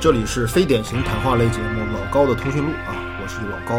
[0.00, 3.78] 这里是非典型谈话类节目《老高的通讯录》啊，我是老高。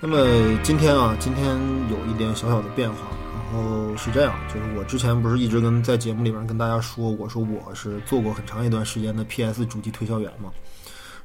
[0.00, 0.26] 那么
[0.64, 1.56] 今天啊，今天
[1.88, 10.50] 有一点小小的变化，然后是这样，就是我之前不是一直跟在节目里面跟大家说，我说我是做过很长一段时间的 PS 主机推销员嘛，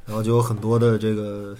[0.05, 1.58] 然后就有很多的这个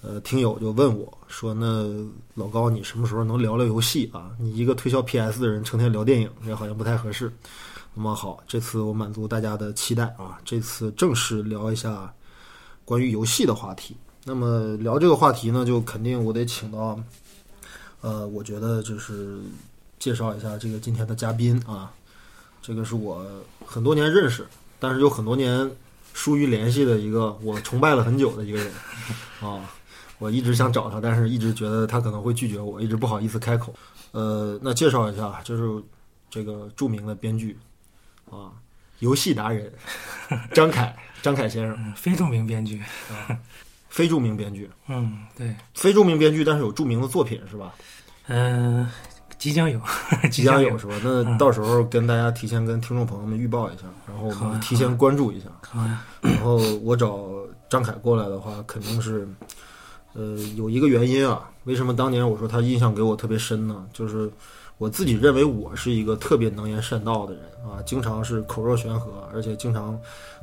[0.00, 1.86] 呃听友就问我说，那
[2.32, 4.30] 老高你什么时候能聊聊游戏啊？
[4.38, 7.30] 你一个推销 PS 的人，成天聊电影，这好像不太合适。
[7.94, 10.40] 那么好，这次我满足大家的期待啊！
[10.44, 12.10] 这次正式聊一下
[12.84, 13.94] 关于游戏的话题。
[14.24, 16.98] 那么聊这个话题呢，就肯定我得请到，
[18.00, 19.38] 呃，我觉得就是
[19.98, 21.92] 介绍一下这个今天的嘉宾啊。
[22.62, 23.26] 这个是我
[23.66, 24.46] 很多年认识，
[24.78, 25.70] 但是有很多年
[26.14, 28.72] 疏于联系的一个我崇拜了很久的一个人
[29.40, 29.68] 啊。
[30.18, 33.74] 我一直想找他，但是一直觉得他可能会拒绝我，一直不好意思开口。
[34.12, 35.82] 呃，那介绍一下，就是
[36.30, 37.58] 这个著名的编剧。
[38.32, 38.48] 啊，
[39.00, 39.70] 游戏达人
[40.54, 42.82] 张凯，张凯先生，非著名编剧，
[43.90, 47.74] 非著名编剧，嗯，对，非著名编剧，但是有著名的作品是吧？
[48.28, 48.88] 嗯，
[49.36, 49.78] 即将有，
[50.30, 50.94] 即将有是吧？
[51.04, 55.46] 那到时候跟大家提前跟听众朋友们预报一下，然后我们提前关注一下。
[56.22, 57.28] 然后我找
[57.68, 59.28] 张凯过来的话，肯定是，
[60.14, 61.50] 呃，有一个原因啊。
[61.64, 63.86] 为什么当年我说他印象给我特别深呢？
[63.92, 64.32] 就是。
[64.78, 69.96] 我自己认为我是一个特别能言善道的人啊，经常是口若悬河，而且经常，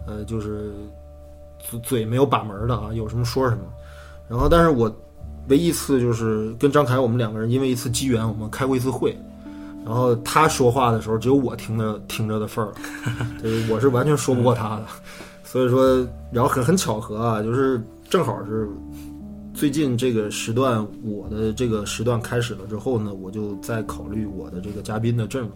[0.08, 0.72] 呃，就是
[1.60, 3.64] 嘴嘴没有把门的啊，有什么说什么。
[4.30, 4.90] 然后，但是我
[5.50, 9.18] 唯一一次就是跟张凯我们两个人因为一次机缘，我们开过一次会，
[9.86, 12.72] 然后他说话的时候只有我听着听着的份儿，
[13.44, 14.86] 就是我是完全说不过他的。
[15.44, 18.70] 所以说，然后很很巧合啊，就是正好是。
[19.60, 25.52] 最近这个时段，我的这个时段开始了之后呢，我就在考虑我的这个嘉宾的阵容，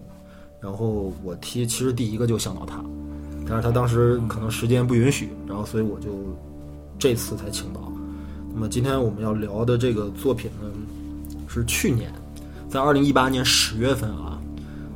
[0.60, 2.84] 然后我提，其实第一个就想到他，
[3.48, 6.10] 但是他当时可能时间不允许，然后所以我就
[7.00, 7.80] 这次才请到。
[8.54, 10.70] 那么今天我们要聊的这个作品呢，
[11.48, 12.12] 是去年
[12.68, 14.38] 在二零一八年十月份啊，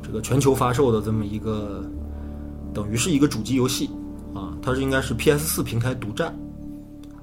[0.02, 1.82] 这个全球发售的这么一个，
[2.74, 3.88] 等于是一个主机游戏
[4.34, 6.38] 啊，它是应该是 PS 四平台独占，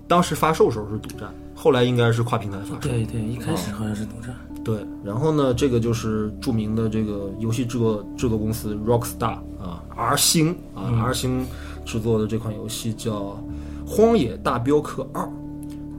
[0.07, 1.31] 当时发售时候是独占。
[1.65, 2.79] 后来应该是跨平台发售。
[2.79, 4.31] 对对，一开始好像是独占。
[4.63, 11.43] 对，然后呢，这个就是著名的这个游戏制作制作公司 Rockstar 啊，R 星啊，R 星
[11.83, 13.35] 制作的这款游戏叫
[13.89, 15.23] 《荒野大镖客二》，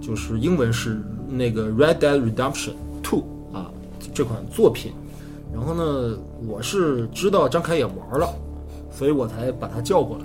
[0.00, 3.68] 就是英文是那个 Red Dead Redemption Two 啊，
[4.14, 4.92] 这款作品。
[5.52, 6.16] 然后呢，
[6.46, 8.32] 我是知道张凯也玩了，
[8.92, 10.24] 所以我才把他叫过来。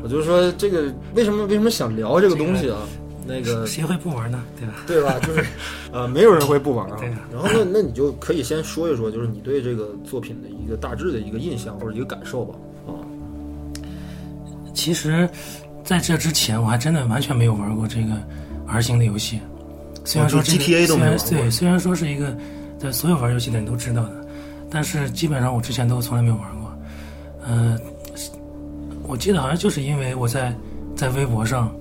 [0.00, 2.78] 我就说这个为什么为什么想聊这个东西啊？
[3.30, 4.42] 那 个谁会不玩呢？
[4.58, 4.74] 对吧？
[4.86, 5.18] 对吧？
[5.24, 5.44] 就是，
[5.92, 6.98] 呃，没有人会不玩啊。
[7.32, 12.54] 然后那那你就可以先说一说，就是你对这个作品的一个大致的一个印象或者一个感受吧。
[12.86, 12.90] 啊，
[14.74, 15.28] 其实，
[15.84, 18.12] 在这之前我还真的完全没有玩过这个
[18.66, 19.40] R 型的游戏。
[20.04, 22.36] 虽然说 GTA 都没玩对，虽然说是一个
[22.78, 24.26] 在所有玩游戏的人都知道的，
[24.70, 26.72] 但是基本上我之前都从来没有玩过。
[27.46, 27.78] 呃，
[29.06, 30.54] 我记得好像就是因为我在
[30.96, 31.72] 在微博上。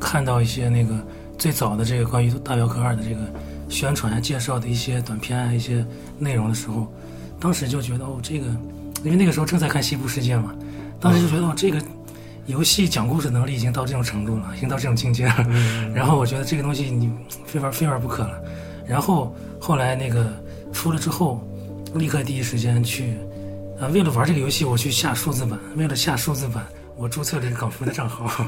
[0.00, 0.94] 看到一些那个
[1.38, 3.20] 最早的这个关于《大镖客二》的这个
[3.68, 5.84] 宣传啊、介绍的一些短片啊、一些
[6.18, 6.90] 内容的时候，
[7.38, 8.46] 当时就觉得哦，这个，
[9.04, 10.54] 因为那个时候正在看《西部世界》嘛，
[10.98, 11.80] 当时就觉得哦，这个
[12.46, 15.46] 游戏讲故事能力已经到这种程度了，已经到这种境界了。
[15.94, 17.12] 然后我觉得这个东西你
[17.46, 18.42] 非玩非玩不可了。
[18.86, 20.26] 然后后来那个
[20.72, 21.46] 出了之后，
[21.94, 23.14] 立刻第一时间去
[23.78, 26.66] 啊，为了玩这个游戏，我去下数字版，为了下数字版。
[27.00, 28.44] 我注册了一个港服的账号，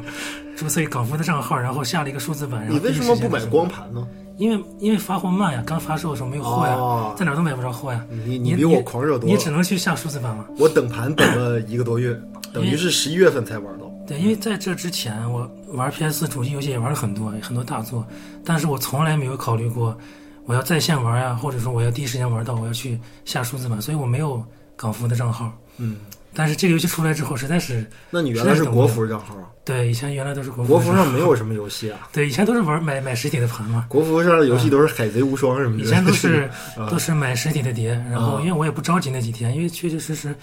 [0.54, 2.68] 注册一个港服的账号，然后下了一个数字版。
[2.68, 4.06] 你为什么不买光盘呢？
[4.36, 8.04] 因为因为发货慢呀，刚发售的时候没有货呀，在哪都买不着货呀。
[8.26, 9.34] 你你比我狂热多了。
[9.34, 10.46] 你只能去下数字版了。
[10.58, 12.14] 我等盘等了一个多月，
[12.52, 13.90] 等于是十一月份才玩到。
[14.06, 18.06] 对，因为在这之前我玩 PS 主机游戏也玩了很多很多大作，
[18.44, 19.96] 但是我从来没有考虑过
[20.44, 24.44] 我要在线玩呀，或者说我要第一时间玩到，我要去下数字版，所以我没有
[24.76, 25.50] 港服的账号。
[25.78, 25.96] 嗯。
[26.34, 27.84] 但是这个游戏出来之后，实在是……
[28.10, 29.36] 那你原来是国服账号？
[29.64, 30.72] 对，以前原来都是国服。
[30.72, 32.00] 国服上没有什么游戏啊？
[32.12, 33.84] 对，以前都是玩买买实体的盘嘛。
[33.88, 35.84] 国服上的游戏都是海贼无双什么的。
[35.84, 36.50] 以前都是
[36.90, 40.34] 都是买实体的碟，然后因为我也不着急那几天，因为确确实实，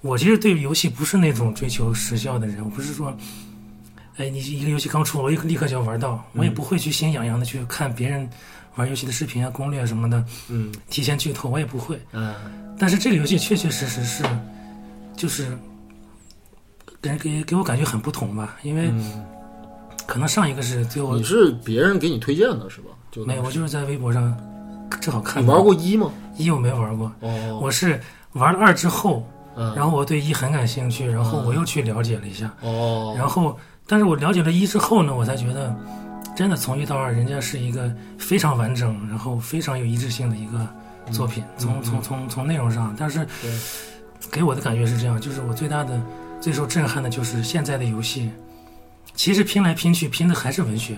[0.00, 3.16] 我其实对游戏不是那种追求时效的人，我不是说，
[4.16, 8.28] 哎，你一个游戏刚出，我立立刻就要玩到，我也不会去心痒痒的去看别人
[8.74, 11.98] 玩游戏的视频啊、攻略什么的，嗯，提前剧透我也不会。
[12.12, 12.34] 嗯，
[12.78, 14.22] 但是这个游戏确确实实是，
[15.18, 15.58] 就是。
[17.00, 18.90] 给给给我感觉很不同吧，因为
[20.04, 22.90] 可能上一个是最后你是别人给你推荐的是吧？
[23.12, 24.36] 就没有，我就是在微博上
[25.00, 25.40] 正好看。
[25.40, 26.10] 你玩过一吗？
[26.36, 28.00] 一我没玩过，哦，我是
[28.32, 29.24] 玩了二之后，
[29.76, 33.56] 然后我对一很感兴趣，然后我又去了解了一下，哦，然后
[33.86, 35.72] 但是我了解了一之后呢，我才觉得，
[36.36, 40.66] 真的从一到二，人家是一个非常完整，然后非常有一致性的一个
[41.12, 41.44] 作品。
[41.56, 43.24] 从从从从内容上，但是
[44.30, 46.00] 给我的感觉是这样，就是我最大的、
[46.40, 48.30] 最受震撼的就是现在的游戏，
[49.14, 50.96] 其实拼来拼去，拼的还是文学，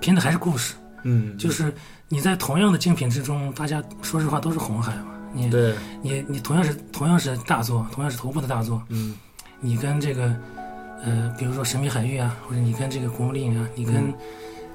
[0.00, 0.74] 拼的还是故事。
[1.02, 1.72] 嗯，就是
[2.08, 5.12] 你在同样的精品之中，大家说实话都是红海嘛。
[5.32, 9.14] 你对，你你同样是同样是大作，同样是头部的大作，嗯
[9.60, 10.34] 你跟这个
[11.02, 14.14] 呃，比如说《神秘海域》啊，或者你跟这个《古墓丽影》啊，你跟、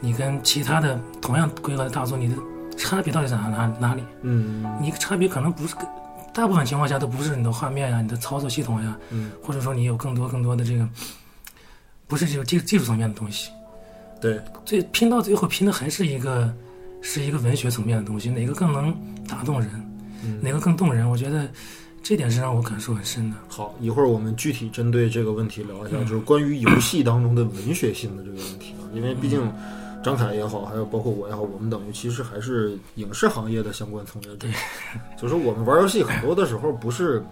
[0.01, 2.35] 你跟其他的同样规格的大作，你的
[2.77, 4.03] 差别到底在哪哪哪里？
[4.21, 5.85] 嗯你差别可能不是跟
[6.39, 10.87] 大部分情况下都不是你的画面呀、你的操作系统呀，嗯，或者说你有更多更多的这个
[12.07, 13.51] 不是这个技技术层面的东西，
[14.21, 16.49] 对，最拼到最后拼的还是一个
[17.01, 18.95] 是一个文学层面的东西，哪个更能
[19.27, 19.69] 打动人，
[20.23, 20.39] 嗯。
[20.41, 21.09] 哪个更动人？
[21.09, 21.45] 我觉得
[22.01, 23.35] 这点是让我感受很深的。
[23.49, 29.41] 好，一会儿我们具体针对这个问题聊一下，就是关于游戏当中的文学性的这个问题啊，因为毕竟
[30.03, 34.47] 张凯也好，还有包括我也好，我们等于其实还是影视行业的相关从业者，
[35.17, 37.23] 就是我们玩游戏很多的时候不是。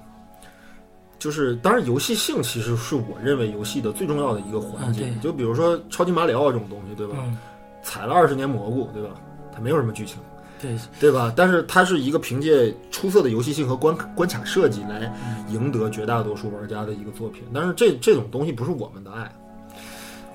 [1.20, 5.12] 就是，当然，游戏性其实是我认为游戏的最重要的一个环节。
[5.20, 7.16] 就比如说超级马里奥这种东西，对吧？
[7.18, 7.36] 嗯，
[7.82, 9.10] 踩了二十年蘑菇，对吧？
[9.52, 10.20] 它没有什么剧情，
[10.62, 11.34] 对，对吧？
[11.36, 15.12] 但是它是一个凭借出色的游戏性和关关卡设计来
[15.50, 17.42] 赢得绝大多数玩家的一个作品。
[17.52, 19.36] 但是这这种东西不是我们的爱，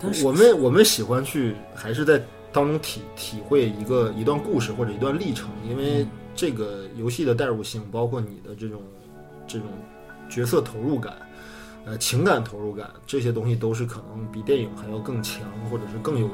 [0.02, 2.20] 但是我们我们喜欢去还是在
[2.52, 8.82] 当中体体会一个一段故事或者一段历程，因为这个游戏的代入性，包括你的这种
[9.46, 9.68] 这种
[10.28, 11.14] 角色投入感。
[11.84, 16.30] 呃，情感投入感这些东西都是可能比电影还要更强，或者是更有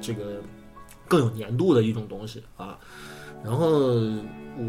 [0.00, 0.40] 这个
[1.06, 2.76] 更有粘度的一种东西啊。
[3.44, 3.92] 然后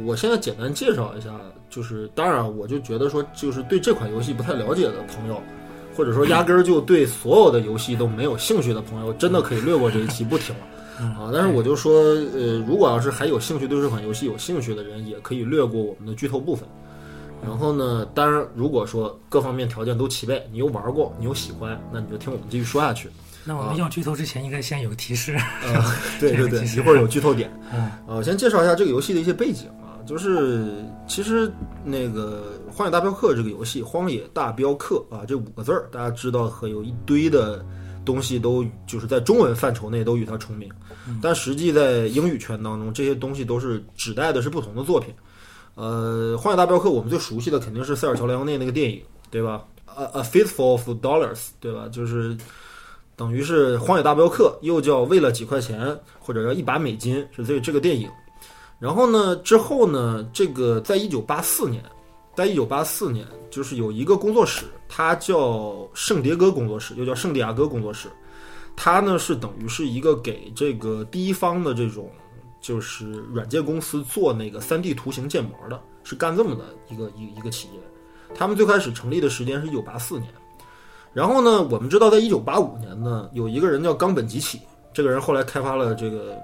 [0.06, 1.32] 我现在简单介绍一下，
[1.68, 5.42] 就是当然我就觉得说，就是对这款游戏不太了解的朋友，
[6.00, 11.30] 或者说压根儿就对所有的游戏都没有兴趣的朋友，真的可以略过这一期不听了啊。
[11.34, 16.66] 但是我就说，呃，如果要是还有兴趣对这款游戏有兴趣的人，也可以略过我们的剧透部分。
[17.44, 23.10] 然后呢，当然，如果说各方面条件都齐备，你又玩过，你又喜欢，那你就听我们继续说下去。
[23.44, 25.36] 那我们要剧透之前，应该先有个提示。
[25.66, 25.84] 呃，
[26.18, 27.52] 对 对对，一会儿有剧透点。
[27.74, 31.52] 嗯呃，我先介绍一下这个游戏的一些背景啊，就是其实
[31.84, 32.44] 那个
[32.80, 37.62] 《荒野大镖客》这个游戏，《荒野大镖客》啊这五个字儿，大家知道和有一堆的
[38.06, 40.72] 东西都就是在中文范畴内都与它重名，
[41.22, 45.14] 但实际在英语圈当中，这些东西都是指代的是不同的作品。
[45.76, 49.62] 呃，《荒野大镖客》我们最熟悉的肯定是塞尔乔莱昂内那个电影，对吧？
[49.94, 51.90] 《A A Fistful of Dollars》，对吧？
[51.92, 52.34] 就是
[53.18, 58.10] 等于是《荒野大镖客》，又叫为了几块钱，或者叫一把美金，是这这个电影。
[58.80, 61.84] 然后呢，之后呢，这个在一九八四年，
[62.40, 68.08] 在一九八四年，就是有一个工作室，它叫圣迭戈工作室，又叫圣地亚哥工作室。
[68.78, 72.10] 它呢是等于是一个给这个第一方的这种
[72.62, 77.80] 就是软件公司做那个 3D 图形建模的，是干这么的一个一一个企业。
[78.34, 80.32] 他们最开始成立的时间是一九八四年。
[81.12, 84.62] 然后呢，我们知道，在一九八五年呢，有一个人叫冈本吉起，
[84.94, 86.38] 这个人后来开发了这个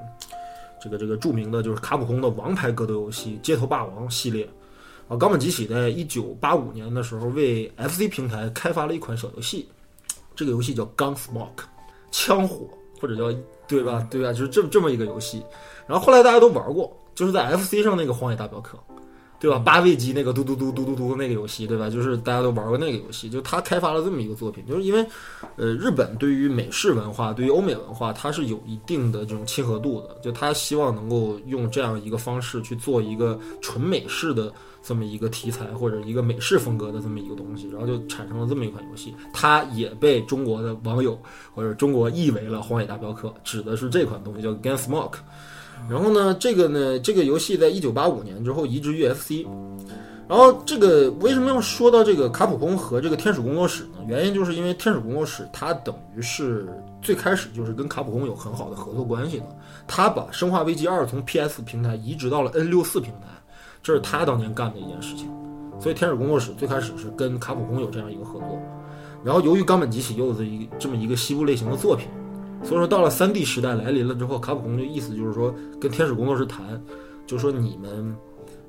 [0.83, 4.45] 这个这个著名的就是卡普空的王牌格斗游戏《街头霸王》系列。
[5.07, 9.69] 啊，冈本吉喜在一九八五年的时候为 FC 平台开发了一款小游戏，
[10.35, 11.55] 这个游戏叫《Gunsmoke》，
[12.11, 12.67] 枪火
[12.99, 14.07] 或者叫对吧？
[14.09, 14.33] 对吧？
[14.33, 15.43] 就是这么这么一个游戏。
[15.87, 18.77] 然后后来大家都玩过，就是在 FC 上那个《荒野大镖客》。
[19.37, 19.59] 对吧？
[19.59, 21.89] 八位机那个嘟嘟嘟嘟嘟嘟那个游戏，对吧？
[21.89, 25.05] 就是大家都玩过那个游戏，就他开发了这么一个作品，就是因为，
[25.57, 34.51] 呃，日本对于美式文化、对于欧美文化，它是有一定的这种亲和度的，就他希望能够用这样一个方式去做一个纯美式的
[34.81, 41.19] 这么一个题材或者一个美式风格的这么一个东西，然后就产生了这么一款游戏，它也被中国的网友
[41.53, 45.17] 或者中国译为了《荒野大镖客》，指的是这款东西叫 Gunsmoke。
[45.89, 49.45] 然后呢，这个呢，这个游戏在一九八五年之后移植于 FC。
[50.27, 53.99] 然后这个为什么要说到这个卡普空和这个天使工作室呢？
[54.07, 56.67] 原因就是因为天使工作室它等于是
[56.99, 59.45] 最开始就是跟卡普空有很好的合作关系的，
[59.85, 63.27] 他把《生化危机二》从 PS 平台移植到了 N 六四平台，
[63.83, 65.29] 这是他当年干的一件事情。
[65.79, 68.59] 所以天使工作室最开始是跟卡普空有这样一个合作。
[69.23, 72.07] 然后由于冈本吉起柚子一这么一个西部类型的作品。
[72.65, 76.81] 所以说，到了三 D 时代来临了之后，卡普空的意思就是说，跟天使工作室谈，
[77.27, 78.15] 就说你们，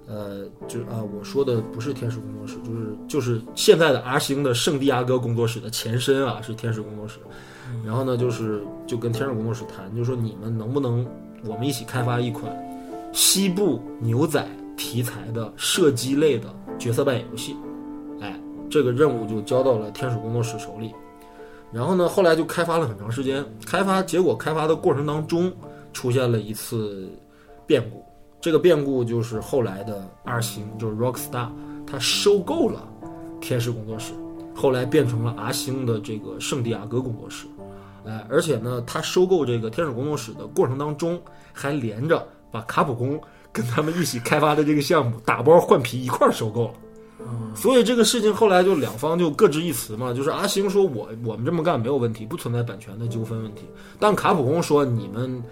[0.07, 7.19] 呃，就啊，我说的不是天使工作室，就是就是现在的阿星的圣地亚哥工作室的前身啊，是天使工作室。
[7.85, 11.05] 然后呢，就是就跟天使工作室谈，就说你们能不能
[11.45, 12.55] 我们一起开发一款
[13.13, 17.57] 西部牛仔题材的射击类的角色扮演游戏？
[18.21, 18.39] 哎，
[18.69, 20.93] 这个任务就交到了天使工作室手里。
[21.73, 25.53] 然后呢，后来就开发了很长时间，开发结果开发的过程当中
[25.93, 27.11] 出现了一次
[27.67, 28.05] 变故，
[28.41, 31.49] 这个变故就是后来的二星，就是 Rockstar，
[31.87, 32.89] 它收购了
[33.41, 34.13] 天使工作室，
[34.55, 37.47] 后来变成了 R 星的这个圣地亚哥工作室，
[38.07, 41.21] 哎，而且呢，它收购这个天使工作室的过程当中，
[41.53, 43.21] 还连着把卡普空
[43.53, 46.75] 跟他们一起开发的这个项目打包换皮一块儿收购了。
[47.55, 53.63] 所以这个事情后来就两方就各执一词嘛，就是阿星说我我们这么干没有问题，不存在版权的纠纷问题，
[53.99, 55.43] 但卡普空说你们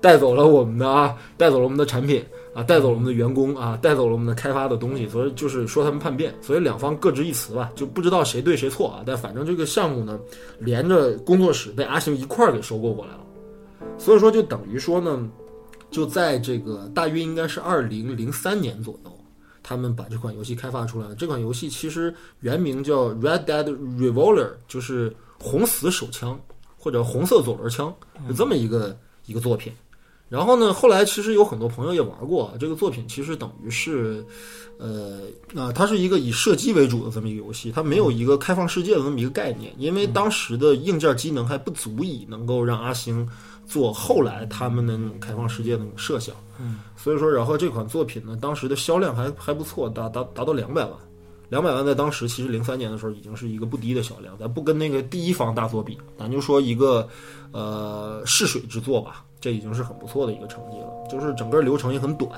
[0.00, 10.18] 带走了我们的啊，带走了我们的产品啊，带走了我们的员工啊，带走了我们的开发的东西，所以就是说他们叛变，所以两方各执一词吧，就不知道谁对谁错啊，但反正这个项目呢，
[10.58, 13.20] 连着工作室被阿星一块儿给收购过来了，
[13.96, 15.28] 所以说就等于说呢，
[15.92, 19.11] 就在这个大约应该是二零零三年左右。
[19.62, 21.14] 他们把这款游戏开发出来了。
[21.14, 23.64] 这款游戏其实原名叫《Red Dead
[23.98, 26.38] Revolver》，就是红死手枪
[26.76, 27.94] 或者红色左轮枪，
[28.26, 29.72] 是这么一个一个作品。
[30.28, 34.24] 然后呢，后来其实有很多朋友也玩过啊这个作品，其实等于是，
[34.78, 35.20] 呃，
[35.54, 43.28] 啊，它是一个以射击为主的这么一个游戏，它没有一个开放世界的这么一个概念，因为当时的硬件机能还不足以能够让阿星。
[43.72, 50.92] 做后来他们的那种开放世界的那种设想，嗯，所以说，然后这款作品呢，当时的销量还还不错，达达达到两百万，
[51.48, 54.36] 两百万在当时其实零三年的时候已经是一个不低的销量。
[54.38, 57.08] 咱不跟那个第一方大作比，咱就说一个
[57.52, 61.08] 呃试水之作吧，这已经是很不错的一个成绩了。
[61.10, 62.30] 就是整个流程也很短，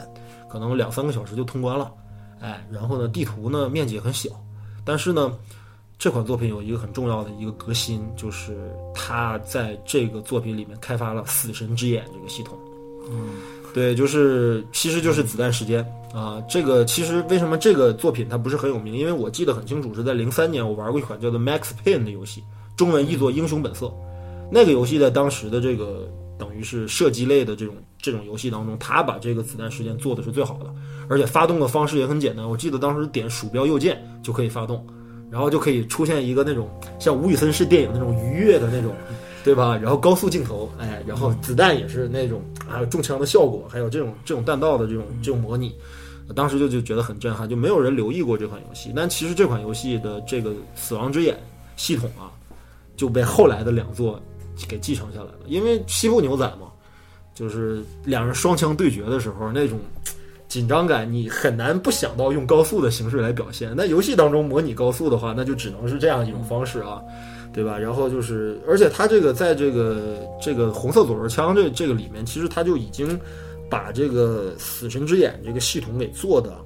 [0.48, 1.90] 可能两三个小时就通关了，
[2.40, 4.30] 哎，然后呢，地图呢面积也很小，
[4.84, 5.36] 但是呢。
[6.04, 12.58] 这款作品有一个很重要的一个革新，就是他在这个作品里面开发了“死神之眼”这个系统。
[13.10, 13.36] 嗯，
[13.72, 15.82] 对，就是其实就是子弹时间
[16.12, 16.44] 啊。
[16.46, 18.94] 这个其实为什么这个作品它不是很有名？
[18.94, 22.44] 因为我记得很清楚，是在零三年我玩过一款叫做《Max Payne》的游戏，
[22.76, 23.86] 中文译作《英雄本色》。
[24.52, 26.06] 那个游戏在当时的这个
[26.38, 30.66] 等于是射击类的这种这种游戏当中，它把这个子弹时间做的是最好的，
[31.08, 32.46] 而且发动的方式也很简单。
[32.46, 34.86] 我记得当时点鼠标右键就可以发动。
[35.34, 38.94] 然后就可以出现一个那种像吴宇森式电影那种愉悦的那种，
[39.42, 39.76] 对吧？
[39.76, 45.74] 然后高速镜头，哎，然后子弹也是那种啊中枪的效果，还有这种这种弹道的这种这种模拟，
[46.36, 48.92] 当时就就觉得很震撼，就没有人留意过这款游戏。
[48.94, 51.36] 但其实这款游戏的这个死亡之眼
[51.74, 52.30] 系统啊，
[52.96, 54.22] 就被后来的两座
[54.68, 55.40] 给继承下来了。
[55.48, 56.68] 因为西部牛仔嘛，
[57.34, 59.80] 就是两人双枪对决的时候那种。
[60.54, 63.74] 紧张感，你很难不想到用高速的形式来表现。
[63.76, 67.02] 那游戏当中模拟高速的话，那就只能是这样一种方式啊，
[67.52, 67.76] 对吧？
[67.76, 73.18] 然后就是，而且它这个在这个这个红色左轮枪这这个里面，其实它就已经
[73.68, 76.56] 把这个死神之眼这个系统给做的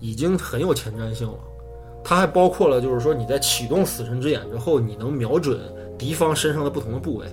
[0.00, 1.38] 已经很有前瞻性了。
[2.02, 5.60] 它还包括了，就是说你在启动死神之眼之后，你能瞄准
[5.96, 7.26] 敌方身上的不同的部位，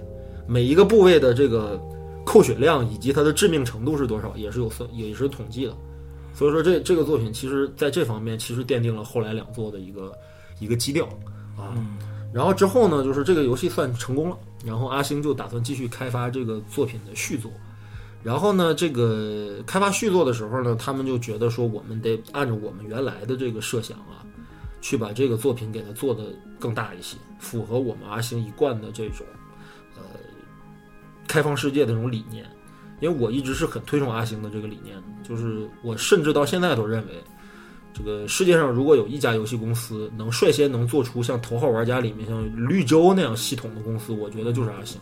[0.46, 1.82] 每一个部位的这个。
[2.28, 5.74] 扣血量以及它的致命程度是多少，也是有算，也是统计的。
[6.34, 10.12] 所以说，这这个作品其实在这方面其实奠定了后来两作的一个
[10.60, 11.08] 一个基调
[11.56, 11.74] 啊。
[12.34, 17.50] 然后之后呢，就是这个游戏算成功了，然后阿星就打算继续开发这个作品的续作。
[18.22, 24.20] 然后呢，这个开发续作的时候呢，他们就觉得说，我们得按照我们原来的这个设想啊，
[24.82, 26.26] 去把这个作品给它做得
[26.60, 29.26] 更大一些，符合我们阿星一贯的这种。
[31.28, 32.46] 开放世界的这种理念，
[33.00, 37.14] 因为我一直是很推崇阿星的这个理念，就是我甚至到现在都认为，
[37.94, 45.00] 这个世界上如果有一家游戏公司能率先能做出像《头号玩家》里面像绿洲那样系统的公司，我觉得就是阿星。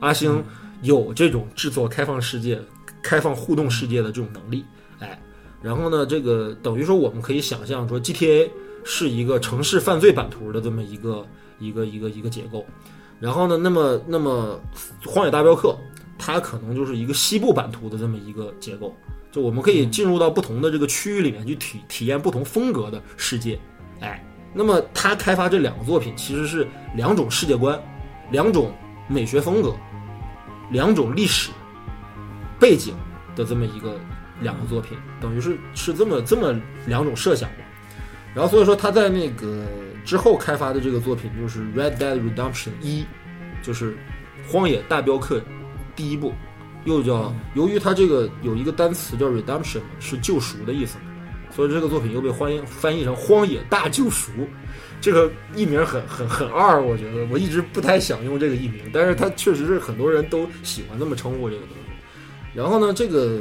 [0.00, 0.42] 阿星
[0.82, 2.60] 有这种制作开放世界、
[3.00, 4.64] 开放互动世界的这种能力，
[4.98, 5.20] 哎，
[5.62, 8.50] 然后呢，这个等于说我们可以想象说，GTA
[8.84, 11.24] 是一个城市犯罪版图的这么一个
[11.60, 12.66] 一个一个一个结构。
[13.22, 13.56] 然后呢？
[13.56, 14.60] 那么，那么，
[15.08, 15.68] 《荒野大镖客》
[16.18, 18.92] 它可能就是一个西部版图的这么一个结构，
[19.30, 23.56] 就我们可以进入到不同的这个区域里面去体体验不同风格的世界。
[24.00, 24.20] 哎，
[24.52, 27.80] 那么他开发这两个作品其实是两种世界观、
[28.32, 28.74] 两种
[29.06, 29.72] 美学风格、
[30.72, 31.52] 两种历史
[32.58, 32.92] 背景
[33.36, 34.00] 的这么一个
[34.40, 36.52] 两个作品，等于是是这么这么
[36.88, 37.58] 两种设想吧。
[38.34, 39.64] 然后所以说他在那个。
[40.04, 43.02] 之后开发的这个作品就是《Red Dead Redemption 一》，
[43.62, 43.92] 就是
[44.48, 45.38] 《荒野大镖客》
[45.94, 46.32] 第一部，
[46.84, 50.98] 又叫由于它这个有一个单词叫 “redemption”，是救赎的意思，
[51.50, 54.32] 所以这个作品又被欢迎翻译成《荒野大救赎》。
[55.00, 61.92] 这个译名很很很二，我觉得我一直不太想用这个译名，但是它确实是很多人都喜欢这么称呼这个东西。
[62.54, 63.40] 然后呢，这个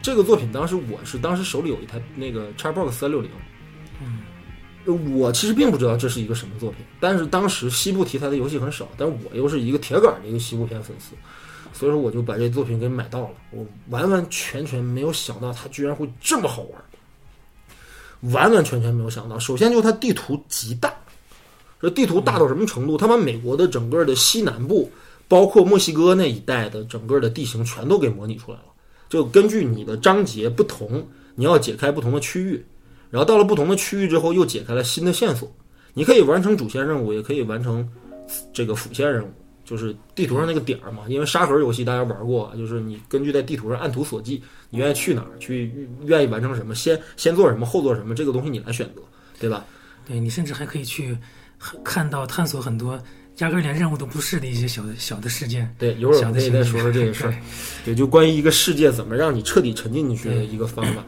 [0.00, 3.30] 这个作品当时我是当时手里有一台那个 Xbox 三六零。
[4.86, 11.16] 我其实并不知道这是一个什么作品，但是当时西部题材的游戏很少，但我又是一个铁杆的一个西部片粉丝，
[11.72, 13.30] 所以说我就把这作品给买到了。
[13.50, 16.62] 我完完全全没有想到它居然会这么好
[18.20, 19.38] 玩，完完全全没有想到。
[19.38, 20.94] 首先就是它地图极大，
[21.80, 22.96] 这地图大到什么程度？
[22.96, 24.88] 它把美国的整个的西南部，
[25.26, 28.64] 包括墨西哥那一带的整个的地形全都给模拟出来了。
[29.08, 32.64] 就根据你的章节不同，你要解开不同的区域。
[33.16, 35.50] 然后到了不同的区域之后，又解开了新的线索。
[35.94, 37.88] 你可以完成主线任务，也可以完成
[38.52, 39.28] 这个辅线任务，
[39.64, 41.04] 就是地图上那个点儿嘛。
[41.08, 49.00] 因为沙盒游戏大家玩过，就是你根据在地图上按图索骥，你愿意去哪儿，去愿意完成什么，先先做什么，后做什么，这个东西你来选择，
[49.40, 49.64] 对吧？
[50.06, 51.16] 对你甚至还可以去
[51.82, 53.02] 看到探索很多
[53.38, 55.74] 压根儿连任务都不是的一些小的小的事件。
[55.78, 57.34] 对，一会儿我可以再说说这个事儿。
[57.86, 61.02] 对，就关于一个世界怎么让你彻底沉浸进去的一个方法。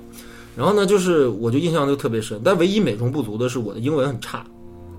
[0.58, 4.44] 然后呢，就是我就印象就特别深，但唯一美中不足的是我的英文很差。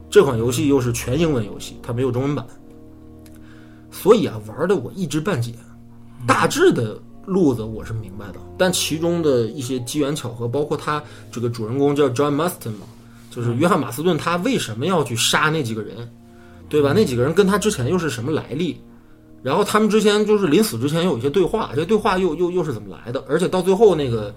[0.10, 2.48] 这款游戏又是全英文游戏，它没有中文版，
[3.92, 5.54] 所以啊，玩的我一知半解。
[6.26, 12.88] 大致的路子我是明白的，但其中的一些机缘巧合，包括他这个主人公叫 John Marston 嘛，
[13.30, 16.10] 就是约翰马斯顿，他为什么要去杀那几个人，
[16.70, 16.94] 对吧？
[16.96, 18.78] 那几个人跟他之前又是什么来历？
[19.44, 23.22] 然后他们之前就是临死之前有一些对话，这对话又又又是怎么来的？
[23.28, 24.34] 而且到最后那个。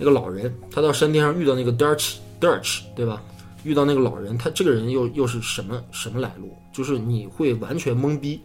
[0.00, 3.22] 那个老人，他到山巅上遇到那个 Dutch，Dutch，对吧？
[3.64, 6.56] 遇到那个老人，他这个人又又是什么什么来路？
[6.72, 8.40] 就是你会完全懵逼，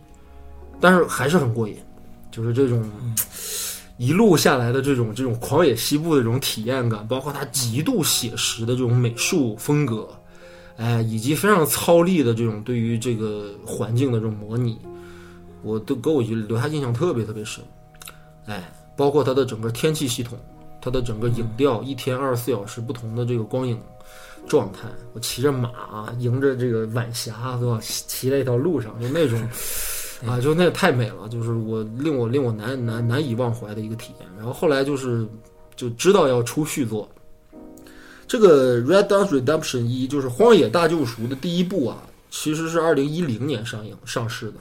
[0.82, 1.78] 但是还是很过瘾，
[2.30, 2.84] 就是这种
[3.96, 10.10] 一路下来的这种这种狂野西部的这种体验感，包括它极度写实的这种美术风格，
[10.76, 14.78] 哎，以及非常操力的这种对于这个环境的这种模拟，
[15.64, 17.64] 我都给我留下印象特别特别深，
[18.48, 20.38] 哎，包括它的整个天气系统。
[20.86, 23.82] 它的整个影调，一天二十四小时不同的这个光影
[24.48, 24.82] 状态，
[25.14, 27.80] 我骑着马，迎着这个晚霞，对吧？
[27.82, 29.42] 骑在一条路上，就那种
[30.28, 34.30] 啊，就那太美了，就是我令我令我难难难以忘怀的一个体验。
[34.38, 35.28] 然后后来就是
[35.76, 37.10] 就知道要出续作，
[38.28, 44.58] 这个《Red Dead Redemption》一就是《荒野大救赎》的第一部啊，其实是二零一零年上映上市的。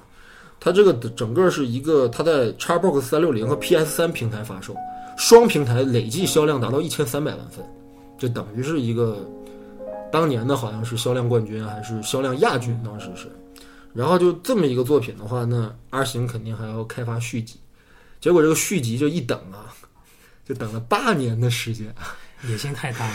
[0.58, 4.74] 它这个整个是一个，它在 Xbox 三六零和 PS 三平台发售。
[5.16, 7.64] 双平台累计销量达到一千三百万份，
[8.18, 9.28] 就等于是一个
[10.12, 13.30] 当年的好像是销量冠军还是销量亚军，当时是。
[13.92, 17.60] 然后就这么一个作品的话，那 R 型肯定还要开发续集。
[18.20, 19.70] 结果这个续集就一等啊，
[20.44, 21.94] 就等了八年的时间，
[22.48, 23.14] 野心太大了。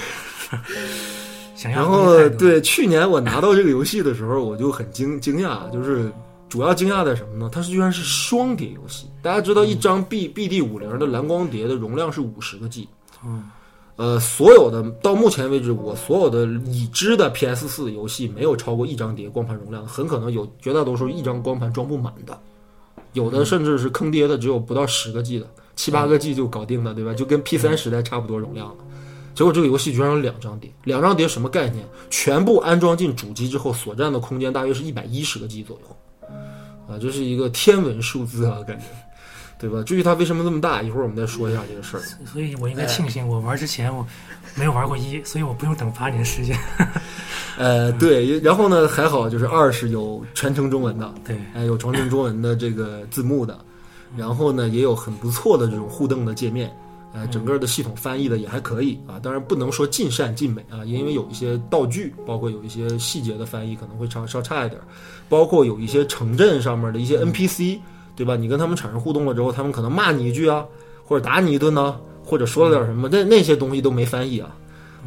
[1.56, 1.82] 想要。
[1.82, 6.12] 然后对，去年我拿到这个游戏的时候，我就很惊惊讶，就是。
[6.50, 7.50] 主要惊讶的什么呢？
[7.52, 9.06] 它是居然是双碟游戏。
[9.22, 12.90] 大家知道，一张 B B D 五零的蓝光碟的容量是五十个 G。
[13.24, 13.48] 嗯，
[13.98, 22.36] 呃，所有的到目前为止，我所有的已知的 P S 四游戏没有超过一张碟光盘容量，很可能有绝大多数一张光盘装不满的，
[23.14, 27.14] 有的甚至是坑爹的，只有不到十个 G 的，七八个 G 就搞定了，对吧？
[27.14, 28.76] 就跟 P 三时代差不多容量了。
[29.36, 31.86] 结果这个游戏居然有两张碟，两张碟什么概念？
[32.10, 35.96] 全部安装进主机之后，所占的空间大约是一百一十个 G 左右。
[36.90, 38.86] 啊，这是一个天文数字啊，感觉，
[39.60, 39.84] 对吧？
[39.84, 42.00] 至于它为什么这么大，一会儿我们再说一下这个事儿。
[42.26, 44.06] 所以我应该庆幸，我玩之前我
[44.56, 46.58] 没有玩过一，所以我不用等八年时间。
[47.58, 53.60] 呃， 对，然后呢，还好就是二是有全程中文的，对，哎，有全程中文的这个字幕的，
[54.18, 56.76] 然后呢，也有很不错的这种互动的界面。
[57.12, 64.80] 呃，整个的系统翻译的也还可以啊，当然不能说尽善尽美啊，因为有一些道具，包括有一些细节的翻译可能会稍稍差一点，
[65.30, 67.80] 包括有一些城镇上面的一些 NPC，
[68.16, 68.36] 对吧？
[68.36, 70.66] 你跟他们产生互动了之后，他们可能骂你一句啊，
[71.06, 74.50] 或者打你一顿呢，或者说了点什么，那那些东西都没翻译啊，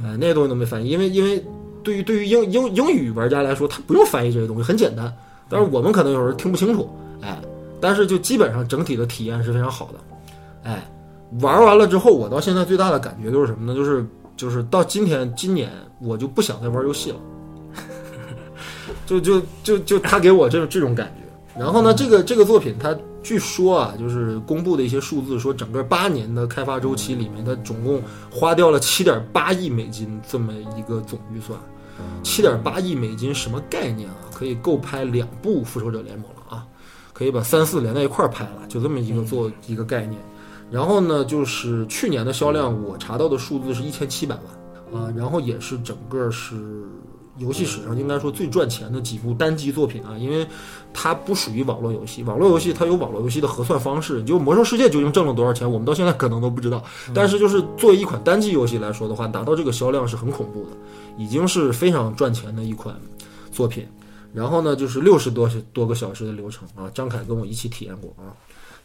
[0.05, 1.45] 哎，那些东西都没翻译，因为因为
[1.83, 5.13] 对于对于英英英语玩家来说，他不用翻译这些东西，很简单，
[5.49, 6.89] 但是我们可能有时候听不清楚，
[7.21, 7.39] 哎，
[7.81, 10.89] 但是就基本上整体的体验是非常好的，哎。
[11.41, 13.75] 玩完了之后，我到现在最大的感觉就是什么呢？
[13.75, 14.05] 就是
[14.37, 17.17] 就是到今天今年，我就不想再玩游戏了。
[19.07, 21.61] 就就就就他给我这种这种感觉。
[21.61, 31.59] 然后呢，这个这个作品，它据说啊，就是公布的一些数字，说整个八年的开发周期里面，它总共花掉了七点八亿美金这么一个总预算。
[32.23, 34.17] 七点八亿美金什么概念啊？
[34.35, 36.67] 可以够拍两部复仇者联盟了啊！
[37.13, 40.19] 可以把三四连在一块儿拍了，就这么一个做一个概念。
[40.71, 44.37] 然后呢，就是去年的销量，我查到的数字是一千七百
[44.93, 46.57] 万啊，然后也是整个是
[47.39, 50.47] 游戏史上应该说最赚钱的几部单机作品啊，因为
[50.93, 56.85] 它不属于网络游戏，网络游戏它有网络游戏的核算方式，就《魔兽世界》究竟挣了多少钱，我们到现在可能都不知道。
[57.15, 60.71] 但是就是作为一款单机游戏来说的话，达到这个销量是很恐怖的，
[61.17, 62.95] 已经是非常赚钱的一款
[63.51, 63.87] 作品。
[64.35, 68.33] 然后呢，就是六十多多个小时的流程啊，张凯跟我一起体验过啊，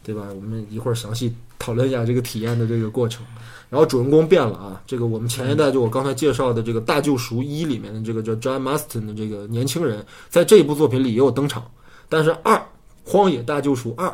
[0.02, 0.22] 对吧？
[0.34, 3.24] 我们一会儿详细讨论一下这个体验的这个过程。
[3.70, 11.70] 然后主人公变了啊，这个我们前一代就我刚才介绍的这个《大救赎一》里面的这个叫 John maston 的这个年轻人，在这一部作品里也有登场，
[12.08, 12.56] 但是二
[13.04, 14.08] 《荒野大救赎二》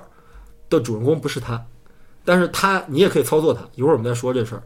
[0.69, 1.65] 的主人公不是他，
[2.25, 4.63] 但是他你也可以操作他，一会儿我们再说这事儿。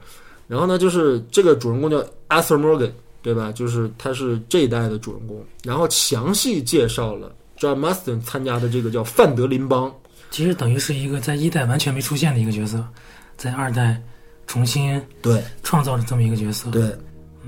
[0.47, 1.99] 然后呢，就是这个主人公叫
[2.31, 3.53] Arthur Morgan，对吧？
[3.53, 9.95] 就是他是这一代的主人公，然后详细介绍了 John maston 参加的这个叫范德林帮。
[10.31, 12.83] 其实等于是一个在一代完全没出现的一个角色，
[13.37, 14.01] 在二代
[14.49, 16.69] 重新对创造了这么一个角色。
[16.73, 16.93] 对，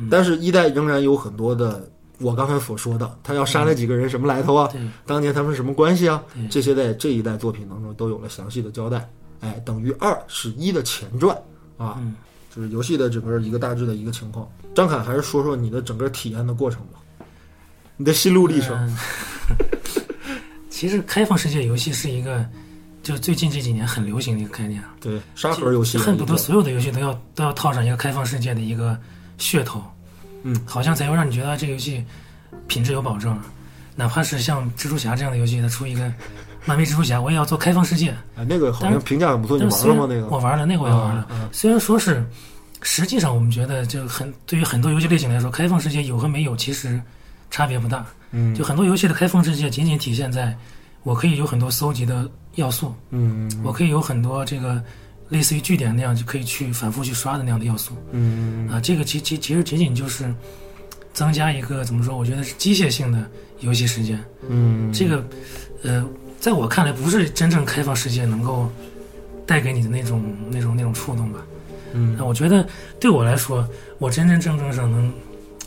[0.08, 4.68] 但是一代仍然有很多的我刚才所说的，他要杀那几个人什么来头啊？
[4.70, 6.22] 对当年他们是什么关系啊？
[6.48, 9.10] 这些在这一代作品当中都有了详细的交代。
[9.40, 11.36] 哎，等于二是一的前传
[11.76, 12.14] 啊，嗯
[12.54, 14.46] 就是游戏的整个一个大致的一个情况。
[14.74, 17.00] 张凯还是说说你的整个体验的过程吧，
[17.96, 18.76] 你的心路历程。
[18.86, 18.96] 嗯
[20.70, 22.46] 其实开放世界游戏是一个，
[23.02, 28.98] 就最近这几年很流行的一个概念啊，对，沙盒游戏恨不得所有的游戏都要都要套上一个开放世界的一个
[29.38, 29.82] 噱头，
[30.42, 32.04] 嗯，好像才会让你觉得这个游戏
[32.66, 33.38] 品质有保证。
[33.96, 36.10] 哪怕是像蜘蛛侠这样的游戏，它出一个
[36.64, 38.14] 漫威蜘蛛侠，我也要做开放世界。
[38.36, 40.06] 哎，那个好像评价很不错，你玩了吗？
[40.08, 41.26] 那个我玩了，那个我也玩了。
[41.28, 42.24] 啊啊虽然说是，
[42.80, 46.98] 实际上我们觉得就很对于很多游戏类型来说，开放世界有和没有其实
[47.50, 48.06] 差别不大。
[48.30, 50.56] 嗯就很多游戏的开放世界仅仅体现在
[51.02, 54.82] 我可以有很多搜集的要素，嗯我可以有很多这个
[55.28, 58.80] 类似于据点那样就可以去反复去刷的那样的要素嗯啊。
[58.80, 60.34] 这个其其其实仅仅就是
[61.12, 62.16] 增加一个怎么说？
[62.16, 63.28] 我觉得是机械性的
[63.60, 64.22] 游戏时间。
[64.48, 65.24] 嗯，这个
[65.82, 66.04] 呃，
[66.38, 68.70] 在我看来，不是真正开放世界能够
[69.46, 71.40] 带给你的那种那种那种触动吧。
[71.92, 72.66] 嗯那我觉得
[73.00, 75.12] 对我来说，我真真正正上能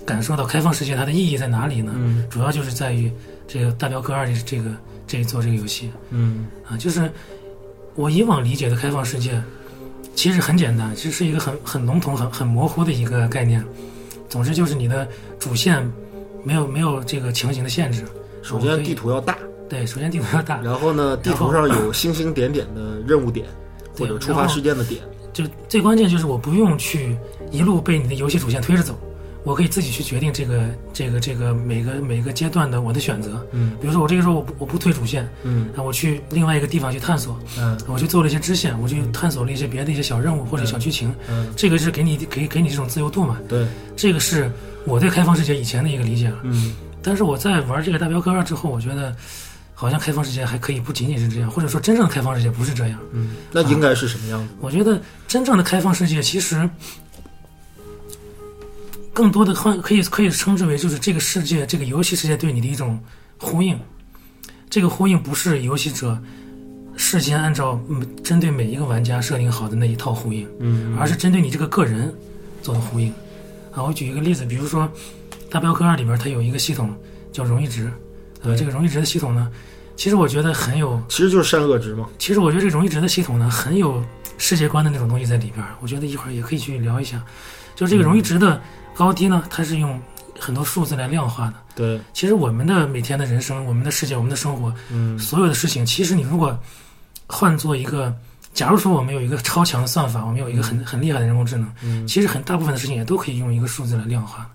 [0.05, 1.93] 感受到开放世界它的意义在哪里呢？
[1.97, 3.11] 嗯主要就是在于
[3.47, 4.71] 这个《大镖客二》这这个
[5.05, 7.11] 这一做这个游戏嗯啊，就是
[7.95, 9.41] 我以往理解的开放世界，
[10.15, 13.63] 其实很简单，其实是一个很很笼统、很很模糊的一个概念。
[14.29, 15.87] 总之就是你的主线
[16.43, 18.03] 没有没有这个强行的限制。
[18.41, 19.37] 首先地图要大，
[19.69, 23.45] 对，首先地图要大，然后呢，地图上有星星点点的任务点
[23.91, 25.01] 或对者触发事件的点。
[25.31, 27.17] 就最关键就是我不用去
[27.51, 28.97] 一路被你的游戏主线推着走，
[29.43, 33.45] 我可以自己去决定这个这个这个每个每个阶段的我的选择。
[33.51, 43.37] 嗯比如说我这个时候我不我不推主线，嗯啊，我去另外一个地方去探索，嗯我去做了一些支线，我去探索了一些别的一些小任务或者小剧情，嗯，这个是给你给给你这种自由度嘛？
[43.49, 44.49] 对，这个是
[44.85, 46.37] 我对开放世界以前的一个理解了。
[46.43, 46.73] 嗯
[47.05, 49.13] 但是我在玩这个大镖客二之后，我觉得
[49.73, 52.97] 好像开放世界还可以不仅仅是这样，或者说真正的开放世界不是这样。
[53.11, 54.53] 嗯，那应该是什么样子？
[54.61, 56.69] 我觉得真正的开放世界其实
[59.13, 62.99] 更多的换可以可以称之为就是这个世界这个游戏世界对你的一种
[63.37, 63.79] 呼应。
[64.69, 66.19] 这个呼应不是游戏者
[66.97, 72.13] 事先按照嗯针对每一个玩家设定好的那一套呼应，嗯而是针对你这个个人
[72.61, 73.13] 做的呼应。
[73.71, 74.83] 啊，我举一个例子，比如说
[75.49, 76.95] 《大镖客二》里边它有一个系统
[77.31, 77.91] 叫荣誉值，
[78.41, 79.49] 呃，这个荣誉值的系统呢，
[79.95, 82.07] 其实我觉得很有其实就是善恶值嘛。
[82.19, 84.03] 其实我觉得这个荣誉值的系统呢，很有
[84.37, 85.75] 世界观的那种东西在里边儿。
[85.81, 87.23] 我觉得一会儿也可以去聊一下。
[87.75, 88.61] 就这个荣誉值的
[88.95, 89.99] 高低呢，它是用
[90.39, 91.53] 很多数字来量化的。
[91.75, 96.57] 对，其实我们的每天的人生、我们的世界、我们的生活，嗯所有的事情，其实你如果
[97.27, 98.15] 换做一个，
[98.53, 104.47] 假如说我们有一个超强的算法，我们有一个很很厉害的人工智能，嗯其实很大部分的事情也都可以用一个数字来量化。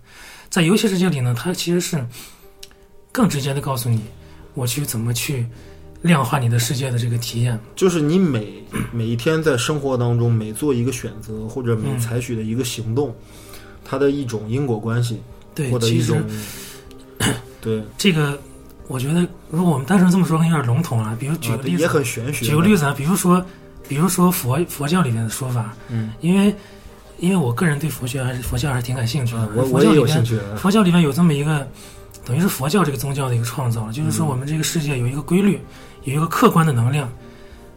[0.49, 2.07] 在游戏世界里呢，它其实是
[3.11, 4.01] 更直接的告诉你，
[4.55, 5.45] 我去怎么去
[6.03, 7.59] 量化你的世界的这个体验。
[7.75, 13.13] 就是你每每一天在生活当中每做一个选择或者每嗯采取的一个行动，
[13.89, 15.21] 它的一种因果关系
[15.55, 16.23] 对或，者一其实种
[17.61, 18.39] 对，这个
[18.87, 21.17] 我觉得，如果我们单纯这么说，有点笼统了。
[21.19, 22.45] 比如举个例子，啊也很玄学。
[22.45, 23.45] 举个例子啊，比如说，
[23.89, 26.55] 比如说佛佛教里面的说法，嗯，因为
[27.19, 29.41] 因为我个人对佛学还是佛教还是挺感兴趣的。
[29.41, 30.57] 啊，我我也佛教里面有兴趣啊。
[30.57, 31.67] 佛教里面有这么一个，
[32.25, 35.61] 等于是佛教这个宗教的一个创造，就是说我们这个世界有一个规律，
[36.05, 37.11] 有一个客观的能量，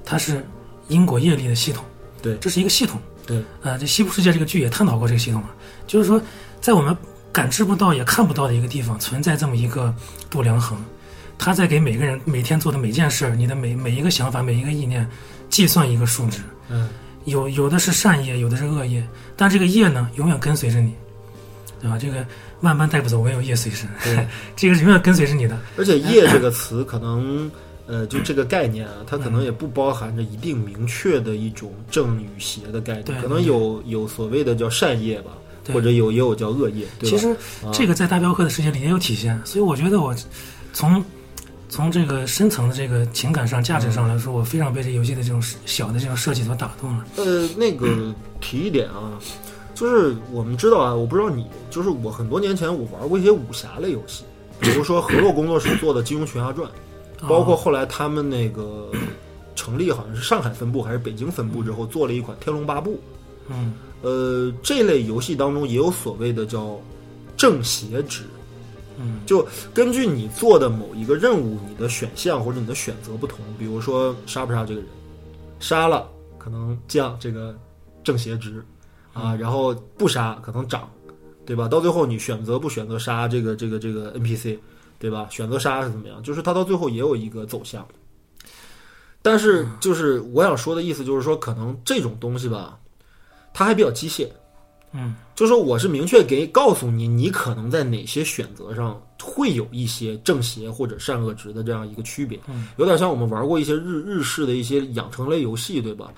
[0.06, 0.46] 它是
[0.88, 1.84] 因果业力的系统。
[2.22, 3.02] 对这是一个系统。
[3.26, 5.50] 对，呃，这《西部世界》这个剧也探讨过这个系统啊，
[5.92, 6.22] 就是说，
[6.62, 6.96] 在我们
[7.34, 9.94] 感知不到也看不到的一个地方，存在这么一个
[10.30, 10.78] 度量衡，
[11.38, 15.06] 它在给每个人每天做的每件事儿，你的每每一个想法、每一个意念，
[15.50, 16.40] 计算一个数值。
[16.70, 16.88] 嗯
[17.26, 20.94] 有有的是善业，有的是恶业，但这个业呢，永远跟随着你。
[21.82, 21.98] 对吧？
[21.98, 22.24] 这个
[22.60, 25.58] 万般带不走，唯有业随身，对 这个是永远跟随着你的。
[25.78, 27.50] 而且“业”这个词可能，
[27.88, 37.10] 呃，就这个概念啊，它可能也不包含着一定明确的一种正与邪的概对念，可能有有所谓的叫善业吧，对或者有也有叫恶业，对？
[37.10, 37.30] 其实
[37.64, 40.16] 啊这个在大镖客的世界里也有体现，所以我觉得我
[40.74, 41.04] 从
[41.70, 47.06] 从这个深层的这个情感上、价值上来说，我非常被这游戏的这种小的这种设计所打动了。
[47.16, 49.18] 呃，那个提一点啊，
[49.74, 54.24] 就是我们知道啊，我不知道你，就是我很多年前我玩过一些武侠类游戏，
[54.60, 56.70] 比如说河洛工作室做的《金庸群侠传》，
[57.28, 58.92] 包括后来他们那个
[59.56, 62.92] 成立好像是上海分部还是北京分部之后，做了一款《天龙八部》。
[63.48, 66.80] 嗯呃，这类游戏当中也有所谓的叫
[67.38, 68.24] 正邪值，
[69.00, 74.90] 嗯就根据你做的某一个任务，你的选项或者你的选择不同，比如说杀不杀这个人，
[75.60, 77.56] 杀了可能降这个
[78.04, 78.64] 正邪值
[79.14, 80.90] 啊，然后不杀可能涨，
[81.46, 81.68] 对吧？
[81.68, 84.58] 到最后你选择不选择杀这个这个这个 NPC，
[84.98, 85.28] 对吧？
[85.30, 86.22] 选择杀是怎么样？
[86.24, 87.88] 就是它到最后也有一个走向。
[89.22, 92.80] 但是就是我想说的意思，就是说可能这种东西吧，
[93.54, 94.28] 它还比较机械。
[94.94, 106.12] 嗯就是我是明确给告诉你，你可能在哪些选择上会有一些正邪或者善恶值的这样一个区别，嗯有点像我们玩过一些日日式的一些养成类游戏，对吧？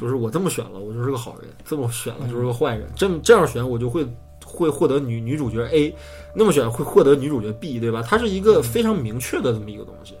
[0.00, 2.88] 就是我这么选了，我就是个好人；这么选了就是个坏人。
[2.94, 4.06] 这么这样选，我就会
[4.44, 5.92] 会获得女女主角 A，
[6.32, 8.00] 那么选会获得女主角 B，对吧？
[8.06, 10.14] 它是一个非常明确的这么一个东西。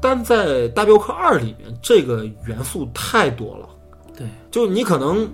[0.00, 3.68] 但在《大镖客二》里面，这个元素太多了。
[4.16, 5.28] 对，就你可能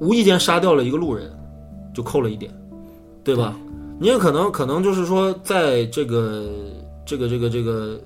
[0.00, 1.30] 无意间杀掉了一个路人，
[1.94, 2.52] 就扣了一点，
[3.22, 3.54] 对吧？
[3.98, 6.50] 你也可能可能就是说，在这个
[7.06, 8.00] 这个这个这个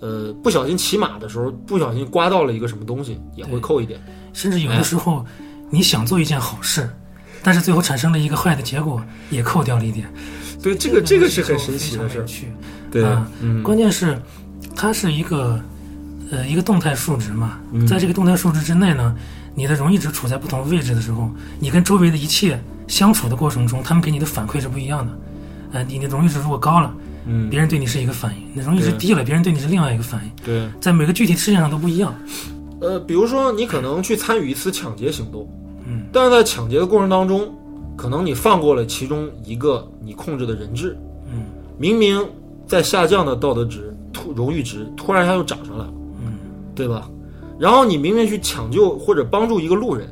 [0.00, 4.00] 呃不小心骑马的时候，不小心刮到了一个什么东西，也会扣一点。
[4.32, 5.24] 甚至有的时候
[5.70, 6.90] 你想做一件好事，
[7.42, 10.12] 但是最后产生了一个坏的结果，也扣掉了一点。
[10.60, 12.26] 对，这个这个是很神奇的事儿。
[12.90, 14.20] 对啊，嗯关键是
[14.74, 15.60] 它是一个
[16.30, 19.16] 呃一个动态数值嘛，嗯在这个动态数值之内呢，
[19.54, 25.12] 你的荣誉值处在不同位置的时候，你跟周围的一切相处的过程中，他们给你的反馈是不一样的。
[25.72, 26.94] 呃，你的荣誉值如果高了，
[27.26, 30.30] 嗯，别人对你是一个反应；你的荣誉值低了，别人对你是另外一个反应。
[30.44, 30.68] 对。
[30.80, 32.14] 在每个具体事件上都不一样。
[32.80, 35.48] 呃，比如说你可能去参与一次抢劫行动，
[35.86, 37.54] 嗯，但是在抢劫的过程当中，
[37.96, 40.96] 可能你放过了其中一个你控制的人质，
[41.32, 41.44] 嗯，
[41.78, 42.22] 明明
[42.66, 45.92] 在下降的道德值、突荣誉值，突然一下又涨上来了，
[46.24, 46.34] 嗯，
[46.74, 47.08] 对吧？
[47.62, 50.08] 然后你明明去抢救或者帮助一个路人，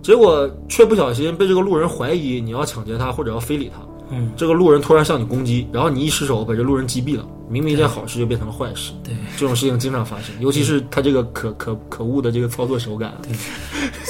[0.00, 8.92] 结果却不小心被这个路人怀疑你要抢劫他或者要非礼他，嗯，这个路人突然向你攻击，然后你一失手把这路人击毙了，明明一件好事就变成了坏事。
[9.04, 9.14] 对。
[9.36, 13.12] 这种事情经常发生，尤其是他这个可可可恶的这个操作手感。
[13.24, 13.36] 对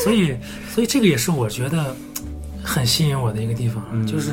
[0.05, 0.33] 所以，
[0.73, 1.93] 所以这个也是我觉得
[2.63, 4.31] 很吸引我的一个地方，嗯就是，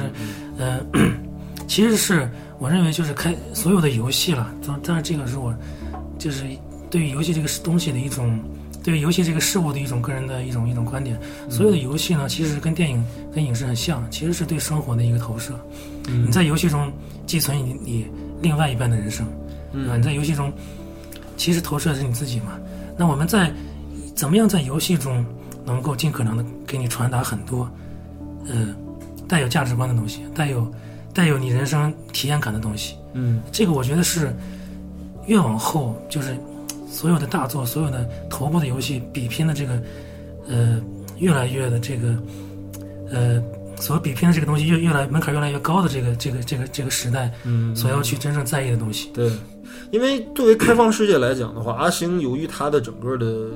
[0.59, 0.79] 呃，
[1.67, 5.51] 其实是我认为就是开所有的游戏了，当当然这个是我
[6.19, 6.43] 就是
[6.89, 8.39] 对于游戏这个东西的一种，
[8.83, 11.19] 对于游戏这个事物的一种个人的一种一种观点。
[11.49, 15.53] 所有的游戏呢，其实跟电影跟影视很像，其实是对生活的一个投射。
[16.07, 16.91] 你在游戏中
[17.25, 18.07] 寄存你你
[18.41, 19.25] 另外一半的人生，
[19.73, 19.97] 对吧？
[19.97, 20.51] 你在游戏中
[21.35, 22.57] 其实投射的是你自己嘛。
[22.97, 23.51] 那我们在
[24.15, 25.25] 怎么样在游戏中
[25.65, 27.69] 能够尽可能的给你传达很多，
[28.47, 28.73] 呃，
[29.27, 30.71] 带有价值观的东西，带有
[31.13, 32.95] 带有你人生体验感的东西。
[33.13, 34.33] 嗯这个我觉得是
[35.25, 36.37] 越往后就是
[36.97, 39.79] 所有的大作、所有的头部的游戏比拼的这个
[40.47, 40.81] 呃
[41.19, 42.17] 越来越的这个
[43.11, 43.39] 呃
[43.79, 49.11] 所比拼的这个东西越越来门槛越来越高的这个这个这个这个时代嗯，所要去真正在意的东西。
[49.13, 49.31] 对，
[49.91, 53.47] 因为作为开放世界来讲的话，阿星由于他的整个的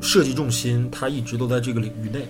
[0.00, 2.24] 设计重心，他一直都在这个领域内。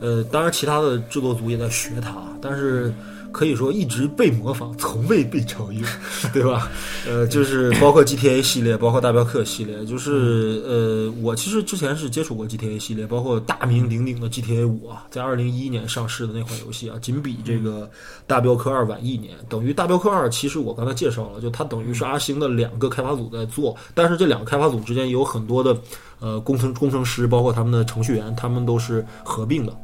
[0.00, 2.92] 呃，当然其他的制作组也在学他，但是
[3.34, 5.84] 可以说一直被模仿，从未被超越，
[6.32, 6.70] 对吧？
[7.04, 17.90] 呃，就是包括 GTA 系列，包括大镖客系列，就是呃，我其实之前是接触过 GTA 系列，包括大名鼎鼎的 GTA 五啊，在二零一一年上市的那款游戏啊，仅比这个
[18.24, 25.76] 大镖客二晚一年，等于大镖客二其实我刚才介绍了，就它等于是阿星的两个开发组在做，但是这两个开发组之间有很多的
[26.20, 29.76] 呃工程工程师，包括他们的程序员，他们都是合并的，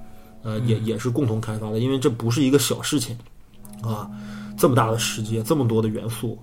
[0.45, 3.19] 呃，也也是共同开发的，因为这不是一个小事情
[3.83, 4.09] 啊，
[4.57, 6.39] 这么大的世界，这么多的元素，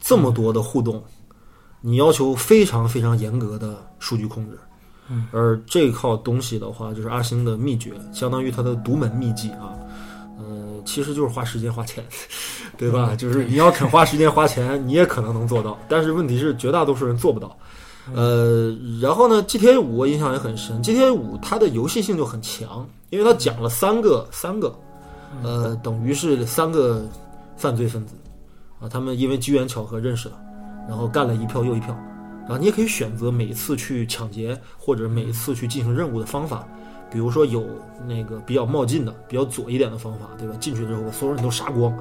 [0.00, 1.02] 这么多的互动，
[1.80, 4.58] 你要求非常非常严格的数据控制。
[5.10, 9.72] 嗯，而这套东西的话，就是阿星的秘诀，相当于他的独门秘籍啊。
[10.38, 12.04] 呃，其实就是花时间花钱，
[12.76, 13.16] 对吧？
[13.16, 15.76] 就是你要肯花时间花钱，你也可能能做到。
[15.88, 17.56] 但是问题是，绝大多数人做不到。
[18.14, 20.82] 呃，然后呢，GTA 五我印象也很深。
[20.82, 24.74] GTA 五它的游戏性就很强，因为它讲了三个三个
[25.42, 27.06] 呃，等于是三个
[27.56, 28.14] 犯罪分子
[28.80, 30.40] 啊，他们因为机缘巧合认识了，
[30.88, 31.96] 然后干了一票又一票，
[32.42, 36.66] 然后你也可以选择每一次去抢劫或者每一次去进行任务的方法，
[37.10, 37.66] 比如说有
[38.06, 40.54] 那个比较冒进的、比较左一点的方法，对吧？
[40.60, 41.96] 进去之后把所有人都杀光，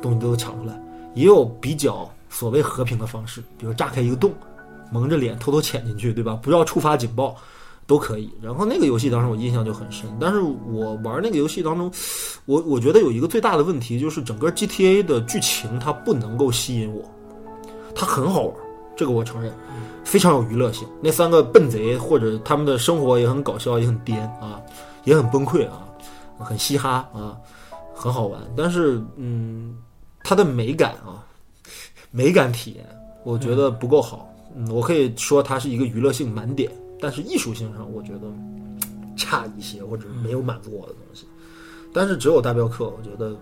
[0.00, 0.78] 东西都抢出来，
[1.14, 4.32] 也有比较所谓和平的方式，比如炸开一个洞，
[4.90, 6.38] 蒙着脸偷偷潜进去，对吧？
[6.42, 7.36] 不要触发警报。
[7.92, 11.92] 都可以，然后那个游戏当时我印象就很深，但是我玩那个游戏当中，
[12.46, 17.04] 我我觉得有一个最大的问题就是整个 GTA 的剧情它不能够吸引我，
[17.94, 18.56] 它很好玩，
[18.96, 19.52] 这个我承认，
[20.04, 20.88] 非常有娱乐性。
[21.02, 24.58] 那三个笨贼或者他们的生活也很搞笑，也很颠啊，
[25.04, 25.86] 也很崩溃啊，
[26.38, 27.36] 很嘻哈啊，
[27.94, 28.40] 很好玩。
[28.56, 29.76] 但是嗯，
[30.24, 31.20] 它的美感啊，
[32.10, 32.86] 美感体验
[33.22, 34.26] 我觉得不够好。
[34.56, 36.72] 嗯，我可以说它是一个娱乐性满点。
[37.02, 38.20] 但是艺术性上，我觉得
[39.16, 41.26] 差一些，或者没有满足我的东西。
[41.92, 43.36] 但是只有大镖客，我觉得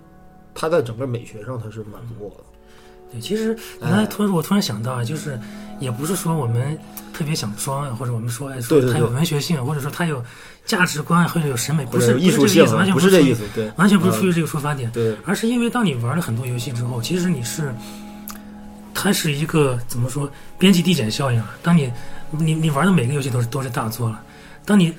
[0.54, 2.44] 他在整个美学上他是满足我的。
[3.12, 5.38] 对，其实刚才突然我突然想到啊，就是
[5.78, 6.78] 也不是说我们
[7.12, 10.24] 特别想装啊，或者我们说说它有文学性，或者说它有
[10.64, 17.74] 价值观或者有审美，不是艺术性，完全不是这意思，对，完全不是出于这个出发点，对，而是因为当你玩了很多游戏之后，其实你是
[18.94, 21.56] 它是一个怎么说边际递减效应啊？
[21.62, 21.92] 当你
[22.38, 24.22] 你你玩的每个游戏都是都是大作了，
[24.64, 24.94] 当你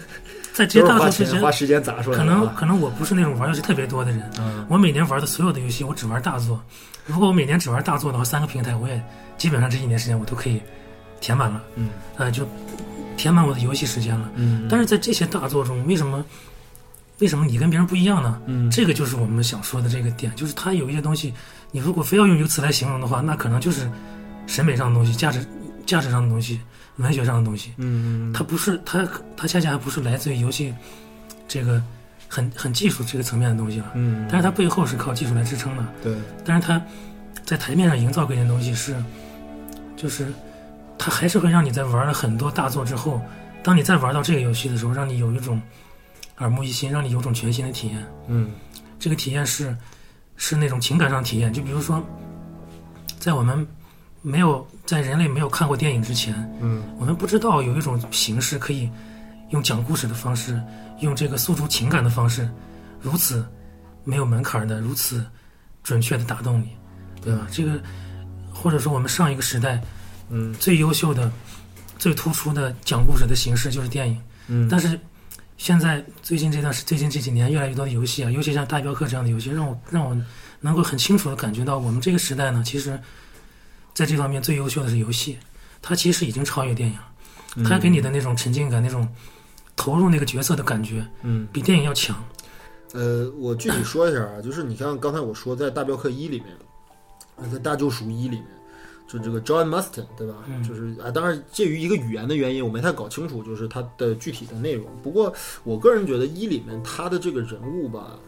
[0.53, 4.29] 在这些大作之前花时间砸出来，可能可能我不是那种玩游戏特别多的人，
[4.67, 6.61] 我每年玩的所有的游戏我只玩大作。
[7.05, 9.01] 如果我每年只玩大作的话，三个平台我也
[9.37, 10.61] 基本上这一年时间我都可以
[11.19, 12.47] 填满了，嗯，呃，就
[13.17, 14.29] 填满我的游戏时间了。
[14.35, 16.23] 嗯，但是在这些大作中，为什么
[17.19, 18.39] 为什么你跟别人不一样呢？
[18.45, 21.33] 嗯，这个就是我们想说的这个点，就是它有一些东西，
[21.71, 23.89] 你如果非要用一个词来形容的话，那可能就是
[24.47, 25.45] 审美上的东西，价值
[25.85, 26.59] 价值上的东西。
[26.97, 30.73] 文学上的东西，嗯，它不是它，它恰恰还不是来自于游戏
[31.47, 31.81] 这个
[32.27, 36.81] 很很技术这个层面的东西了，嗯，但是它背后是靠技术来支撑的，对，但是它
[37.45, 38.95] 在台面上营造给你的东西是，
[39.95, 40.31] 就是
[40.97, 43.21] 它还是会让你在玩了很多大作之后，
[43.63, 45.61] 当你再玩到这个游戏的时候，让你有一种
[46.37, 48.51] 耳目一新，让你有种全新的体验，嗯，
[48.99, 49.75] 这个体验是
[50.35, 52.05] 是那种情感上体验，就比如说
[53.17, 53.65] 在我们。
[54.21, 58.87] 没有在人类没有看过电影之前，嗯，我们不知道有一种形式可以
[59.49, 60.61] 用讲故事的方式，
[60.99, 62.47] 用这个诉诸情感的方式，
[63.01, 63.43] 如此
[64.03, 65.25] 没有门槛的，如此
[65.81, 66.69] 准确的打动你，
[67.23, 67.47] 对吧？
[67.51, 67.81] 这个
[68.53, 69.81] 或者说我们上一个时代，
[70.29, 71.31] 嗯，最优秀的、
[71.97, 74.99] 最突出的讲故事的形式就是电影，嗯，但是
[75.57, 80.15] 现在最近这段时最近这几年越来越多的游戏啊，尤其像《大镖客》这样的游戏，让我让我
[80.59, 82.99] 能够很清楚的感觉到，我们这个时代呢，其实。
[83.93, 85.37] 在这方面最优秀的是游戏，
[85.81, 89.07] 它其实已经超越电影，它给你的那种沉浸感、那种
[89.75, 92.15] 投入那个角色的感觉，嗯，比电影要强。
[92.93, 98.45] 呃，我具体说一下啊，就是你像刚才我说在《大镖客一》里面，在《大救赎一》里面，
[99.07, 100.35] 就这个 John Marston 对吧？
[100.67, 104.85] 就是啊，当然介于一个语言的原因，我没太搞清楚，就是它的具体的内容。
[105.03, 108.19] 不过我个人觉得一里面他的这个人物吧，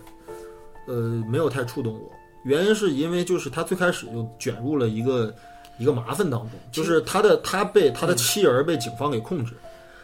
[0.87, 2.11] 呃，没有太触动我，
[2.43, 5.33] 原因是因为就是他最开始就卷入了一个。
[5.79, 9.53] 一个麻烦当中，就是他的他被他的妻儿被警方给控制，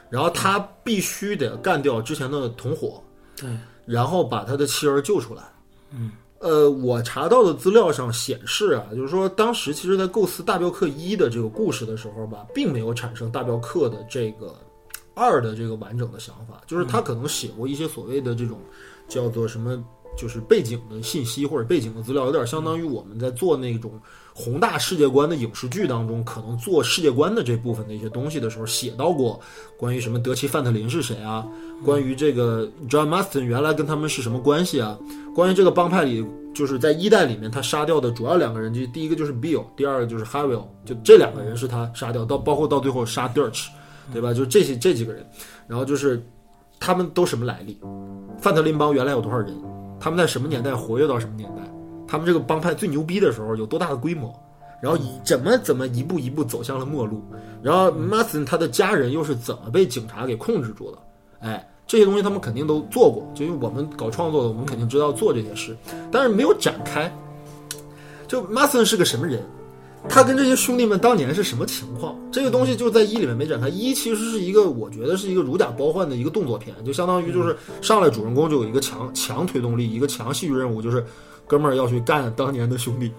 [0.09, 3.01] 然后他必须得干掉之前的同伙，
[3.35, 3.49] 对，
[3.85, 5.43] 然后把他的妻儿救出来。
[5.91, 14.55] 嗯，呃，我查到的资料上显示啊，就是说当时其实，在构思《大镖客一》的这个故事的时候吧，并没有产生《大镖客》的这个
[15.13, 18.59] 二的这个完整的想法，就是他可能写过一些所谓的这种
[19.07, 19.83] 叫做什么，
[20.17, 24.01] 就是背景的信息或者背景的资料，有点相当于我们在做那种。
[24.39, 29.37] 宏大世界观的影视剧当中，可能做世界观的这部分的一些东西的时候，写到过
[29.77, 31.45] 关于什么德奇范特林是谁啊？
[31.83, 34.97] 关于这个 John maston 原来跟他们是什么关系啊？
[35.35, 43.67] 关于这个帮派里，就是在一代里面他杀掉的主要两个人，就第一个就是 Bill，第二个就是 Harvey，就这两个人是他杀掉，到包括到最后杀 Dirch，
[44.13, 44.33] 对吧？
[44.33, 45.29] 就这些这几个人，
[45.67, 46.25] 然后就是
[46.79, 47.77] 他们都什么来历？
[48.39, 49.53] 范特林帮原来有多少人？
[49.99, 51.68] 他们在什么年代活跃到什么年代？
[52.09, 54.33] 他们这个帮派最牛逼的时候有多大的规模，
[54.81, 57.21] 然后以怎么怎么一步一步走向了末路，
[57.61, 60.97] 然后 Mason 他的家人又是怎么被警察给控制住的？
[61.41, 65.77] 哎，这些东西他们肯定都做过，就因为我们搞创作的，我们肯定知道做这些事，
[66.11, 67.15] 但是没有展开。
[68.27, 69.43] 就 Mason 是个什么人？
[70.07, 72.15] 他跟这些兄弟们当年是什么情况？
[72.31, 73.69] 这个东西就在一里面没展开。
[73.69, 81.05] 一其实是一个我觉得是一个如假包换的一个动作片，就相当于就是上来主人公就有一个强强推动力，一个强戏剧任务，就是。
[81.49, 83.11] 哥们儿要去干当年的兄弟，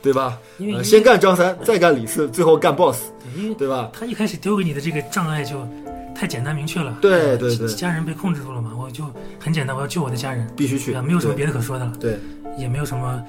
[0.00, 0.38] 对吧？
[0.58, 3.10] 呃，先干张三，再干李四，最后干 boss，
[3.58, 3.90] 对吧？
[3.92, 5.66] 他一开始丢给你的这个障碍就
[6.14, 6.96] 太简单明确了。
[7.02, 9.04] 对对对，家人被控制住了嘛，我就
[9.40, 11.92] 很简单，我要救我的家人，必须去，没有什么别的可说的了。
[11.98, 12.16] 对，
[12.56, 13.20] 也没有什么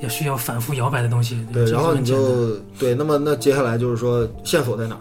[0.00, 1.42] 要需要反复摇摆的东西。
[1.50, 5.00] 对，然后你就对，那么那接下来就是说线索在哪儿，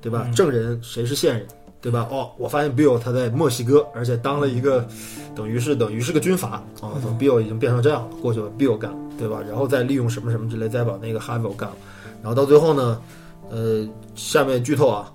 [0.00, 0.24] 对吧？
[0.26, 1.46] 嗯证人谁是线人，
[1.82, 2.08] 对吧？
[2.10, 4.88] 哦，我发现 Bill 他在墨西哥，而且当了一个
[5.34, 9.40] 等于是等于是个军阀啊，等 Bill 已经变成这样了，过去把 Bill 干了，对吧？
[9.46, 11.76] 然后再利用什么什么之类，再把那个 Havel 干了，
[12.22, 13.02] 然后到最后呢，
[13.50, 15.12] 呃，下面剧透啊，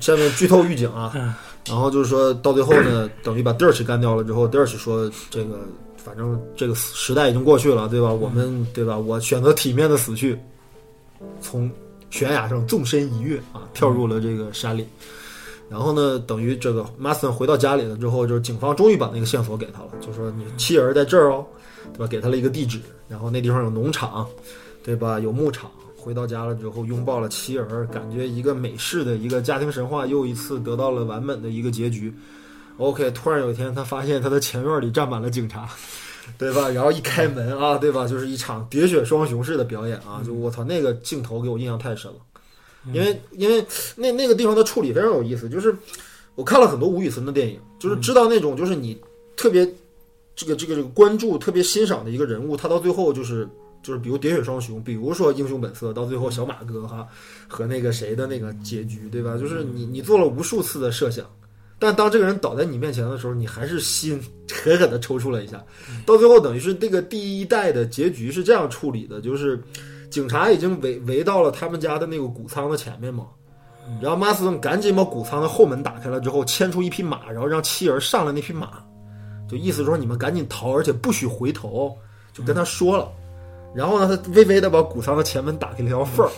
[0.00, 1.34] 下面剧透预警啊，嗯
[1.66, 5.66] 然后就是说到最后呢，等于把 Dirch 干掉了之后，Dirch 说这个
[5.96, 8.12] 反正这个时代已经过去了，对吧？
[8.12, 8.96] 我们对吧？
[8.96, 10.38] 我选择体面的死去，
[11.40, 11.68] 从
[12.10, 14.86] 悬崖上纵身一跃啊，跳入了这个山里。
[15.68, 21.44] 然后呢，等于这个 Mason 回到家里了之后，就是警方终于把那个线索给他了，就说你妻儿在这儿哦，
[21.92, 22.06] 对吧？
[22.06, 24.26] 给他了一个地址，然后那地方有农场，
[24.82, 25.18] 对吧？
[25.18, 25.70] 有牧场。
[25.96, 32.14] 回到家了之后，拥抱了妻儿，感觉一个美式的一个家庭神话又一次得到了完美的一个结局。
[32.78, 35.68] OK，突然有一天，他发现他的前院里站满了警察，
[36.38, 36.68] 对吧？
[36.68, 38.06] 然后一开门啊，对吧？
[38.06, 40.22] 就是一场喋血双雄式的表演啊！
[40.24, 42.18] 就我操，那个镜头给我印象太深了，
[42.92, 43.64] 因为因为
[43.94, 45.74] 那那个地方的处理非常有意思，就是
[46.34, 48.98] 我看了很多吴宇森的电影，就是知道那种就是你
[49.36, 49.64] 特别
[50.34, 53.48] 这个这个这个关注、特别欣赏的一个人物，他到最后就是。
[53.82, 57.06] 就是比如《喋血双雄》，比如说《英雄本色》，到最后小马哥哈
[57.46, 59.38] 和那个谁的那个结局，对吧？
[59.38, 61.24] 就是你你做了无数次的设想，
[61.78, 64.20] 但当这个人倒在你面前的时候，你还是心
[64.50, 65.64] 狠狠的抽搐了一下。
[66.04, 69.56] 到最后，等于是这个第一代的结局是这样处理的，就是
[70.10, 73.24] 警察已经围围到了他们家的那个谷仓的前面嘛，
[74.00, 78.70] 然后马斯顿赶紧把谷仓的后门打开了之后，牵出一匹马，然后让妻儿上了那匹马，
[79.48, 81.96] 就意思说你们赶紧逃，而且不许回头，
[82.32, 83.08] 就跟他说了。
[83.74, 86.30] 然后呢，他微微的把谷仓的前门打开了条缝儿，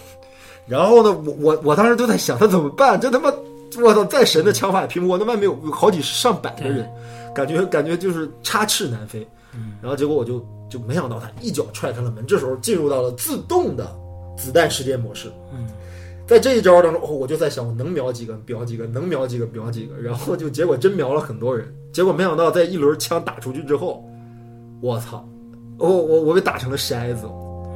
[0.66, 3.00] 然后呢，我我我当时就在想，他怎么办？
[3.00, 3.32] 这他妈，
[3.82, 4.04] 我操！
[4.04, 6.90] 再神的枪法也拼不过，那外面有有好几十上百个人，
[7.34, 9.26] 感觉感觉就是插翅难飞。
[9.80, 13.94] 然后结果我就就没想到他一脚踹开了门，这时候进入到了自动的
[14.36, 15.30] 子弹时间模式。
[15.52, 15.66] 嗯，
[16.26, 21.74] 在这一招当中，哦，我就在想，我能瞄几个瞄几个，能瞄几个瞄几个，然后就结果真瞄了很多人。
[21.92, 24.04] 结果没想到，在一轮枪打出去之后，
[24.80, 25.26] 我操！
[25.78, 27.22] 我我我被打成了筛子，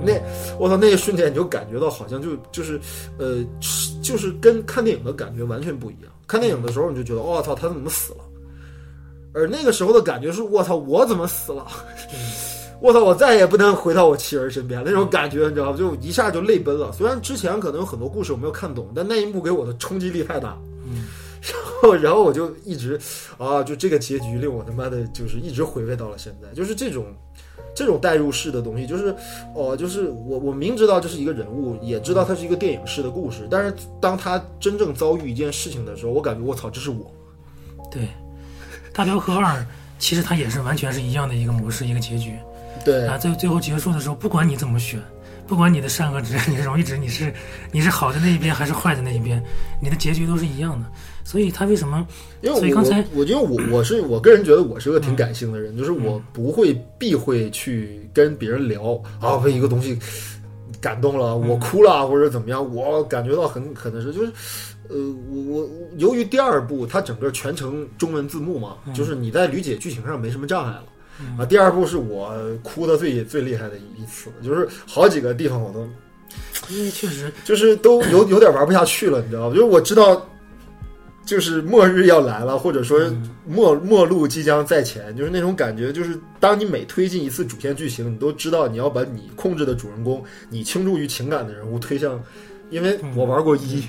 [0.05, 0.12] 那
[0.59, 2.81] 我操那一瞬间你就感觉到好像就就是
[3.16, 3.45] 呃
[4.03, 6.11] 就是跟看电影的感觉完全不一样。
[6.27, 8.18] 看电影的时候你就觉得我、操他怎么死了，
[9.33, 11.66] 而那个时候的感觉是我操我怎么死了，
[12.80, 15.76] 我操我再也不能回到我妻儿身边那种感觉你知道吗？
[15.76, 16.93] 就一下就泪奔了。
[16.93, 20.59] 虽然之前可能有很多故事我没有看懂，但那一幕给我的冲击力太大。
[20.85, 21.05] 嗯，
[21.43, 23.01] 然后然后我就一直
[23.39, 27.07] 啊就这个结局令我他妈的就是一直回味到了现在，就是这种。
[27.74, 29.16] 这种代入式的东西，就是，
[29.55, 37.11] 哦，就是我我明知道这是一个人物，也知道它是一个电影式的故事，但是当他真正遭遇一件事情的时候，我感觉我操，这是我。
[37.91, 38.03] 对，
[38.93, 39.59] 《大镖客二》
[39.99, 42.34] 其实它也是完全是一样的一个模式，一个结局。
[42.84, 45.01] 对啊，最最后结束的时候，不管你怎么选，
[45.47, 47.32] 不管你的善恶值、 你的荣誉值，你是
[47.70, 49.40] 你是好的那一边还是坏的那一边，
[49.80, 50.86] 你的结局都是一样的。
[51.24, 52.05] 所以他为什么？
[52.40, 59.97] 因为我所以刚才嗯我因为我我是我个人觉得我是个挺感性的人，就是我不会避讳去跟别人聊啊，被一个东西
[60.80, 64.32] 感动了，嗯我哭了或者怎么样，我感觉到很可能是就是。
[64.93, 64.99] 呃，
[65.30, 70.84] 我我由于第二部它整个全程中文字幕嘛，嗯就是你在理解剧情上没什么障碍了。
[71.38, 75.88] 啊，第二部是我哭的最最厉害的一次，就是好几个地方我都
[76.68, 79.55] 因为确实，就是都有有点玩不下去了，你知道吗？
[79.55, 80.26] 就是我知道，
[81.24, 83.01] 就是末日要来了，或者说
[83.47, 85.93] 末末路即将在前，就是那种感觉。
[85.93, 92.20] 就是当你每推进一次主线剧情，你都知道你要把你控制的主人公，你倾注于情感的人物推向，
[92.70, 93.84] 因为我玩过一。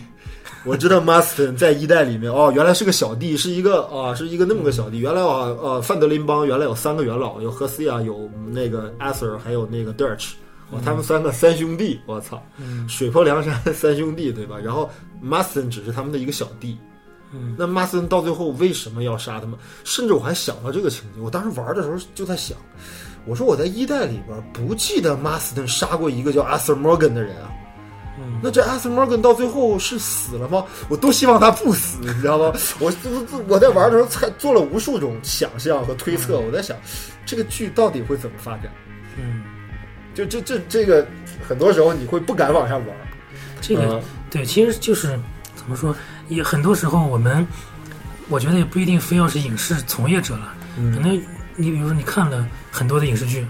[0.65, 4.99] 我知道 Marston 在一代里面哦，原来是个小弟，是一个啊，是一个那么个小弟。
[4.99, 10.31] 原来啊，呃，范德林邦原来有三个元老，有赫斯亚，有那个 Arthur，还有那个 Dirch，
[10.71, 12.41] 哇，他们三个三兄弟，我操，
[12.87, 14.57] 水泊梁山三兄弟，对吧？
[14.57, 14.89] 然后
[15.23, 16.77] Marston 只是他们的一个小弟。
[17.33, 19.59] 嗯，那 Marston 到最后为什么要杀他们？
[19.83, 22.57] 甚至我还想到这个情节，我当时玩的时候就在想，
[23.25, 27.51] 我说我在一代里边不记得 Marston 杀过一个叫 Arthur Morgan 的人啊。
[28.19, 30.63] 嗯，那这 Arthur Morgan 到最后是死了吗？
[30.87, 32.53] 我都希望他不死，你知道吗？
[32.79, 36.77] 我我我在玩的时候才做了无数种想象和推测，我在想
[37.25, 38.71] 这个剧到底会怎么发展。
[39.17, 39.43] 嗯，
[40.13, 41.07] 就这这这个，
[41.47, 42.95] 很多时候你会不敢往上玩。
[43.61, 45.19] 这个、嗯对，其实就是
[45.55, 45.95] 怎么说，
[46.27, 47.47] 也很多时候我们，
[48.29, 50.53] 我觉得也不一定非要是影视从业者了，
[50.93, 51.15] 可能
[51.55, 53.45] 你比如说你看了很多的影视剧，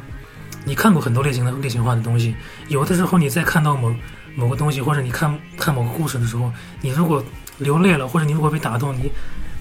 [0.64, 2.36] 你看过很多类型的类型化的东西，
[2.70, 3.94] 有的时候你再看到某
[4.36, 7.24] 某个东西，或者你看看某个故事的时候，你如果
[7.58, 9.12] 流泪了，或者你如果被打动，你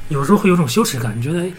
[0.08, 1.50] 有时候会有种羞耻感，你觉得哎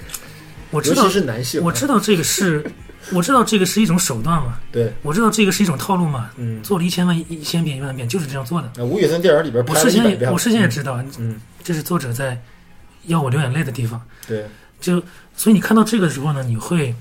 [0.72, 2.66] 我知道是男性，我知道这个是
[3.12, 8.68] 我知道这个是一种手段嘛，对，我知道这个是一种套路嘛，嗯，做了一千万、一千遍、一万遍，就是这样做的。
[8.78, 12.42] 啊，吴宇森电影里边我事先也我事先也知道，嗯，这是作者在
[13.04, 14.02] 要我流眼泪的地方。
[14.28, 14.46] 对，
[14.82, 15.04] 就
[15.36, 16.96] 所以你看到这个时候呢，你会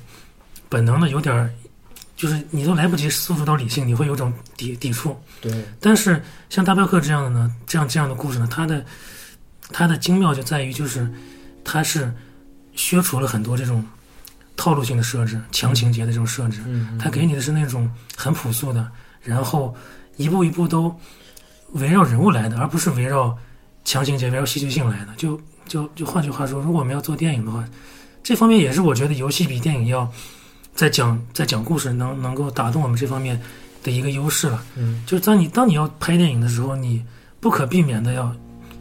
[0.68, 1.50] 本能的有点儿，
[2.22, 5.20] 就是你都来不及诉诸到理性，你会有种抵抵触。
[5.40, 8.84] 对，但是像大镖客这样的呢，这样这样的故事呢，它的
[9.72, 11.12] 它的精妙就在于就是
[11.64, 12.14] 它是
[12.76, 13.84] 削除了很多这种
[14.56, 18.88] 套路性的设置、强情节的这种设置，嗯，它给你的是那种很朴素的，
[19.20, 19.74] 然后
[20.16, 20.96] 一步一步都
[21.72, 23.36] 围绕人物来的，而不是围绕
[23.84, 25.12] 强情节、围绕戏剧性来的。
[25.16, 27.68] 就就就换句话说，如果我们要做电影的话，
[28.22, 30.08] 这方面也是我觉得游戏比电影要
[30.74, 33.40] 在讲在讲故事能能够打动我们这方面
[33.82, 34.64] 的一个优势了。
[34.76, 37.04] 嗯，就是当你当你要拍电影的时候，你
[37.40, 38.34] 不可避免的要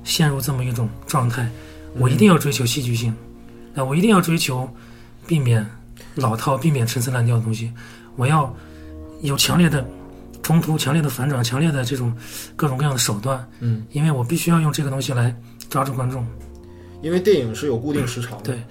[0.04, 1.50] 陷入这么一种状态，
[1.98, 3.14] 我一定要追求戏剧性，
[3.76, 4.70] 啊，我一定要追求
[5.28, 5.66] 避免
[6.16, 7.72] 老套、避免陈词滥调的东西，
[8.16, 8.54] 我要
[9.22, 9.86] 有强烈的
[10.42, 12.14] 冲突、强烈的反转、强烈的这种
[12.56, 15.36] 各种各样的手段，嗯，因为我必须要用这个东西来
[15.70, 16.26] 抓住观众。
[17.02, 18.62] 因为电影是有固定时长的，对，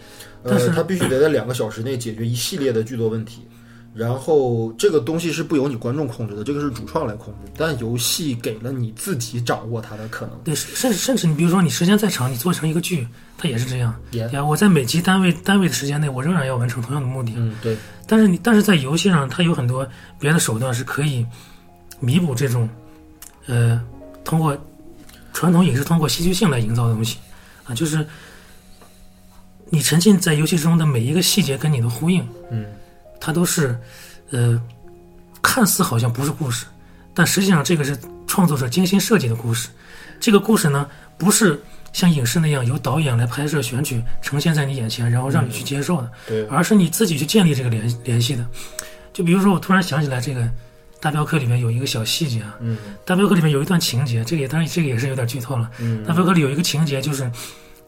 [0.43, 3.47] 呃，它必须得在两个小时内解决一系列的剧作问题。
[3.93, 7.51] 然后这个东西是不由你观众控制的，这个是主创来控制。
[7.57, 10.38] 但游戏给了你自己掌握它的可能。
[10.45, 13.05] 对，甚甚至你比如说你时间再长，你做成一个剧，
[13.36, 13.93] 它也是这样。
[14.12, 17.34] 也对啊，我在每集单位单位的时间内，我仍然要完成同样的目的。
[17.36, 17.76] 嗯，对，
[18.07, 19.84] 但是你但是在游戏上，它有很多
[20.20, 21.26] 别的手段是可以
[21.99, 22.68] 弥补这种，
[23.47, 23.82] 呃，
[24.22, 24.57] 通过
[25.32, 27.18] 传统影视通过戏剧性来营造的东西
[27.64, 28.07] 啊，就是
[29.71, 32.66] 你沉浸在游戏中的每一个细节跟你的呼应，嗯，
[33.21, 33.79] 它都是
[34.31, 34.61] 呃，
[35.41, 36.66] 看似好像不是故事，
[37.14, 37.97] 但实际上这个是
[38.27, 39.68] 创作者精心设计的故事。
[40.18, 41.59] 这个故事呢，不是
[41.93, 46.11] 像影视那样由导演来拍摄、选取、呈现在你眼前，然后让你去接受的。
[46.27, 48.47] 对，而是你自己去建立这个联联系的。
[49.12, 50.43] 就比如说，我突然想起来，这个
[51.01, 55.71] 《大镖客》里面有一个小细节啊，嗯《大镖客》里面有一段情节，这个也当然这个也是有点剧透了。
[55.79, 57.31] 嗯《大镖客》里有一个情节，就是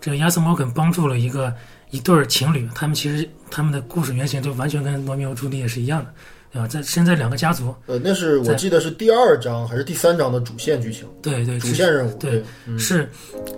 [0.03, 1.55] 这个亚瑟摩根帮助了一个
[1.91, 6.13] 一对儿情侣，他们其实他们的故事原型就完全跟罗密欧朱丽叶是一样的，
[6.53, 6.67] 对吧？
[6.67, 12.13] 在身在两个家族，呃，那是我记得是第二章还是第三章的主线剧情，对对，主线任务。
[12.19, 13.09] 对，嗯是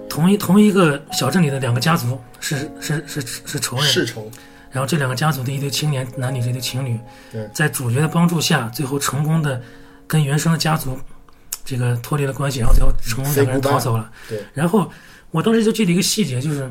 [0.09, 4.30] 同一同一个小镇里的两个家族是是是是仇人，是仇。
[4.70, 6.99] 然后这两个家族的一对青年男女这对情侣
[7.32, 9.62] 对，在主角的帮助下，最后成功的
[10.07, 10.99] 跟原生的家族
[11.64, 14.11] 这个脱离了关系，然后最后成功两个人逃走了。
[14.28, 14.90] 对，然后
[15.35, 16.70] 我当时就记得一个细节，就是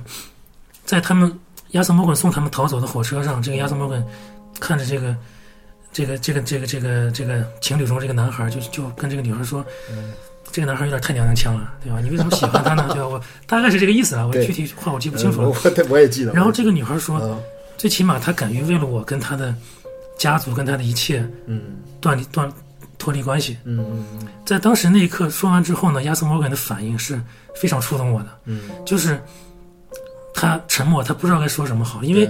[0.86, 1.30] 在他们
[1.72, 4.02] 亚瑟摩根送他们逃走的火车上，这个亚瑟摩根
[4.58, 5.14] 看着这个
[5.92, 9.64] 这个这个这个这个这个情侣中这个男孩，就就跟这个女孩说。
[9.92, 10.14] 嗯
[10.52, 12.00] 这个男孩有点太娘娘腔了，对吧？
[12.00, 12.88] 你为什么喜欢他呢？
[12.94, 13.08] 对吧？
[13.08, 15.48] 我大概是这个意思啊，我对具体话我记不清楚了。
[15.48, 16.32] 嗯我我也记得。
[16.32, 17.42] 然后这个女孩说，嗯
[17.76, 19.56] 最起码她敢于为了我跟她的
[20.16, 21.60] 家族跟她的一切嗯
[22.00, 22.52] 断离断
[23.04, 23.58] 脱离关系。
[23.66, 27.22] 嗯嗯在当时那一刻说完之后呢，亚瑟摩根的反应是
[27.54, 29.22] 非常触动我的，嗯，就是
[30.34, 32.30] 他沉默，他不知道该说什么好，因为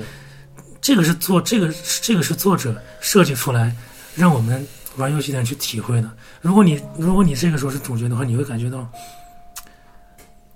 [0.81, 1.71] 这个是作这个
[2.01, 3.75] 这个是作者设计出来
[4.15, 4.65] 让我们
[4.97, 6.09] 玩游戏的人去体会的。
[6.41, 8.89] 如果你如果你这个时候是主角的话，你会感觉到，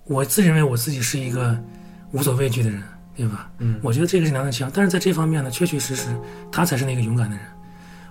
[0.05, 1.55] 我自认为我自己是一个
[2.11, 2.81] 无所畏惧的人，
[3.15, 3.51] 对吧？
[3.59, 6.07] 嗯我觉得这个是娘娘腔，但是在这方面呢，确确实实
[6.51, 7.45] 他才是那个勇敢的人。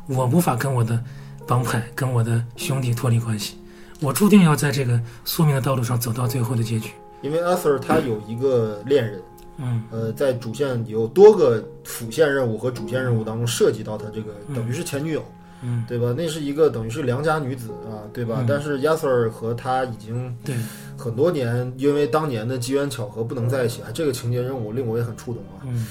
[0.07, 1.03] 我无法跟我的
[1.47, 3.57] 帮派、跟我的兄弟脱离关系，
[4.01, 6.91] 我注定要在这个宿命的道路上走到最后的结局。
[7.23, 9.23] 因为 Arthur 他有一个恋人，
[9.59, 15.25] 嗯呃，在主线有多个辅线任务和主线任务当中涉及到他这个等于是前女友，
[15.63, 16.15] 嗯，对吧？
[16.17, 18.37] 那是一个等于是良家女子啊，对吧？
[18.41, 20.55] 嗯但是 Yasser 和他已经对，
[20.97, 25.65] 很多年，因为当年的机缘巧合不能在一起，啊，这个情节任务令我也很触动啊。
[25.65, 25.87] 嗯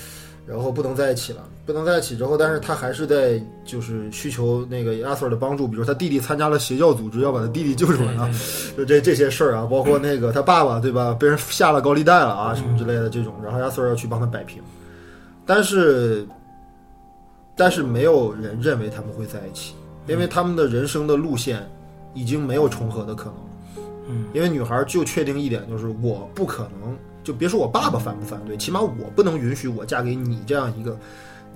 [0.47, 8.29] 然后不能在一起了，不能在一起之后，但是他还是在就是需求那个 Arthur 的帮助，比如他弟弟参加了邪教组织，要把他弟弟救出来啊，
[8.75, 14.61] 对就这这些事儿啊，包括那个他爸爸对吧，被人下了高利贷了啊，什么之类的这种，然后 Arthur 要去帮他摆平，
[15.45, 16.27] 但是
[17.55, 19.73] 但是没有人认为他们会在一起，
[20.07, 21.67] 因为他们的人生的路线
[22.13, 23.33] 已经没有重合的可能。
[23.33, 23.39] 了。
[24.07, 30.97] 嗯，因为女孩就确定一点，就是我不可能，就别说我爸爸反不反对，起码我不能允许我嫁给你这样一个，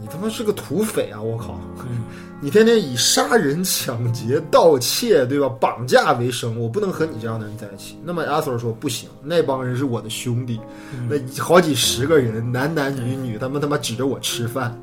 [0.02, 1.22] 你他妈是个土匪啊！
[1.22, 2.04] 我靠，嗯
[2.42, 5.48] 你天天以杀人、抢劫、盗窃，对吧？
[5.60, 8.00] 绑架为生，我不能和你这样的人在一起。
[8.04, 10.60] 那么阿 Sir 说不行，那帮人是我的兄弟，
[11.08, 14.76] 那好几十个人，男男女女，他们他妈指着我吃饭，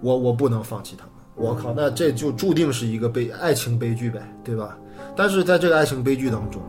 [0.00, 1.12] 我我不能放弃他们。
[1.34, 4.76] 我靠，那这就注定是一个悲爱情悲剧呗，对吧？
[5.16, 6.60] 但是在这个爱情悲剧当中，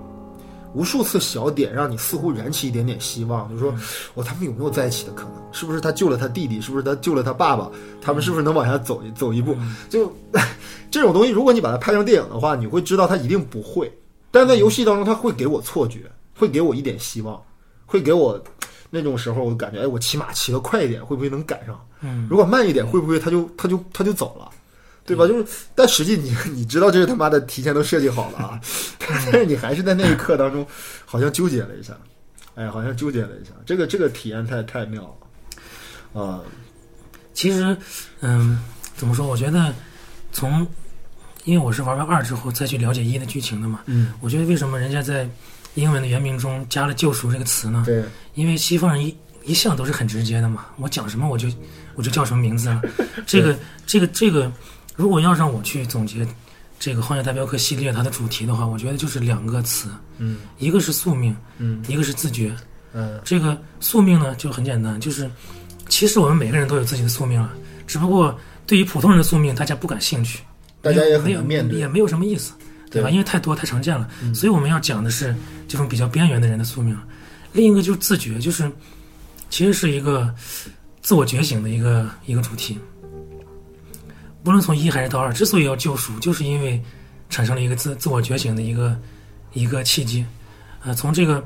[0.73, 3.77] 无数次小点让你似乎燃起一点点希望，就是嗯说，
[4.15, 5.33] 哦，他们有没有在一起的可能？
[5.51, 6.59] 是不是他救了他弟弟？
[6.59, 7.69] 是不是他救了他爸爸？
[8.01, 9.55] 他们是不是能往下走一走一步？
[9.59, 10.11] 嗯就
[10.89, 13.91] 这种东西，如果你把它拍成电影的话，你会知道他一定不会。
[14.31, 17.39] 但在游戏当中，他会给我错觉，会给我一点希望，
[17.85, 18.41] 会给我
[18.89, 21.79] 那种时候，我感觉，哎，我骑马骑得快一点，会不会能赶上？
[22.01, 24.49] 嗯，如果慢一点，会不会他就他就他就走了？
[25.05, 25.27] 对吧？
[25.27, 25.45] 就是，
[25.75, 28.59] 但实际你 你知道这是他妈的提前都设计好了啊，
[28.99, 30.65] 但是你还是在那一刻当中，
[31.05, 31.93] 好像纠结了一下，
[32.55, 35.15] 哎，好像纠结了一下，这个这个体验太太妙
[36.13, 36.41] 了，啊、
[37.33, 37.75] 其实，
[38.21, 38.59] 嗯，
[38.95, 39.27] 怎么说？
[39.27, 39.73] 我觉得
[40.31, 40.65] 从
[41.45, 45.29] 因为我是玩完二之后再去了解一的剧情的嘛，嗯，我觉得为什么人家在
[45.75, 47.83] 英文的原名中加了“救赎”这个词呢？
[47.85, 48.03] 对，
[48.35, 51.49] 因为西方人一一向都是很直接的嘛，我讲什么我就
[51.95, 52.81] 我就叫什么名字啊。
[53.25, 54.49] 这个这个这个，
[54.95, 56.25] 如果要让我去总结
[56.79, 62.55] 这个《荒野大镖客》系列它的主题的话，我觉得就是两个词，嗯一个是宿命，嗯一个是自觉。
[62.93, 65.29] 嗯这个宿命呢就很简单，就是
[65.89, 67.51] 其实我们每个人都有自己的宿命了，
[67.87, 68.37] 只不过
[68.67, 70.39] 对于普通人的宿命，大家不感兴趣，
[70.81, 72.53] 大家也很没有难面对也没有什么意思，
[72.91, 73.09] 对吧？
[73.09, 75.35] 因为太多太常见了，所以我们要讲的是
[75.67, 76.95] 这种比较边缘的人的宿命。
[77.51, 78.71] 另一个就是自觉，就是
[79.49, 80.33] 其实是一个
[81.01, 82.77] 自我觉醒的一个一个主题。
[84.43, 86.81] 不论从一还是到二，之所以要救赎，就是因为
[87.29, 88.95] 产生了一个自自我觉醒的一个
[89.53, 90.25] 一个契机。
[90.83, 91.43] 呃，从这个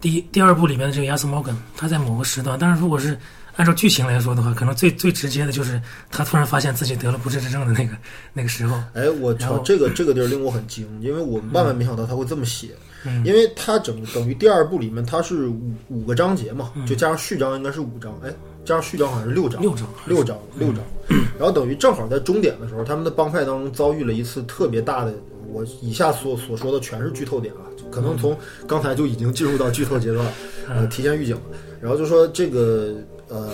[0.00, 3.18] 第一第二部里面的这个亚瑟·摩根，他在某个时段，但是如果是
[3.56, 5.78] 按照剧情来说的话，可能最最直接的就是
[6.10, 7.94] 他突然发现自己得了不治之症的那个
[8.32, 8.82] 那个时候。
[8.94, 12.70] 哎，我操，这个这个地儿令我很惊，因为我万万没想到他会这么写，
[13.04, 18.32] 嗯因为他整等于第二部里面他是五五个章节嘛，就加上序章应该是五章，哎，
[18.64, 20.78] 加上续章好像是六章，六章六章，六章，
[21.38, 25.12] 然后等于正好在终点的时候，他们的帮派当中遭遇了一次特别大的，
[25.52, 28.36] 我以下所所说的全是剧透点啊，可能从
[28.66, 30.32] 刚才就已经进入到剧透阶段了，
[30.68, 31.42] 呃，提前预警了，
[31.80, 32.94] 然后就说这个
[33.28, 33.50] 呃。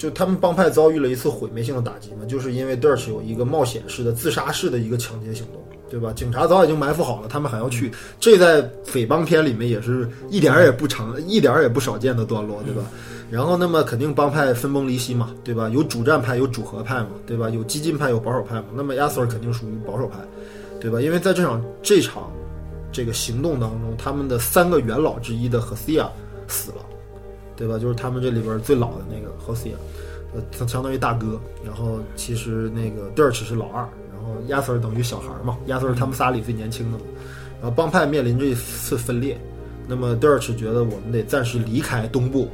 [0.00, 6.10] 就他们帮派遭遇了一次毁灭性的打击嘛，就是因为 Dirch 有一个冒险式的自杀式的一个抢劫行动，对吧？
[6.16, 12.82] 警察早已经埋伏好了，他们还要去，这在匪帮片里面也是一点儿也不常、一点儿也不少见的段落，对吧？
[13.30, 15.68] 然后那么肯定帮派分崩离析嘛，对吧？
[15.68, 17.48] 有主战派，有主和派嘛，对吧？
[17.48, 18.64] 有激进派，有保守派嘛。
[18.74, 20.18] 那么亚瑟尔肯定属于保守派，
[20.80, 21.00] 对吧？
[21.00, 22.30] 因为在这场这场
[22.90, 26.10] 这个行动当中，他们的三个元老之一的赫西亚
[26.48, 26.78] 死了。
[27.56, 27.78] 对吧？
[27.78, 29.74] 就是他们这里边最老的那个 Hosea，
[30.34, 31.38] 呃，相相当于大哥。
[31.62, 37.04] 然后其实那个 Dirch 是老二，然后亚瑟尔等于小孩嘛，亚瑟尔他们仨里最年轻的嘛。
[37.60, 39.38] 然后帮派面临这次分裂，
[39.86, 42.48] 那么 Dirch 觉得我们得暂时离开东部，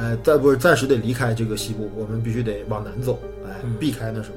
[0.00, 4.36] 哎，再不是暂时得离开这个西部，我们必须得往南走，哎，避开那什么。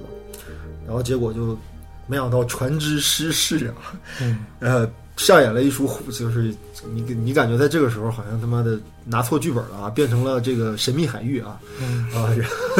[0.85, 1.57] 然后结果就
[2.05, 6.53] 没想到船只失事啊，嗯，呃，上演了一出，就是
[6.93, 12.29] 你你感觉在这个时候好像他妈的拿错剧本了啊，变成了这个神秘海域啊，嗯啊，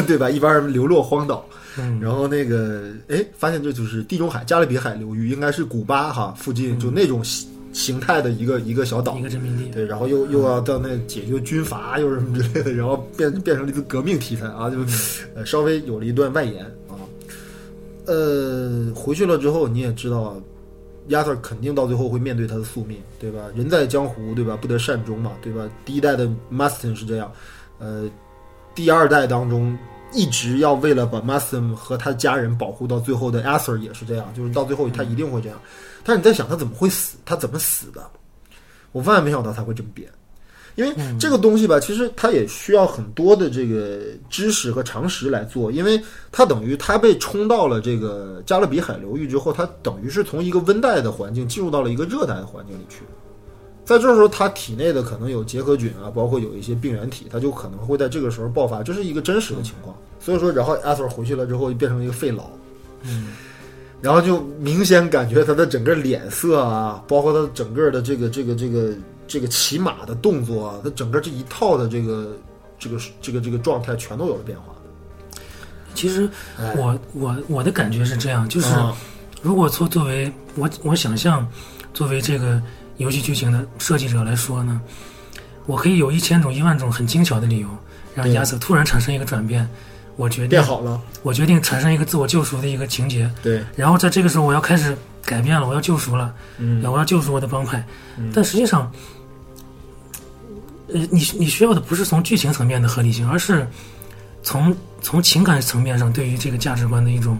[0.06, 0.30] 对吧？
[0.30, 1.46] 一般人流落荒岛，
[1.78, 7.24] 嗯然后那个哎，发现这就是地中海加勒比海流域，应该是古巴哈附近就那种
[7.74, 9.66] 形形态的一个一个小岛一，个殖民地。
[9.72, 14.78] 对，然后又又要到那解决军阀又是什么之类的，然后变变成了一个革命题材啊，就
[15.36, 16.96] 呃稍微有了一段外延啊。
[18.06, 20.36] 呃，回去了之后你也知道啊，
[21.08, 23.40] 亚瑟肯定到最后会面对他的宿命，对吧？
[23.56, 24.58] 人在江湖，对吧？
[24.62, 25.70] 不得善终嘛，对吧？
[25.84, 27.32] 第一代的 Maston 是这样，
[27.80, 28.10] 呃，
[28.76, 29.78] 第二代当中
[30.14, 35.60] 一直要为了把 Maston 和他家人保护到最后的 Arthur 也是这样，就是到最后他一定会这样。
[36.04, 37.18] 但是你在想他怎么会死？
[37.26, 38.02] 他怎么死的？
[38.92, 40.10] 我万万没想到他会这么编，
[40.76, 46.02] 因为这个东西吧，其实它也需要很多的这个知识和常识来做，因为
[46.32, 53.00] 它等于它被冲到了这个加勒比海流域之后，它等于是从一个温带的环境进入到了一个热带的环境里去。
[53.86, 59.96] 在这时候，它体内的可能有结核菌啊，包括有一些病原体，它就可能会在这个时候爆发，这是一个真实的情况。
[60.20, 62.44] 所以说，然后阿 Sir 回去了之后，就变成一个肺痨，
[63.02, 63.34] 嗯，
[64.04, 68.94] 然后就明显感觉他的整个脸色啊，包括他整个的这个这个这个
[69.26, 72.38] 这个骑马的动作啊，他整个这一套的这个
[72.78, 74.66] 这个这个这个状态全都有了变化。
[75.96, 76.30] 其实
[76.60, 78.94] 哎我我我的感觉是这样，就是啊
[79.42, 81.48] 如果作作为我我想象，
[81.94, 82.62] 作为这个
[82.98, 84.82] 游戏剧情的设计者来说呢，
[85.66, 87.70] 我可以有一千种一万种很精巧的理由，
[88.16, 89.66] 让亚瑟突然产生一个转变，
[90.16, 94.96] 我决定变好了，我决定产生一个自我救赎的一个情节，对，然后在这个时候我要开始
[95.26, 96.84] 改变了，我要救赎了，嗯。
[96.84, 97.84] 我要救赎我的帮派，
[98.34, 98.92] 但实际上，
[100.94, 103.68] 呃，你你需要的不是从剧情层面的合理性，而是
[104.44, 107.40] 从从情感层面上对于这个价值观的一种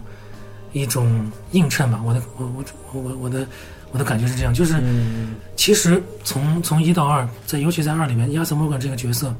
[0.72, 2.00] 一种映衬吧。
[2.04, 3.46] 我的我我我我我的
[3.92, 5.36] 我的感觉是这样，就是嗯。
[5.54, 9.32] 其实从从一到二，在尤其在二里面，亚瑟摩根这个角色，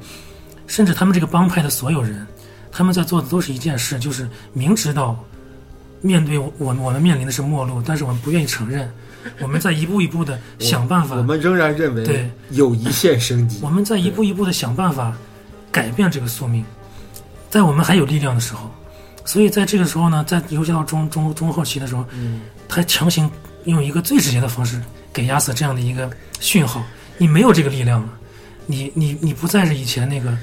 [0.67, 2.25] 甚至他们这个帮派的所有人，
[2.75, 5.17] 他们在做的都是一件事，就是明知道
[6.01, 8.91] 面对我我们面临的是末路，但是我们不愿意承认，
[9.39, 13.59] 我们在一步一步的想办法我，们仍然认为对有一线生机。
[13.61, 13.69] 我。
[13.69, 15.15] 们在一步一步的想办法
[15.71, 16.65] 改变这个宿命，
[17.49, 18.69] 在我们还有力量的时候，
[19.23, 22.41] 所以在这个时候呢，在尤其到中中中后期的时候，嗯。
[22.67, 23.29] 他强行
[23.65, 24.81] 用一个最直接的方式
[25.13, 26.09] 给亚瑟这样的一个
[26.39, 26.83] 讯号：
[27.17, 28.09] 你没有这个力量了，
[28.65, 30.35] 你你你不再是以前那个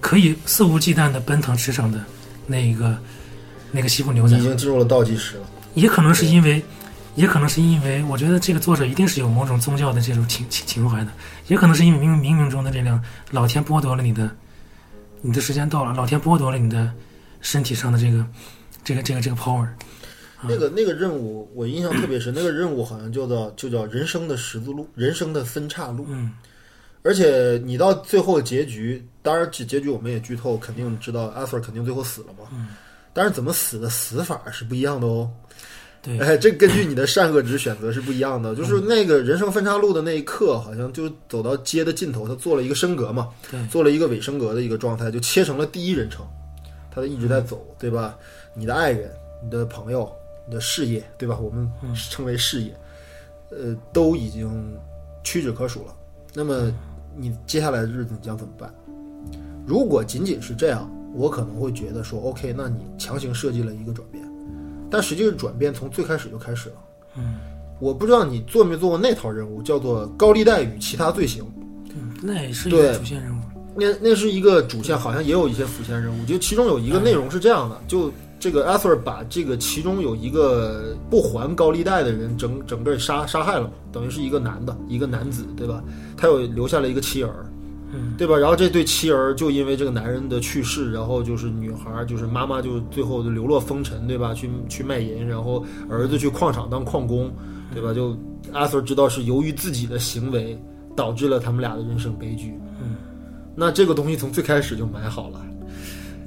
[0.00, 2.02] 可以肆无忌惮的奔腾驰骋的
[2.46, 2.98] 那个
[3.70, 5.42] 那个西部牛仔已，经进入了倒计时了。
[5.74, 6.62] 也可能是因为。
[7.16, 11.10] 也可能是因为，我觉得这个作者一定是有某种宗教的这种情情情怀的，
[11.48, 14.30] 也可能是因为冥冥冥中的这辆老天剥夺了你的，
[15.20, 16.90] 你的时间到了，老天剥夺了你的
[17.40, 18.24] 身体上的这个
[18.84, 19.66] 这个这个这个 power，
[20.40, 26.06] 那个那个任务我印象特别深，那个任务好像叫叫就叫人生的十字路，人生的分岔路。
[26.08, 26.32] 嗯
[27.02, 32.48] 而且你到最后结局，当然结结局我们也剧透，肯定知道阿 Sir 肯定最后死了嘛。
[32.52, 32.68] 嗯
[33.12, 35.28] 但是怎么死的死法是不一样的哦。
[36.00, 38.54] 对，哎，这根据你的善恶值选择是不一样的。
[38.54, 46.24] 就是那个人生分岔路的那一刻，好像就走到街的尽头，他做了一个升格嘛，对做了一个尾升格的一个状态，就切成了第一人称，
[46.88, 48.16] 他一直在走，对吧？
[48.54, 49.10] 你的爱人、
[49.42, 50.08] 你的朋友、
[50.46, 51.36] 你的事业，对吧？
[51.36, 51.68] 我们
[52.10, 52.72] 称为事业，
[53.50, 54.78] 呃，都已经
[55.24, 55.94] 屈指可数了。
[56.32, 56.72] 那么
[57.20, 58.72] 你接下来的日子你将怎么办？
[59.66, 64.24] 如果仅仅是这样，我可能会觉得说，OK，那你强行设计了一个转变，
[64.90, 66.74] 但实际是转变从最开始就开始了。
[67.16, 67.36] 嗯，
[67.78, 71.44] 我不知道你做没做过那套任务，叫做高利贷与其他罪行。
[71.94, 73.40] 嗯那也是一个主线任务。
[73.74, 76.24] 那那是一个主线，好像也有一些辅线任务。
[76.24, 78.10] 就其中有一个内容是这样的，就
[78.40, 85.84] 这个 Arthur 把这个其中有一个不还高利贷的人整整个杀杀害了嘛，等于是一个男的，一个男子，对吧？
[86.16, 87.44] 他有留下了一个妻儿，
[87.92, 88.34] 嗯，对吧？
[88.38, 94.32] 然后这对妻儿就因为这个男人的去世，然后就是女孩儿，就是妈妈就最后就流落风尘，对吧？
[94.32, 97.30] 去去卖淫，然后儿子去矿场当矿工，
[97.74, 97.92] 对吧？
[97.92, 98.16] 就
[98.54, 100.58] Arthur 知道是由于自己的行为
[100.96, 102.58] 导致了他们俩的人生悲剧。
[102.80, 102.96] 嗯，
[103.54, 105.44] 那这个东西从最开始就买好了，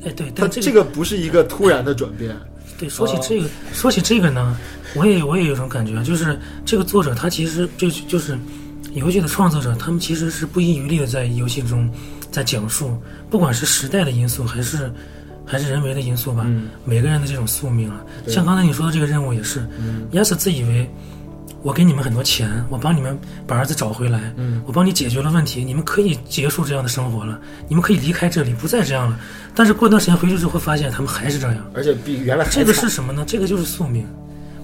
[0.05, 2.35] 哎对，它但这这个不是一个突然的转变。
[2.77, 4.57] 对，说起这个，说起这个呢，
[4.95, 8.37] 我也我也有种感觉，就是这个作者他其实就就是
[8.93, 11.89] 游戏的创作者，他们其实是不遗余力的在游戏中
[12.31, 12.97] 在讲述，
[13.29, 14.91] 不管是时代的因素还是
[15.45, 18.03] 还是人为的因素吧，嗯每个人的这种宿命啊。
[18.27, 20.89] 像刚才你说的这个任务也是，嗯亚瑟自以为
[21.64, 27.39] 我给你们很多钱，我帮你们把儿子找回来，嗯我帮你解决了问题，你们可以结束这样的生活了，
[27.70, 29.18] 你们可以离开这里，不再这样了。
[29.55, 31.57] 但是过段时间回去之后，发现他们还是这样。
[31.74, 33.24] 而且比原来还这个是什么呢？
[33.26, 34.05] 这个就是宿命，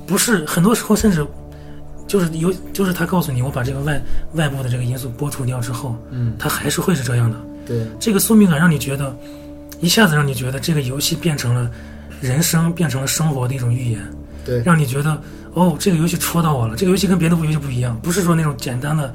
[0.06, 1.26] 不是很多时候甚至
[2.06, 4.02] 就是有就是他告诉你，我把这个外
[4.34, 7.38] 外部的这个因素剥除掉之后，嗯，他还是会是这样的。
[7.66, 9.16] 对，这个宿命感让你觉得，
[9.80, 11.72] 一下子让你觉得这个游戏变成了
[12.20, 14.02] 人生，变成了生活的一种预言，
[14.50, 15.22] 对让你觉得
[15.54, 16.76] 哦，这个游戏戳到我了。
[16.76, 19.14] 这个游戏跟别的游戏不一样，不是说那种简单的。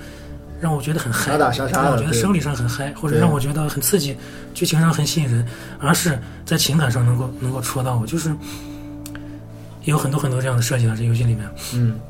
[0.60, 4.16] 让我觉得很嗨，打打杀杀的让我觉得生理上很嗨，或者让我觉得很刺激，
[4.54, 5.46] 剧情上很吸引人，
[5.78, 8.34] 而是在情感上能够能够戳到我，就是
[9.82, 11.46] 有很多很多这样的设计在这游戏里面。
[11.74, 12.00] 嗯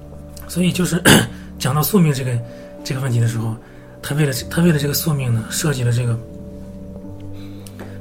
[0.46, 1.02] 所以就是
[1.58, 2.38] 讲到宿命这个
[2.84, 3.56] 这个问题的时候，
[4.00, 6.16] 他为了他为了这个宿命呢，设计了这个，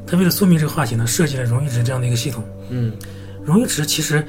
[0.05, 2.43] 他为了宿命这个话题呢，设计了荣誉值这样的一个系统。
[2.69, 2.91] 嗯
[3.43, 4.23] 荣誉值其实，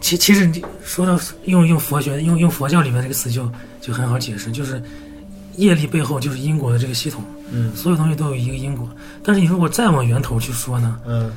[0.00, 4.80] 其其实你说到用用佛学用用佛教里面这个词就就很好解释，就是
[5.56, 8.88] 业力背后就是因果的这个系统，嗯所有东西都有一个因果。
[9.24, 11.32] 但是你如果再往源头去说呢，嗯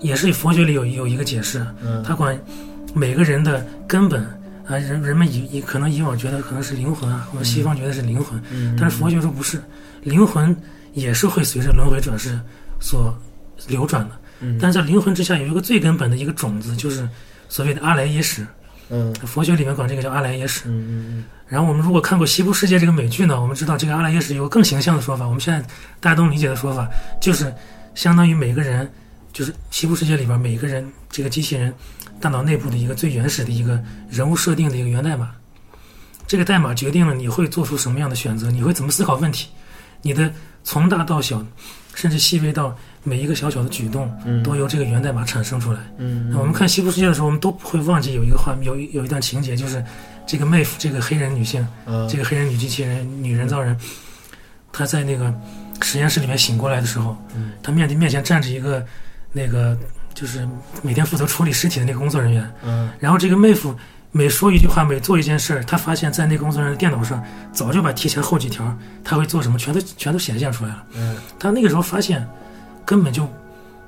[0.00, 2.38] 也是佛学里有有一个解释，嗯他管
[2.94, 4.22] 每个人的根本
[4.66, 9.62] 啊，人人们以以可能以往觉得可能是灵魂啊，或者西方觉得是灵魂，嗯，但是佛学说不是，
[10.02, 10.56] 灵魂
[10.94, 12.40] 也是会随着轮回转世
[12.80, 13.14] 所
[13.68, 14.14] 流转的。
[14.40, 17.08] 嗯但是在灵魂之下有一个最根本的一个种子，就是
[17.52, 18.46] 所谓的阿赖耶识。
[18.88, 20.62] 嗯佛学里面管这个叫阿赖耶识。
[20.68, 25.60] 嗯嗯然后我们如果看过《西部世界》这个美剧呢，我们知道这个阿赖耶识有个更形象的说法，我们现在
[26.00, 26.88] 大家都理解的说法，
[27.20, 27.54] 就是
[27.94, 28.90] 相当于每个人，
[29.34, 31.74] 就是西部世界里边每个人这个机器人
[32.18, 33.78] 大脑内部的一个最原始的一个
[34.08, 35.30] 人物设定的一个源代码。
[36.26, 39.48] 这个代码决定了你会做出什么样的选择，你会怎么思考问题，
[40.00, 40.32] 你的
[40.64, 41.44] 从大到小，
[41.94, 44.42] 甚至细微到每一个小小的举动，嗯。
[44.42, 45.80] 都由这个源代码产生出来。
[45.98, 46.30] 嗯。
[46.30, 49.84] 那我们看《西部世界》的时候，我们都不会忘记有一个画，有一有一段情节，就是
[50.26, 52.08] 这个妹夫，这个黑人女性，嗯。
[52.08, 53.76] 这个黑人女机器人、女人造人，
[54.72, 55.32] 她在那个
[55.80, 57.52] 实验室里面醒过来的时候，嗯。
[57.62, 58.84] 她面对面前站着一个
[59.32, 59.76] 那个
[60.14, 60.48] 就是
[60.82, 62.90] 每天负责处理尸体的那个工作人员，嗯。
[63.00, 63.74] 然后这个妹夫
[64.14, 70.84] 每说一句话，每做一件事儿，他发现，在那工作人员的电脑上早就把提前后几条他会做什么，全都全都显现出来了。
[70.94, 72.28] 嗯，他那个时候发现，
[72.84, 73.28] 根本就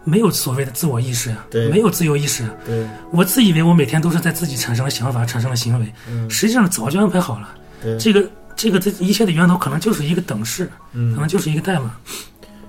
[0.05, 2.55] 没有所谓的自我意识呀、对没有自由意识呀。
[2.67, 7.55] 对我自以为我每天都是在自己产生了想法，产生了行为，嗯实际上早就安排好了。
[7.83, 11.95] 对，这个这个这一切的源头可能就是一个等式，可嗯能就是一个代码。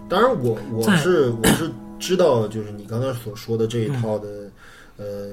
[0.08, 1.70] 当然我，我在是我是
[2.00, 4.28] 知道，就是你刚才所说的这一套的，
[4.98, 5.30] 嗯呃，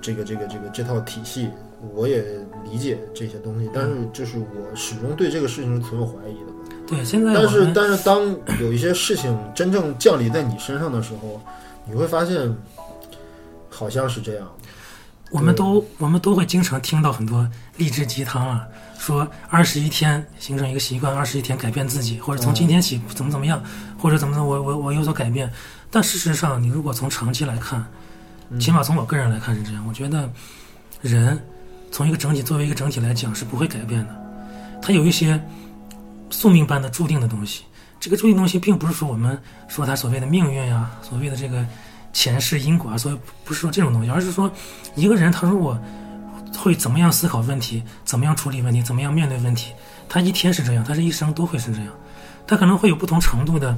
[0.00, 1.48] 这个这个这个这套体系，
[1.94, 2.22] 我也
[2.70, 6.52] 理解这些东西，但是就是我始终对这个事情是存有怀疑的。
[6.88, 11.40] 对，现在但是但是当有一些事情真正降临在你身上的时候，
[11.84, 12.54] 你会发现
[13.68, 14.48] 好像是这样。
[15.30, 18.66] 我们都我们都会经常听到很多励志鸡汤啊，
[18.98, 23.62] 说二十一天形成一个习惯，二十一天改变自己，或者从今天起怎么怎么样，
[23.98, 25.52] 或者怎么怎么我我我有所改变。
[25.90, 27.84] 但事实上，你如果从长期来看，
[28.58, 30.26] 起码从我个人来看是这样，我觉得
[31.02, 31.38] 人
[31.92, 34.16] 从一个整体作为一个整体来讲是不会改变的，
[34.80, 35.38] 他有一些
[36.30, 37.64] 宿命般的注定的东西。
[38.00, 41.66] 这个注定东西，并不是说我们说它所谓的命运呀、所谓的这个
[42.12, 44.50] 前世因果啊，所以不是说这种东西，而是说
[44.94, 45.76] 一个人他如果
[46.56, 49.72] 会怎么样思考问题，怎么样处理问题，怎么样面对问题，
[50.08, 51.88] 他一天是这样，他这一生都会是这样。
[52.46, 53.76] 他可能会有不同程度的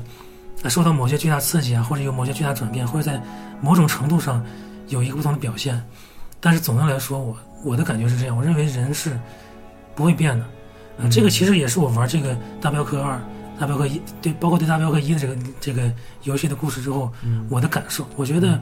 [0.68, 3.20] 受到某些巨大刺激啊，或者有某些巨大转变，或者在
[3.60, 4.44] 某种程度上
[4.88, 5.82] 有一个不同的表现。
[6.40, 9.18] 但是总的来说，我我的感觉是这样，我认为人是
[9.94, 10.44] 不会变的。
[11.02, 13.20] 啊、这个其实也是我玩这个大镖客二、
[13.58, 15.90] 大镖客一对，包括对大镖客一的这个这个
[16.24, 17.10] 游戏的故事之后，
[17.48, 18.06] 我的感受。
[18.16, 18.60] 我觉得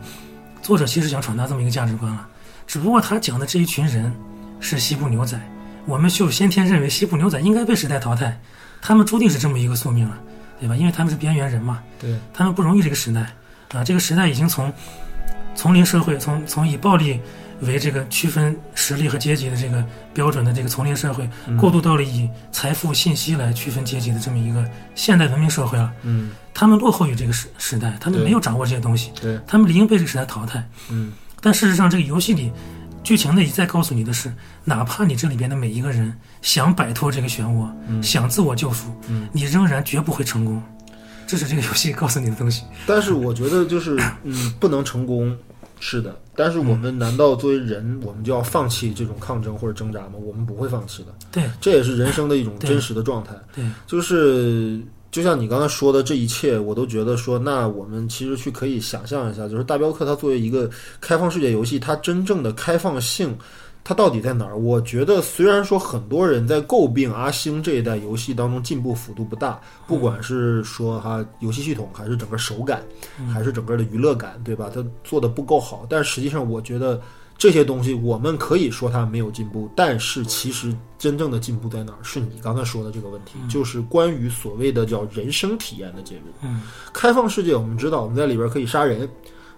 [0.63, 2.27] 作者其实想传达这么一个价值观了，
[2.67, 4.13] 只不过他讲的这一群人
[4.61, 5.41] 是西部牛仔，
[5.87, 8.41] 我们就先天认为西部牛仔应该被时代淘汰，
[8.81, 10.19] 他们注定是这么一个宿命了，
[10.61, 10.77] 对吧？
[10.77, 13.21] 因为他们是边缘人嘛，对，他们不容易这个时代
[13.73, 14.73] 啊，这个时代已经从
[15.55, 17.21] 丛林社会，从从以暴力
[17.61, 19.85] 为这个区分实力和阶级的这个
[20.15, 21.29] 标准的这个丛林社会，
[21.59, 25.93] 过渡到了以财富、信息来区分阶级的这么一个现代文明社会了。
[26.03, 30.67] 嗯，他们落后于这个时时代，他们没有掌握这些东西，对，他们理应被这个时代淘汰。
[30.91, 32.53] 嗯，但事实上，这个游戏里
[33.03, 34.33] 剧情内在告诉你的是，
[34.65, 37.69] 哪怕你这里边的每一个人想摆脱这个漩涡，
[38.03, 40.63] 想自我救赎，嗯你仍然绝不会成功。
[41.27, 42.65] 这是这个游戏告诉你的东西。
[42.87, 45.37] 但是我觉得就是，嗯，不能成功，
[45.79, 46.19] 是的。
[46.39, 50.13] 但是我们难道作为人，我们就要放弃这种抗争或者挣扎吗？
[50.25, 53.35] 我们不会放弃的，对这也是人生的一种真实的状态。
[53.53, 54.81] 对，就是
[55.11, 60.71] 就像你刚才说的这一切，我都觉得说，那我们其实去可以想象一下，就是大镖客它作为一个
[61.01, 63.37] 开放世界游戏，它真正的开放性。
[63.89, 64.55] 它到底在哪儿？
[64.55, 72.83] 我觉得，虽然说很多人在诟病阿星这一代游戏当中进步幅度不大，不管是说哈游戏系统，还是整个手感，
[73.33, 74.71] 还是整个的娱乐感，对吧？
[74.75, 75.87] 它做的不够好。
[75.89, 77.01] 但实际上，我觉得
[77.39, 81.99] 这些东西我们可以说它没有进步，但是其实真正的进步在哪儿？
[82.03, 86.25] 是你刚才说的这个问题，就是关于所谓的叫人生体验的介入。
[86.43, 86.61] 嗯，
[86.93, 89.09] 开放世界，我们知道我们在里边可以杀人，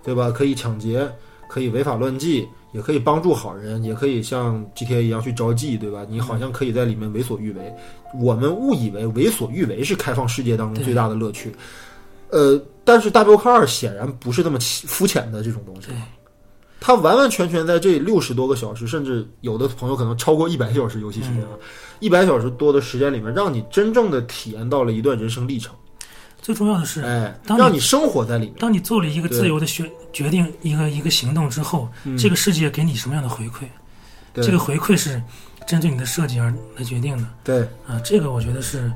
[0.05, 0.31] 对吧？
[0.31, 1.11] 可以抢劫，
[1.51, 6.07] 可以违法乱纪，也可以帮助好人，也可以像 GTA 一样去招妓，对吧？
[6.09, 7.75] 你好像可以在里面为所欲为。
[8.21, 11.53] 我们误以为为所欲为是开放世界当中最大的乐趣，
[12.29, 15.97] 呃，但是大镖客二显然不是那么浅肤浅的这种东西对。
[16.83, 21.59] 它完完全全在这六十多个小时，甚至有的朋友可能超过一百小时游戏时间了，
[21.99, 25.75] 一百小时多的时间里面，让你真正的体验到了一段人生历程，
[26.41, 28.55] 最重要的是，哎，当你让你生活在里面。
[28.59, 31.89] 当你做了一个自由的决决定，一个一个行动之后，
[32.19, 33.65] 这个世界给你什么样的回馈？
[34.35, 35.21] 这个回馈是
[35.67, 38.01] 针对你的设计而来决定的对，啊。
[38.05, 38.91] 这个我觉得是，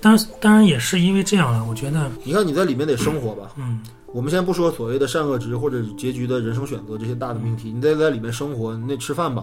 [0.00, 1.64] 当然当然也是因为这样了。
[1.64, 3.50] 我觉得，你看你在里面得生活吧。
[3.56, 9.42] 嗯，我们先不说所谓的善恶值或者结局的人生选择这些大的命题，你得在里面生活，你得吃饭吧，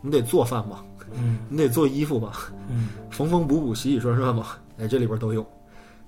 [0.00, 0.82] 你得做饭吧，
[1.14, 2.32] 嗯你得做衣服吧，
[2.70, 5.46] 嗯，缝缝补补、洗洗涮涮吧，哎，这里边都有。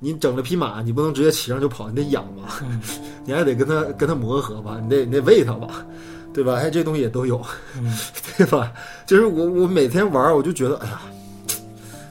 [0.04, 2.78] 你整了匹马，你不能直接骑上就跑，你得养吧，嗯
[3.24, 5.84] 你还得跟它跟它磨合吧，你得你得喂它吧，
[6.34, 6.56] 对吧？
[6.56, 7.40] 哎，这东西也都有，
[7.78, 7.90] 嗯
[8.36, 8.70] 对吧？
[9.06, 11.00] 就是我我每天玩，我就觉得，哎呀，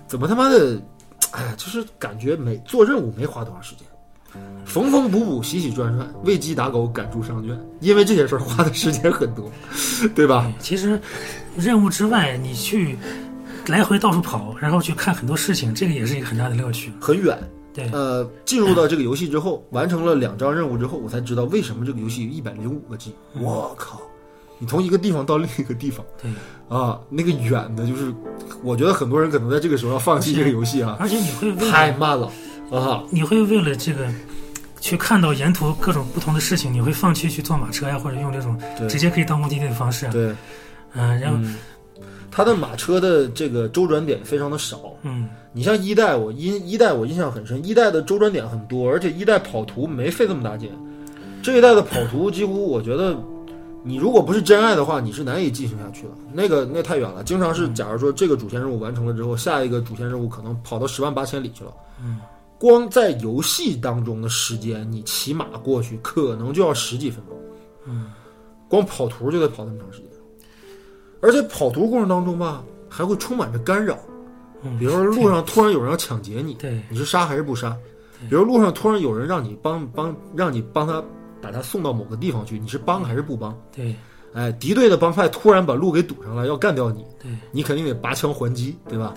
[0.07, 0.81] 怎么他妈的，
[1.31, 3.85] 哎呀，就是感觉没做任务没花多长时间，
[4.65, 9.51] 缝缝补补、洗洗涮涮、喂鸡打狗、赶猪上圈，因为这些事儿花的时间很多，
[10.15, 10.51] 对吧？
[10.59, 10.99] 其实
[11.55, 12.97] 任务之外，你去
[13.67, 16.91] 来回到处跑，然后去看很多事情，这个也是一个很大的乐趣。
[16.99, 17.37] 很远。
[17.73, 23.13] 对，呃，进入到这个游戏之后，完成了两张任务之后，我才知道为什么这个游戏有一百零五个 G。
[23.39, 24.01] 我靠！
[24.59, 26.31] 你从一个地方到另一个地方对，
[26.69, 28.13] 啊，那个远的，就是
[28.63, 32.31] 我觉得很多人可能在这个时候要放弃这个游戏啊，而且你会为太慢了
[32.71, 33.03] 啊！
[33.09, 34.07] 你会为了这个
[34.79, 40.11] 去看到沿途各种不同的事情，你会放弃去坐马车呀，或者用这种对直接可以到目的地的方式啊。
[40.13, 40.33] 对，
[40.93, 41.55] 嗯，然后嗯，
[42.31, 44.79] 它的马车的这个周转点非常的少。
[45.01, 50.71] 嗯你像一代，我印一代我印象很深，一代的周转点很多，而且一代跑图没费这么大劲。
[51.43, 53.15] 这一代的跑图几乎我觉得，
[53.83, 56.09] 你如果不是真爱的话，你是难以进行下去的。
[56.33, 61.71] 那个那太远了，经常是假如说这个主线任务完成了之后，下一个主线任务可能跑到十万八千里去了。
[62.01, 62.19] 嗯，
[62.57, 67.37] 光在游戏当中的时间，你骑马过去可能就要十几分钟。
[67.85, 68.11] 嗯，
[68.67, 70.07] 光跑图就得跑那么长时间，
[71.21, 73.99] 而且跑图过程当中吧，还会充满着干扰。
[74.63, 76.81] 嗯，比如说路上突然有人要抢劫你，对。
[76.89, 77.75] 你是杀还是不杀？
[78.29, 81.03] 比如路上突然有人让你帮帮让你帮他
[81.41, 83.57] 把他送到某个地方去，你是帮还是不帮？
[83.75, 83.95] 对。
[84.33, 87.29] 哎，敌对的帮派突然把路给堵上了，要干掉你，对。
[87.51, 89.13] 你肯定得拔枪还击，对吧？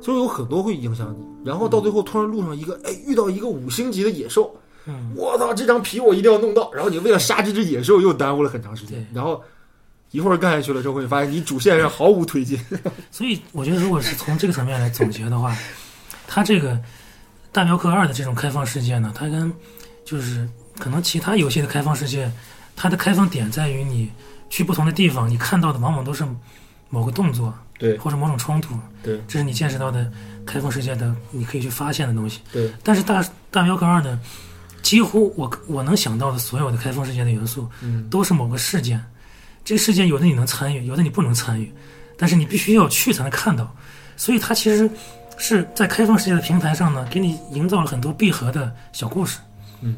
[0.00, 4.54] 就有很多会影响你，然后到最后突然路上一个哎遇到一个五星级的野兽，
[4.86, 5.12] 嗯。
[5.16, 9.42] 我操，这张皮我一定要弄到，然后你为了杀这只野兽又耽误了很长时间，然后
[10.10, 12.58] 一会儿干下去了之后，你发现你主线上毫无推进。
[13.12, 15.56] 所以我觉得，如果是从这个层面来总结的话，
[16.26, 16.74] 它这个
[17.52, 19.52] 《大镖客二》的这种开放世界呢，它跟
[20.04, 20.48] 就是
[20.78, 22.30] 可能其他游戏的开放世界，
[22.74, 24.10] 它的开放点在于你
[24.48, 26.24] 去不同的地方，你看到的往往都是
[26.88, 30.10] 某个动作对或者某种冲突，对这是你见识到的
[30.46, 32.40] 开放世界的你可以去发现的东西。
[32.50, 34.18] 对，但是大《大镖客二》呢，
[34.80, 39.04] 几乎我我能想到的所有的开放世界的元素，嗯，都是某个事件。
[39.68, 41.70] 这个事件有的你能参与，有的你不能参与，
[42.16, 43.70] 但是你必须要去才能看到。
[44.16, 44.90] 所以它其实
[45.36, 49.38] 是在开放世界的平台上呢，给你营造了很多闭合的小故事。
[49.82, 49.94] 嗯，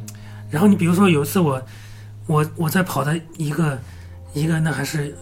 [0.50, 1.62] 然后你比如说有一次我
[2.26, 3.78] 我我在跑在一个
[4.34, 5.16] 一个那还是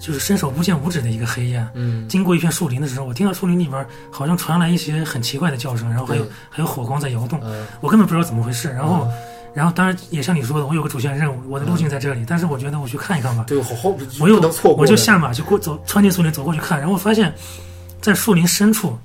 [0.00, 8.68] 就是伸手不见五指的一个黑夜，嗯，经过一片树林的时候，我听到树林里边好像传来一些很奇怪的叫声，然后还有还有火光在摇动，呃，我根本不知道怎么回事。
[8.68, 9.12] 然后嗯
[9.52, 13.44] 然后当然也像你说的，我有个主线任务，我的路径在这里，但是我觉得我去看一看吧。
[13.46, 17.32] 对，好好，我又能错过，我就下马就过走，穿进树林走过去看，然后发现，
[18.00, 18.96] 在树林深处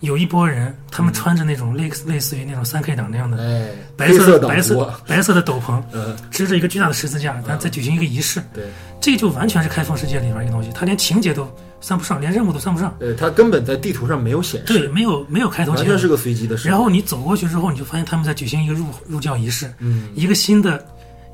[0.00, 8.42] 有一波人，他们穿着那种类似类似于那种三 K 党那样的哎，白色色的白色白色的斗篷，嗯，支着一个巨大的十字架，然后在举行一个仪式。
[8.52, 8.64] 对，
[9.00, 11.48] 这就完全是开放世界里面一个东西，它连情节都
[11.82, 12.96] 算不上，连任务都算不上。
[13.00, 15.72] 呃，它根本在地图上没有显示对，没有没有开头。
[15.72, 16.68] 完全是个随机的事。
[16.68, 20.86] 然后你走过去之后，你就发现他们在举行一个入入教仪式，嗯一个新的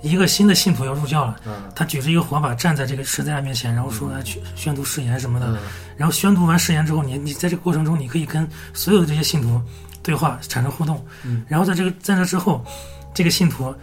[0.03, 1.37] 一个新的信徒要入教了。
[1.47, 5.47] 嗯，他举着一个火把站在这个十字架面前，然后说啊去宣读誓言什么的。
[5.49, 5.59] 嗯
[5.99, 9.61] 然后宣读完誓言之后，你你在这个过程中，你可以跟所有的这些信徒
[10.03, 11.05] 对话，产生互动。
[11.25, 12.65] 嗯然后在这个在这之后，
[13.13, 13.75] 这个信徒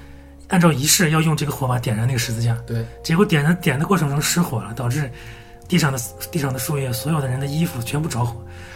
[0.47, 5.11] 按照仪式要用这个火把点燃那个十字架，对，结果点燃点的过程中失火了，导致
[5.67, 5.99] 地上的
[6.31, 8.35] 地上的树叶，所有的人的衣服全部着火，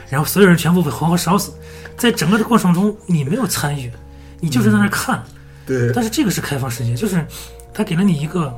[0.09, 1.53] 然后所有人全部被活活烧死。
[1.97, 3.91] 在整个的过程中，你没有参与，
[4.39, 5.23] 你就是在那儿看。
[5.65, 7.25] 对，但是这个是开放世界，就是
[7.73, 8.53] 它给了你一个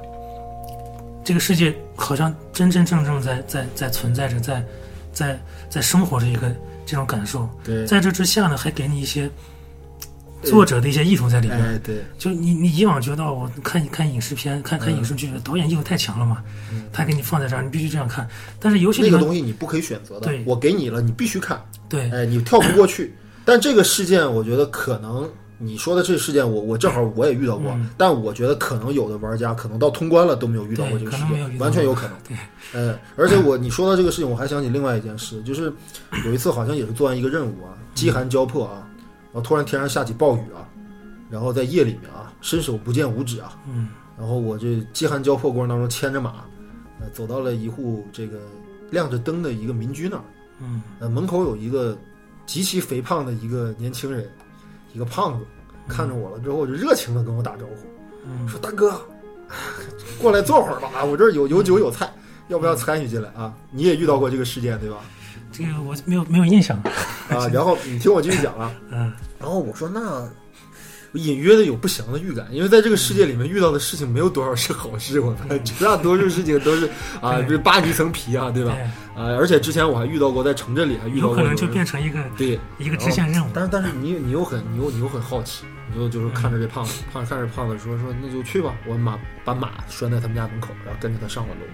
[1.24, 4.64] 这个世界好像真真正正在在在存在着，在
[5.12, 6.50] 在在生活着一个
[6.86, 7.50] 这种感受。
[7.64, 9.30] 对，在这之下呢，还给你一些
[10.44, 11.60] 作者的一些意图在里面。
[11.60, 16.44] 哎，对，就你你以往觉得我看看影视片、看看影视剧，导演意图太强了嘛，
[16.92, 18.28] 他给你放在这儿，你必须这样看。
[18.60, 22.10] 但是游戏那个东西你不可以选择的对，我给你了，你必须看，对。
[22.12, 23.16] 哎，你跳不过去。
[23.46, 25.28] 但这个事件，我觉得可能
[25.58, 27.90] 你说的这个事件，我我正好我也遇到过，嗯。
[27.98, 32.12] 但我觉得可能有的玩家可能到通关了都没有遇到过这个事件，完全有可能。
[32.28, 32.38] 对，
[32.74, 35.74] 呃，而且我你说到这个事情，我还想起另外一件事，就是
[36.26, 38.88] 有一次好像也是做完一个任务啊，饥寒交迫啊，
[39.34, 40.68] 然后突然天上下起暴雨啊，
[41.30, 46.44] 然后在夜里面啊，伸手不见五指啊，嗯然后我这饥寒交迫过程当中牵着马，
[47.00, 48.40] 呃，走到了一户这个
[48.92, 50.24] 亮着灯的一个民居那儿，
[50.60, 51.98] 嗯呃，门口有一个
[52.46, 54.30] 极其肥胖的一个年轻人，
[54.94, 55.46] 一个胖子，
[55.88, 57.88] 看着我了之后就热情的跟我打招呼，
[58.28, 58.92] 嗯说大哥，
[59.48, 59.56] 哎
[60.22, 62.14] 过来坐会儿吧，啊，我这儿有有酒有菜，
[62.50, 63.54] 要不要参与进来啊？
[63.72, 64.98] 你也遇到过这个事件对吧？
[65.52, 66.78] 这个我没有没有印象。
[67.30, 70.28] 啊，然后你听我继续讲啊， 嗯然后我说那。
[71.14, 76.90] 我隐约的有不祥的预感，因为在这个世界里面遇到的事情没有多少是好事，我们绝大多数事情都是
[77.20, 78.72] 啊，对这扒你一层皮啊，对吧？
[79.14, 83.50] 啊，而且之前我还遇到过，在城镇里还遇到过有可能就变成一个对一个支线任务。
[83.54, 91.66] 但是但是你你又很你又你又很好奇，你就就是看着这胖子，胖看着胖子说说那就去吧，我马把马拴在他们家门口，然后跟着他上了楼。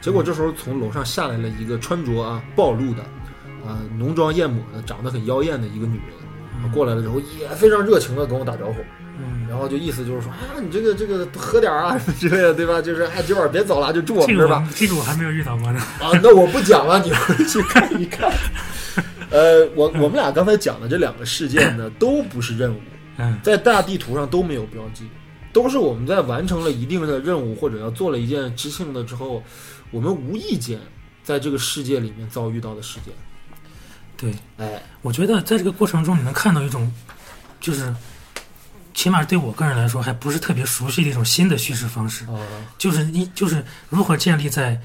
[0.00, 3.04] 结果这时候从楼上下来了一个穿着啊暴露的，
[3.66, 8.76] 啊浓妆艳抹的，长得很妖艳的一个女人，过来了之后也非常热情的跟我打招呼，
[9.18, 12.80] 嗯，然后就意思就是说啊你这个这个喝点儿啊什么 之类的，对吧？
[12.80, 14.68] 就是哎今晚别走了，就住我这个们这儿吧。
[14.74, 15.80] 这个我还没有遇到过呢。
[16.00, 18.32] 啊，那我不讲了，你回去看一看。
[19.30, 22.80] 呃，我我们俩刚才讲的这两个事件呢，都不是任务，
[23.18, 25.04] 嗯在大地图上都没有标记，
[25.52, 29.42] 都是我们在完成了一定的任务或者要做了一件知性的之后，
[29.90, 30.78] 我们无意间
[31.24, 33.12] 在这个世界里面遭遇到的事件。
[34.16, 36.90] 对，哎，我觉得在这个过程中，你能看到一种，
[37.60, 37.94] 就是，
[38.94, 42.40] 起码对我个人来说，还不是特别熟悉的一种新的叙事方式，哦，
[42.78, 44.80] 就是你就是如何建立在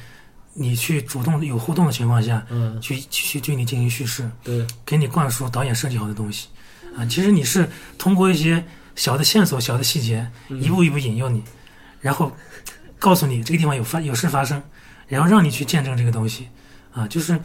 [0.54, 6.50] 你去主动有互动的情况下，嗯，去去对你进行叙事，对，给你灌输导演设计好的东西，
[6.98, 8.62] 啊，其实你是通过一些
[8.96, 11.42] 小的线索、小的细节，一步一步引诱你，
[12.02, 12.36] 然后
[13.00, 14.62] 告诉你这个地方有发有事发生，
[15.08, 16.50] 然后让你去见证这个东西，
[16.92, 17.40] 啊，就是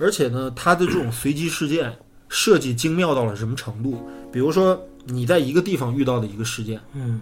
[0.00, 1.92] 而且呢，它的这种随机事件
[2.28, 4.02] 设计精妙到了什么程度？
[4.32, 7.20] 比如说你在一个地方遇到的一个事件，嗯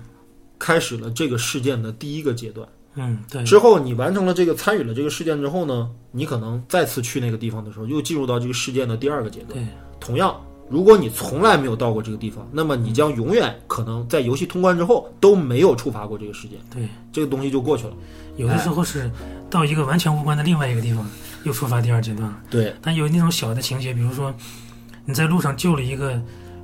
[0.58, 2.68] 开始了这个事件的第一个阶段。
[2.94, 9.52] 嗯对，之后你完成了这个参与了这个事件之后呢，你可能再次去那个地方的时候，又进入到这个事件的第二个阶段。
[9.52, 9.66] 对
[10.00, 17.92] 同样，如果你从来没有到过这个地方，那么你将永远可能在游戏通关之后都没有触发过这个事件，对，这个东西就过去了。
[18.36, 19.10] 有的时候是
[19.48, 21.06] 到一个完全无关的另外一个地方，
[21.44, 22.36] 又触发第二阶段了。
[22.50, 24.34] 对，但有那种小的情节，比如说
[25.04, 26.20] 你在路上救了一个，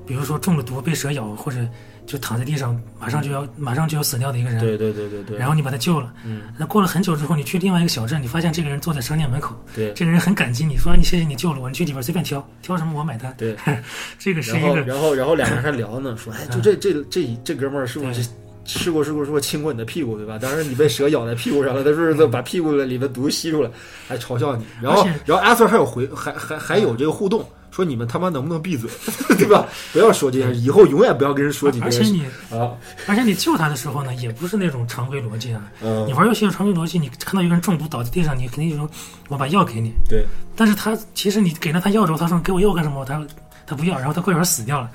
[0.06, 1.58] 比如说中了毒被蛇咬，或者
[2.06, 6.12] 就躺在地上马上就要马上就要死掉的一个人，对对对对对，然后你把他救了。
[6.24, 13.34] 嗯，那过了很久之后，你去另外一个小镇，你发现这个人坐在商店门口，对这个人很感激你，说啊你谢谢你救了我，你去里边随便挑，挑什么我买单。
[13.38, 13.56] 对，
[14.18, 18.26] 这个是一个然后然后两个人还聊呢，说哎，就这这这这哥们儿是不是
[18.64, 20.38] 试过试过说亲过你的屁股对吧？
[20.42, 23.70] 当时你被蛇咬在屁股上了，他说是 把屁股里的毒吸出来，
[24.08, 24.64] 还嘲笑你。
[24.80, 28.88] 然后然后阿 Sir 还有回还还还有这个互动，说你们他妈能不能闭嘴，
[29.36, 29.66] 对吧？
[29.92, 32.72] 不要说这些，以后永远不要跟人说起这而且你啊。
[33.06, 35.62] 而且你救他的时候呢，也不是那种常规逻辑啊。
[35.82, 38.88] 嗯你，玩游戏的常规逻辑，你看到一个人中毒倒在地上，你肯定就说
[39.28, 39.92] 我把药给你。
[40.08, 40.24] 对
[40.56, 43.04] 但是他其实你给了他药之后，他说给我药干什么？
[43.04, 43.20] 他
[43.66, 44.90] 他不要，然后他过一会儿死掉了。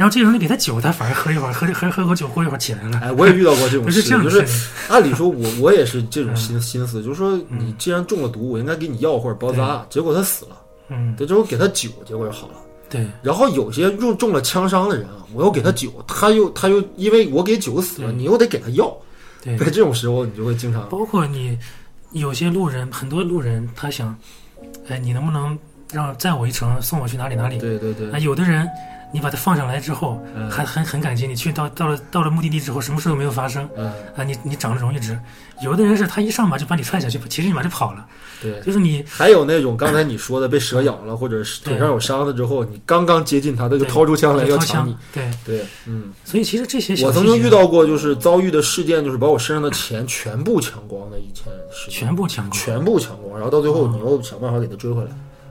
[0.00, 2.98] 然后这个时候你给他酒，他反而喝一会儿，喝喝喝口酒，过一会儿起来了。
[3.02, 4.42] 哎，我也遇到过这种事，不是这样就是
[4.88, 10.56] 按理说我我也是这种心心思，就是说你既然中了毒，我应该给你药或者包扎，结果他死了，
[10.88, 12.54] 嗯，对，之后给他酒，结果就好了。
[12.88, 13.06] 对。
[13.22, 18.96] 然后有些中中了枪伤的人啊，我又给他酒，他又他又因为我给酒死了，你又得给他药，
[19.44, 21.58] 对，在这种时候你就会经常包括你
[22.12, 24.16] 有些路人，很多路人他想，
[24.88, 25.58] 哎，你能不能
[25.92, 27.58] 让载我一程，送我去哪里哪里？
[27.58, 28.10] 对对对。
[28.12, 28.66] 啊，，有的人
[29.12, 35.18] 你把它放上来之后，嗯还很很感激你，去到到了到了目的地之后，什么事都没有发生嗯，啊，你你长了荣誉值。
[35.62, 38.06] 有的人是他一上马就把你踹下去，其实你马就跑了，
[38.40, 38.58] 对。
[38.62, 52.58] 就是你还有那种刚才你说的被蛇咬了，或者是腿上有伤了之后，你刚刚接近他，他就掏出枪来要抢你。，对，对，嗯，所以其实这些我曾经遇到过，就是遭遇的事件，就是把我身上的钱全部抢光的一件事情，全部抢光。
[52.58, 55.10] 全部抢光，然后到最后你又想办法给他追回来。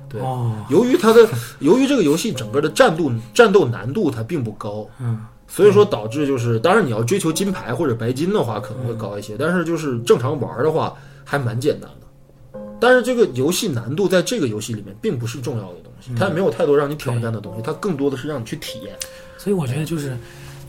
[0.09, 1.27] 对，哦，由于它的，
[1.59, 10.93] 由于这个游戏整个的战斗战斗难度它并不高，嗯，所以说导致就是，当然你要追求金牌或者白金的话可能会高一些，但是就是正常玩的话
[11.23, 12.59] 还蛮简单的。
[12.81, 18.95] 但是这个游戏难度在这个游戏里面并不是重要的东西，它也没有太多让你挑战的东西，它更多的是让你去体验。
[19.37, 20.17] 所以我觉得就是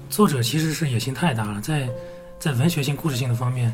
[0.08, 1.88] 作者其实是野心太大了，在
[2.38, 3.72] 在文学性、故事性的方面，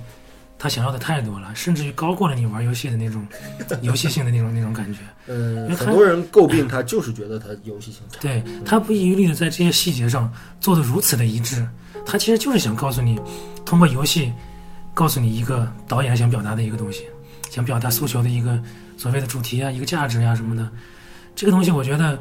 [0.58, 3.26] 他想要的太多了，甚至于高过了你玩游戏的那种
[3.82, 5.00] 游戏性的那种那种感觉。
[5.28, 8.18] 嗯很多人诟病他，就是觉得他游戏性差。
[8.20, 11.66] 对他不遗余力的在这些细节上做的如此的一致，
[12.06, 13.20] 他其实就是想告诉你，
[13.64, 14.32] 通过游戏
[14.94, 17.04] 告诉你一个导演想表达的一个东西，
[17.50, 18.58] 想表达诉求的一个
[18.96, 20.68] 所谓的主题啊，一个价值呀、什么的。
[21.34, 22.18] 这个东西我觉得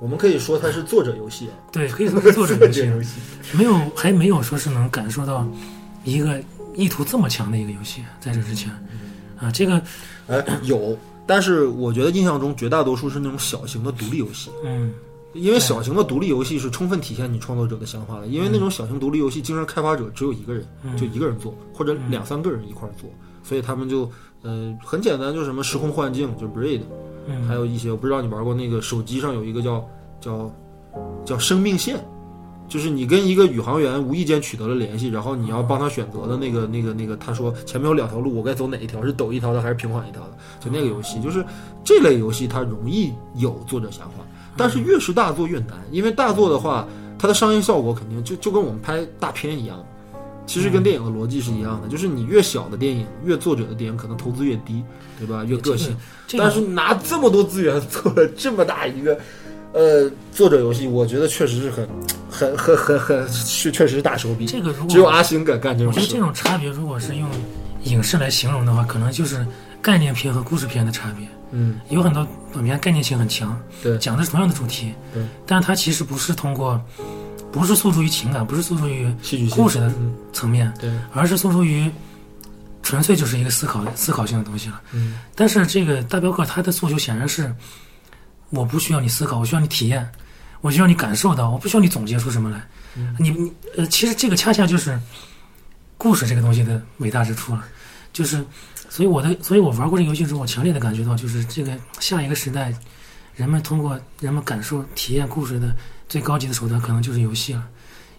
[0.00, 3.20] 我们可以说它是作者游戏啊，对，可以说是作者游戏， 游戏。
[3.52, 5.46] 没有还没有说是能感受到
[6.04, 6.40] 一个
[6.76, 8.70] 意图这么强的一个游戏，在这之前。
[9.38, 9.82] 啊，这个
[10.28, 10.96] 哎，有，
[11.26, 14.50] 但是我觉得印象中绝大多数是那种小型的独立游戏。
[14.64, 14.92] 嗯。
[15.34, 20.96] 因为小型的独立游戏是充分体现你创作者的想法的，因为那种小型独立游戏，经常开发者只有一个人，嗯。
[20.96, 23.10] 就一个人做，或者两三个人一块儿做，
[23.42, 26.80] 所以他们就，呃，很简单，就是什么时空幻境，就 Braid，
[27.26, 29.86] 嗯，还有一些我不知道你玩过那个手机上有一个叫
[30.22, 30.50] 叫
[31.26, 32.02] 叫生命线，
[32.68, 39.04] 就是你跟一个宇航员无意间取得了联系，然后你要帮他选择的那个那个那个，他说前面有两条路，我该走哪一条？
[39.04, 40.30] 是陡一条的还是平缓一条的？
[40.60, 41.44] 就那个游戏，就是
[41.84, 44.24] 这类游戏它容易有作者想法，
[44.56, 46.86] 但是越是大作越难，因为大作的话，
[47.18, 49.84] 它的商业效果肯定就就跟我们拍大片一样。
[50.46, 54.80] 其实跟电影的逻辑是一样的，就是你越小的电影，越作者的电影可能投资越低，
[55.18, 55.42] 对吧？
[55.42, 55.96] 越个性。
[56.38, 59.18] 但是拿这么多资源做了这么大一个，
[59.76, 61.86] 呃，作者游戏，我觉得确实是很、
[62.30, 64.46] 很、很、很、很，是确实是大手笔。
[64.46, 66.00] 这个如果只有阿星敢干这种事。
[66.00, 67.28] 我觉得这种差别，如果是用
[67.82, 69.46] 影视来形容的话，可能就是
[69.82, 71.28] 概念片和故事片的差别。
[71.50, 76.82] 嗯，有很多短片概念性很强，对讲的是同样的主题，对，但是它其实不是通过，
[77.52, 81.90] 不是诉诸于情感，不是诉诸于戏剧性故事的嗯层面，对，而是诉诸于
[82.82, 84.80] 纯粹就是一个思考思考性的东西了。
[84.94, 87.54] 嗯但是这个大镖客他的诉求显然是，
[88.50, 90.08] 我不需要你思考，我需要你体验，
[90.60, 92.66] 我需要你感受到，我不需要你总结出什么来。
[93.18, 94.98] 你你呃，其实这个恰恰就是
[95.96, 97.64] 故事这个东西的伟大之处了，
[98.12, 98.44] 就是
[98.88, 102.72] 所以我的，所以我玩过这个游戏之后，我强烈的感觉到，就是这个下一个时代，
[103.34, 105.74] 人们通过人们感受、体验故事的
[106.08, 107.66] 最高级的手段，可能就是游戏了，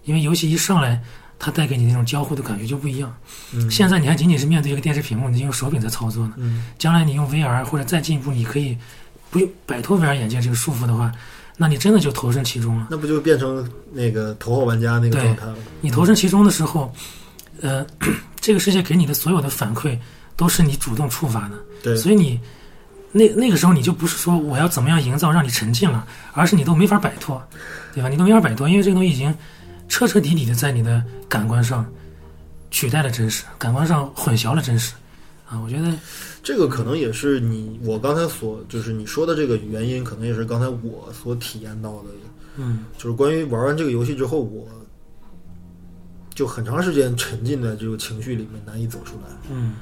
[0.04, 1.02] 因为游戏一上来。
[1.40, 3.16] 它带给你那种交互的感觉就不一样。
[3.54, 6.34] 嗯现在你还仅仅是面对一个电视屏幕，你用手柄在操作呢。
[6.38, 8.76] 嗯将来你用 VR 或者再进一步，你可以
[9.30, 11.12] 不用摆脱 VR 眼镜这个束缚的话，
[11.58, 12.88] 那你真的就投身其中了。
[12.90, 15.56] 那不就变成那个头号玩家那个状态了？
[15.82, 16.94] 你投身其中的时候，
[17.62, 17.86] 呃，
[18.40, 19.98] 这个世界给你的所有的反馈
[20.36, 22.40] 都是你主动触发的，对，所以你
[23.12, 27.42] 那那个时候你就不是说我要怎么样营造让你沉浸了，而是你都没法摆脱，
[27.94, 28.10] 对吧？
[28.10, 29.34] 你都没法摆脱，因为这个东西已经
[29.90, 31.86] 彻彻底底的在你的感官上
[32.70, 34.94] 取代了真实，感官上混淆了真实。
[35.50, 35.92] 啊，我觉得
[36.48, 42.06] 这个可能也是你我刚才所就是你说的这个原因，可能也是刚才我所体验到的，
[42.56, 42.86] 嗯。
[42.98, 44.66] 就是关于玩完这个游戏之后，我
[46.34, 49.24] 就很长时间沉浸在这个情绪里面，难以走出来。
[49.52, 49.76] 嗯。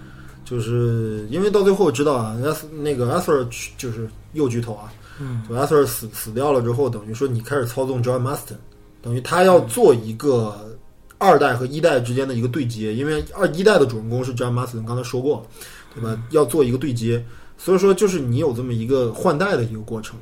[0.43, 3.47] 就是因为到最后知道啊，阿斯那个阿瑟尔
[3.77, 5.43] 就是又剧透啊，嗯。
[5.47, 8.57] 就阿瑟尔死死掉了之后，等于说你开始操纵 John Marston，
[9.03, 10.75] 等于他要做一个
[11.19, 15.45] 二代和一代之间的一个对接，因为二一代的主人公是 John Marston，刚才说过，
[15.95, 16.21] 对吧？
[16.31, 17.23] 要做一个对接，
[17.57, 20.17] 所以说就是你有这么一个换代的一个过程。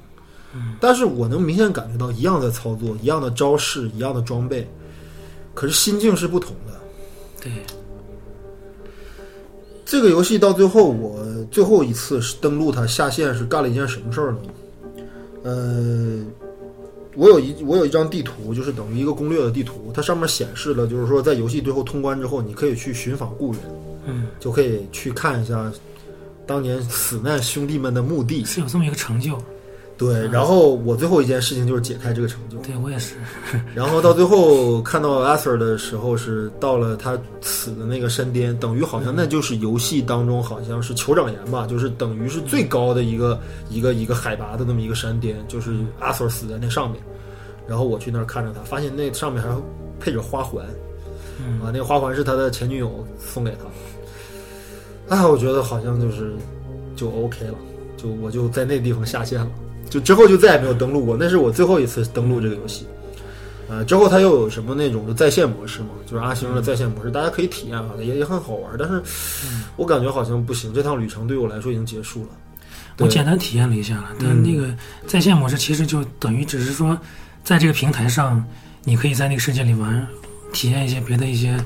[0.55, 4.69] 嗯，但是我能明显感觉到一样的操作、一样的招式、一样的装备，
[5.53, 6.79] 可是心境是不同的。
[7.41, 7.51] 对，
[9.83, 14.37] 这个游戏到最后，我最后一次是登录它下线是干了一件什么事儿呢？
[15.43, 16.23] 呃，
[17.15, 23.61] 我有一我有一张地图，就是等于一个攻略的地图，它上面显示了，就是说在游戏最后通关之后，你可以去寻访故人，
[24.05, 25.71] 嗯，就可以去看一下
[26.45, 28.43] 当年死难兄弟们的墓地。
[28.45, 29.37] 是有这么一个成就。
[29.95, 32.57] 对，然后我最后一件事情就是解开这个成就。
[32.57, 33.15] 对我也是。
[33.75, 43.39] 然后到最后看到 Arthur 的时候，是到了他死的那个山巅，等于好像那就是游戏当中好像是酋长岩吧，就是等于是最高的一个
[43.69, 46.99] 一个一个海拔的那么一个山巅，就是 Arthur 死在那上面。
[47.67, 49.49] 然后我去那儿看着他，发现那上面还
[49.99, 50.65] 配着花环，
[51.39, 53.59] 嗯啊，那个花环是他的前女友送给他。
[55.17, 56.33] 啊，我觉得好像就是
[56.95, 57.55] 就 OK 了，
[57.97, 59.49] 就我就在那地方下线了。
[59.89, 62.87] 就之后就再也没有登录过，那是我最后一次登录这个游戏。
[63.69, 65.89] 呃，之后它又有什么那种的在线模式嘛？
[66.05, 68.73] 就是阿星的在线模式，大家可以体验啊，也也很好玩。
[68.77, 69.01] 但是
[69.75, 72.27] 我感觉好像不行，这趟旅程对我来说已经结束了。
[72.99, 74.67] 我简单体验了一下了，但那个
[75.07, 76.97] 在线模式其实就等于只是说，
[77.43, 78.43] 在这个平台上，
[78.83, 80.05] 你可以在那个世界里玩，
[80.51, 81.57] 体验一些别的一些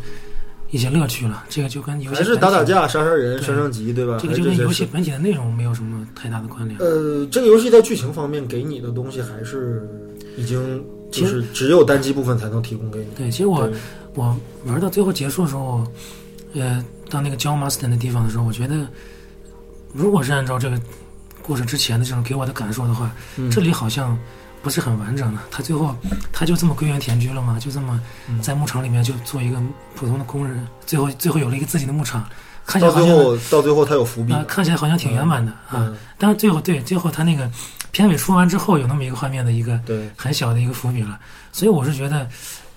[0.72, 1.45] 一些乐趣了。
[1.49, 4.18] 这个就跟游戏还是打打，架、杀杀人、升升级，对吧？
[4.22, 6.80] 这个就跟游戏本体的内容没有什么太大的关联。
[6.80, 9.88] 呃，这个游戏在剧情方面给你的东西还是
[10.35, 13.07] 已经就是只有单机部分才能提供给你。
[13.15, 13.69] 对，其实我
[14.14, 14.35] 我
[14.65, 15.85] 玩到最后结束的时候，
[16.53, 18.88] 呃，到那个教 master 的地方的时候，我觉得，
[19.94, 20.80] 如果是按照这个
[21.41, 24.18] 故事之前的这种给我的感受的话，嗯这里好像
[24.68, 25.39] 不是很完整的。
[25.49, 25.95] 他最后
[26.34, 28.41] 他就这么归园田居了嘛，就这么嗯。
[28.41, 29.57] 在牧场里面就做一个
[29.95, 32.27] 普通的工人，最后最后有了一个自己的牧场，
[32.65, 34.34] 看起来好像后到最后他有伏笔。
[34.34, 35.76] 啊、，看起来好像挺圆满的啊。
[35.76, 37.49] 嗯，但是最后对最后他那个
[37.91, 41.18] 片尾出完之后，有那么一个画面的一个对，很小的一个伏笔了，
[41.53, 42.27] 所以我是觉得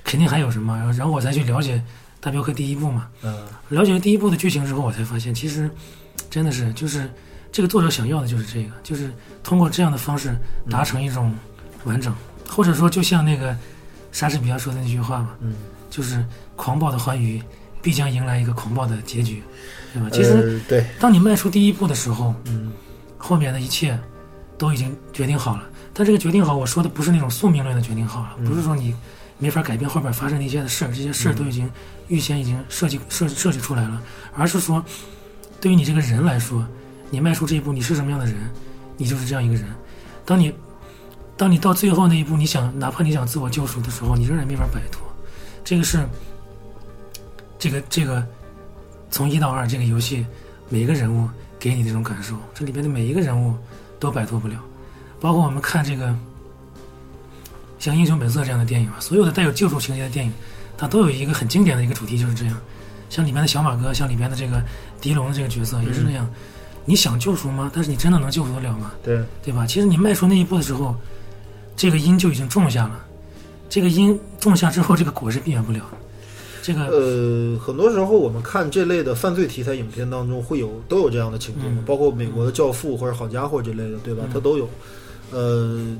[0.05, 1.83] 肯定还有什么，然后然后我再去了解
[2.21, 3.37] 大镖客第一部嘛，嗯。
[3.71, 5.69] 了解了第一部的剧情之后，我才发现其实
[6.31, 7.11] 真的是就是
[7.51, 9.13] 这个作者想要的就是这个，就是
[9.43, 10.33] 通过这样的方式
[10.71, 11.35] 达成一种
[11.85, 12.15] 完整，
[12.49, 13.57] 或者说就像那个
[14.13, 15.55] 莎士比亚说的那句话嘛，嗯，
[15.91, 16.25] 就是
[16.57, 17.43] 狂暴的欢愉
[17.81, 19.43] 必将迎来一个狂暴的结局，
[19.93, 20.09] 对吧？
[20.13, 22.73] 其实呃对，当你迈出第一步的时候，嗯
[23.17, 23.99] 后面的一切
[24.59, 25.63] 都已经决定好了。
[25.93, 28.95] 但这个决定好，我说的不是那种宿命论的决定好了，嗯不是说你
[29.39, 31.71] 没法改变后边发生的一些的事儿，这些事儿都已经
[32.09, 34.03] 预先已经设计设设计出来了，
[34.35, 34.85] 而是说，
[35.61, 36.67] 对于你这个人来说，
[37.11, 38.35] 你迈出这一步，你是什么样的人，
[38.97, 39.65] 你就是这样一个人。
[40.25, 40.53] 当你
[41.41, 45.01] 当你到最后那一步，你想哪怕你想自我救赎的时候，你仍然没法摆脱。
[45.65, 46.07] 这个是
[47.59, 48.23] 这个这个
[49.11, 50.27] 从一到二这个游戏
[50.69, 51.27] 每一个人物
[51.59, 53.55] 给你这种感受，这里边的每一个人物
[53.99, 54.63] 都摆脱不了，
[55.19, 56.15] 包括我们看这个
[57.79, 60.33] 像《英雄本色》这样的电影啊，所有的带有救赎情节的电影，
[60.77, 62.61] 它都有一个很经典的一个主题，就是这样。
[63.09, 64.63] 像里面的小马哥，像里面的这个
[65.01, 66.29] 狄龙的这个角色也是这样。
[66.85, 67.71] 你想救赎吗？
[67.75, 68.93] 但是你真的能救赎得了吗？
[69.03, 69.67] 对，对吧？
[69.67, 70.95] 其实你迈出那一步的时候，
[71.81, 73.01] 这个因就已经种下了，
[73.71, 75.81] 这个因种下之后，这个果是避免不了。
[76.61, 84.25] 这个呃，很多时候我们看这类的犯罪题材影片当中，会有都有这样的情节，嗯包括美国的《教父》或者《好家伙》这类的，对吧？
[84.27, 84.69] 嗯它都有。
[85.31, 85.97] 呃，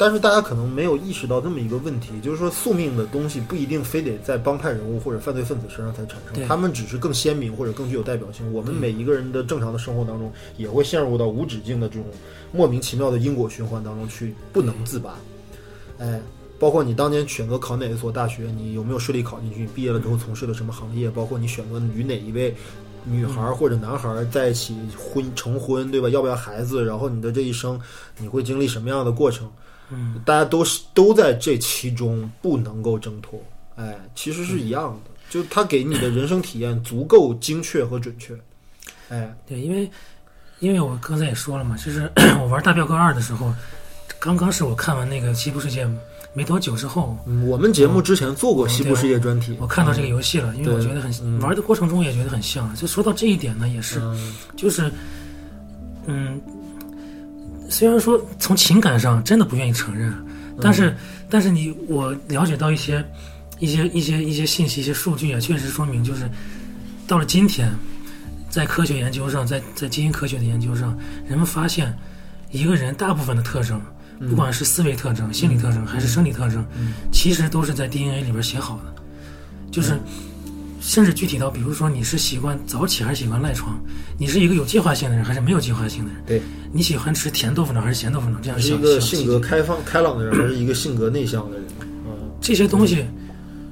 [0.00, 8.50] 但是大家可能没有意识到这么一个问题，就是说宿命的东西不一定非得在帮派人物或者犯罪分子身上才产生，他们只是更鲜明或者更具有代表性。
[8.50, 12.06] 我们每一个人的正常的生活当中，也会陷入到无止境的这种
[12.50, 15.16] 莫名其妙的因果循环当中去，不能自拔。
[15.98, 16.18] 哎，
[16.58, 19.60] 包括你当年选择考哪一所大学，你有没有顺利考进去？
[19.60, 21.10] 你毕业了之后从事了什么行业？
[21.10, 22.54] 包括你选择与哪一位
[23.04, 26.08] 女孩儿或者男孩儿在一起婚成婚，对吧？
[26.08, 26.82] 要不要孩子？
[26.82, 27.78] 然后你的这一生
[28.16, 29.46] 你会经历什么样的过程？
[29.90, 33.40] 嗯，大家都是都在这其中不能够挣脱。
[33.76, 38.34] 哎，其实是一样的，就他给你的人生体验足够精确和准确。
[39.08, 39.90] 哎，对，因为
[40.58, 42.10] 因为我刚才也说了嘛，就是
[42.40, 43.52] 我玩大镖客二的时候，
[44.18, 45.88] 刚刚是我看完那个西部世界
[46.34, 52.72] 没多久之后，嗯我们节目之前做过西部世界专题，我看到这个游戏了，因为我觉得很、嗯玩的过程中也觉得很像。
[52.76, 54.92] 就说到这一点呢，也是、嗯就是
[56.06, 56.40] 嗯，
[57.70, 60.12] 虽然说从情感上真的不愿意承认，
[60.60, 60.94] 但是、
[61.30, 63.02] 但是你我了解到一些
[63.60, 66.28] 一些一些一些信息、一些数据啊，确实说明就是
[67.06, 67.72] 到了今天，
[68.50, 71.96] 在科学研究上，在在基因科学的研究上，人们发现
[72.50, 73.80] 一个人大部分的特征，
[74.28, 76.66] 不管是思维特征、心理特征还是生理特征，
[77.12, 78.94] 其实都是在 DNA 里边写好的，
[79.70, 79.96] 就是。
[80.80, 83.78] 甚至具体到，比如说你是习惯早起还是喜欢赖床，
[84.18, 86.42] 你是一个有计划性的人还是没有计划性的人，对，
[86.72, 91.66] 你喜欢吃甜豆腐脑还是咸豆腐脑，这样一个性格开放开朗的人，还是一个性格内向的人？
[92.06, 93.04] 嗯，这些东西，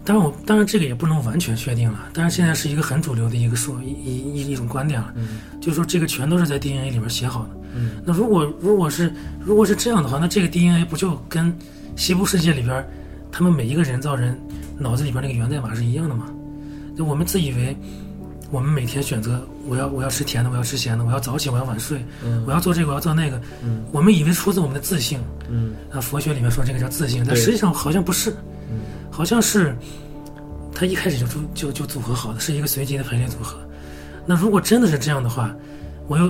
[0.05, 7.51] 当然我当然这个也不能完全确定了，但是现在是一个很主流的一个说一一一一种观点了，嗯就是说这个全都是在 DNA 里面写好的。
[7.75, 9.11] 嗯，那如果如果是
[9.41, 11.57] 如果是这样的话，那这个 DNA 不就跟
[11.97, 12.87] 西部世界里边
[13.33, 14.39] 他们每一个人造人
[14.79, 16.27] 脑子里边那个源代码是一样的吗？
[16.99, 17.77] 就我们自以为
[18.51, 22.43] 我们每天选择我要我要吃甜的，我要吃咸的，我要早起，我要晚睡，嗯。
[22.45, 23.85] 我要做这个，我要做那个，嗯。
[23.93, 25.77] 我们以为出自我们的自信，嗯。
[25.93, 28.33] 啊，佛学里面说这个叫自信，但实际上好像不是，
[28.69, 28.81] 嗯。
[29.13, 29.77] 好像是
[30.75, 33.57] 他一开始就组就就组合好的，是一个随机的排列组合。
[34.27, 35.55] 那如果真的是这样的话，
[36.09, 36.25] 我又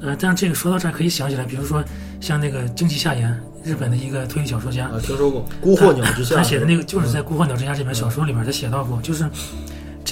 [0.00, 1.84] 呃，但是这个说到这儿可以想起来，比如说
[2.20, 9.24] 像那个经济夏言，日本的一个推理小说家，啊，听说过《孤鹤鸟之下》他写的那个就是在《孤鹤鸟之家》这本小说里边，他写到过，就是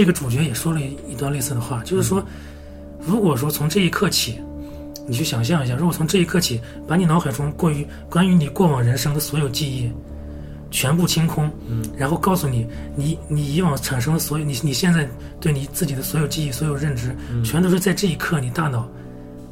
[0.01, 2.25] 这个主角也说了一一段类似的话，就是说，
[3.03, 4.41] 如果说从这一刻起，
[5.07, 6.59] 你去想象一下，如果从这一刻起，
[6.89, 9.93] 把你脑海中过于关于你过往人生的所有记忆
[10.71, 12.67] 全部清空，嗯，然后告诉你，
[12.97, 15.07] 你你以往产生的所有，你你现在
[15.39, 17.15] 对你自己的所有记忆、所有认知，
[17.45, 18.89] 全都是在这一刻你大脑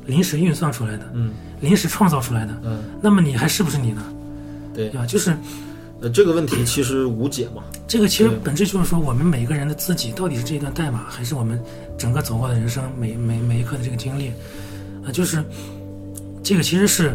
[0.07, 4.03] 临时运算出来的，嗯临时创造出来的，嗯，那么你还是不是你呢？
[4.73, 5.05] 对对，吧？
[5.05, 5.37] 就是。
[6.01, 7.62] 呃，这个问题其实无解嘛。
[7.87, 11.61] 这个其实本质就是说，我们每个人的自己到底是这一段代码，还是我们
[11.97, 14.29] 整个走过的人生每每每一刻的这个经历，
[15.05, 15.43] 啊，就是
[16.43, 17.15] 这个其实是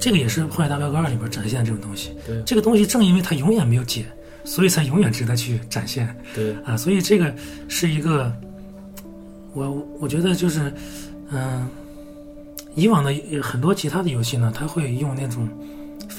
[0.00, 2.10] 这个也是《荒野大镖客二》里边展现的这种东西。
[2.26, 4.04] 对这个东西正因为它永远没有解，
[4.44, 6.76] 所以才永远值得去展现对，啊。
[6.76, 7.32] 所以这个
[7.68, 8.32] 是一个，
[9.52, 10.72] 我我觉得就是，
[11.30, 11.68] 嗯、
[12.74, 15.48] 以往的很多其他的游戏呢，它会用那种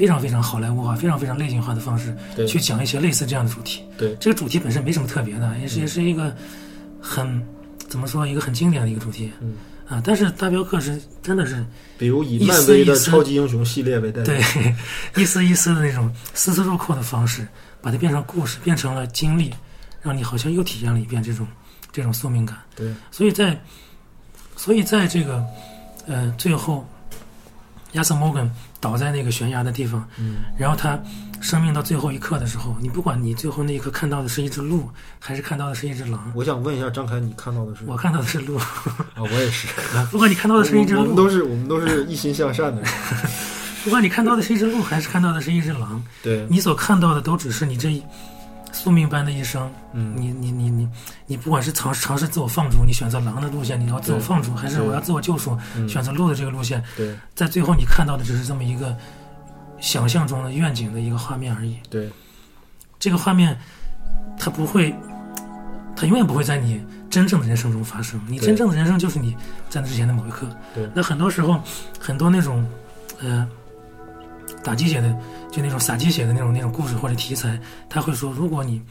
[0.01, 3.83] 非常非常好莱坞化、非常非常类型化的方式对去讲一些类似这样的主题。
[3.99, 6.35] 对这个主题本身没什么特别的，也是也是一个
[6.99, 7.45] 很
[7.87, 9.31] 怎么说一个很经典的一个主题。
[9.41, 9.57] 嗯
[9.87, 11.63] 啊，但是大镖客是真的是
[11.99, 17.47] 比如以一漫威的超级英雄系列为代表，对一丝一丝的那种丝丝入扣的方式，
[17.79, 19.53] 把它变成故事，变成了经历，
[20.01, 21.47] 让你好像又体验了一遍这种
[21.91, 22.57] 这种宿命感。
[22.75, 23.61] 对所以在
[24.55, 25.45] 所以在这个
[26.07, 26.87] 呃最后，
[27.91, 28.49] 亚瑟摩根
[28.81, 30.99] 倒在那个悬崖的地方，嗯然后他
[31.39, 34.89] 生命到最后一刻的时候，你不管你最后那一刻看到的是一只鹿，
[35.19, 37.83] 还是看到的是一只狼，我想问一下张凯，你看到的是？
[37.85, 38.57] 我看到的是鹿，
[39.15, 39.67] 啊，我也是。
[40.11, 42.91] 不管你看到的是一只鹿，我们都是我们都是一心向善的人。
[43.83, 48.03] 不管你看到的是一只鹿，还是看到的是一只狼，对，你所看到的都只是你这一
[48.71, 49.71] 宿命般的一生。
[49.93, 50.69] 嗯你你你
[51.31, 58.93] 你你不管是尝尝试自我放逐，你选择狼的路线，你要自我放逐，还是我要自我救赎，嗯选择鹿的这个路线，对在最后你看到的只是这么一个
[59.79, 61.77] 想象中的愿景的一个画面而已。
[61.89, 62.11] 对
[62.99, 63.57] 这个画面，
[64.37, 64.93] 它不会，
[65.95, 68.21] 它永远不会在你真正的人生中发生。
[68.27, 69.33] 你真正的人生就是你
[69.69, 70.45] 在那之前的某一刻。
[70.75, 71.63] 对那很多时候，
[71.97, 72.67] 很多那种，
[73.21, 73.47] 呃，
[74.65, 75.17] 打鸡血的，
[75.49, 77.57] 就那种撒鸡血的那种那种故事或者题材，
[77.89, 78.81] 他会说，如果你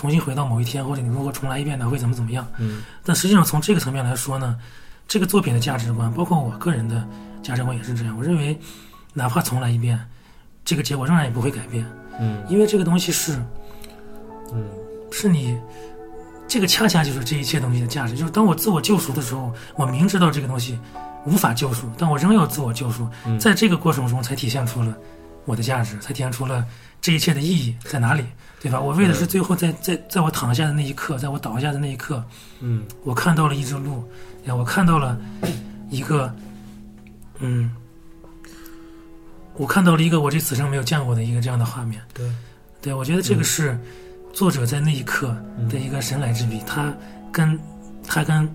[0.00, 2.46] 重新回到某一天，或者你如果重来一遍呢，会怎么怎么样？
[2.56, 2.82] 嗯。
[3.04, 4.56] 但实际上从这个层面来说呢，
[5.06, 7.06] 这个作品的价值观，包括我个人的
[7.42, 8.16] 价值观也是这样。
[8.16, 8.58] 我认为，
[9.12, 10.00] 哪怕重来一遍，
[10.64, 11.84] 这个结果仍然也不会改变，
[12.18, 12.42] 嗯。
[12.48, 13.38] 因为这个东西是
[14.54, 14.64] 嗯。
[15.12, 15.58] 是你
[16.48, 18.16] 这个恰恰就是这一切东西的价值。
[18.16, 20.78] 就是当我自我救赎的时候，我明知道这个东西
[21.26, 23.06] 无法救赎，但我仍要自我救赎，
[23.38, 24.96] 在这个过程中才体现出了
[25.44, 26.64] 我的价值，才体现出了
[27.02, 28.24] 这一切的意义在哪里，
[28.60, 28.78] 对吧？
[28.78, 32.22] 我为的是最后在在在我躺下的那一刻，在我倒下的那一刻，
[32.60, 34.06] 嗯我看到了一只鹿，
[34.44, 35.18] 呀，我看到了
[35.88, 36.30] 一个，
[37.38, 37.74] 嗯，
[39.54, 42.02] 我看到了一个我这此生没有见过的一个这样的画面。
[42.12, 42.30] 对，
[42.82, 43.78] 对，我觉得这个是
[44.32, 45.34] 作者在那一刻
[45.70, 46.60] 的一个神来之笔。
[46.66, 46.94] 他
[47.32, 47.58] 跟
[48.06, 48.46] 他跟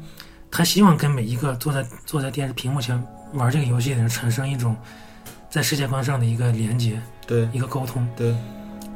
[0.52, 3.02] 他希望跟每一个坐在坐在电视屏幕前
[3.34, 4.76] 玩这个游戏的人产生一种
[5.49, 8.07] 在世界观上的一个连接，对一个沟通。
[8.15, 8.36] 对，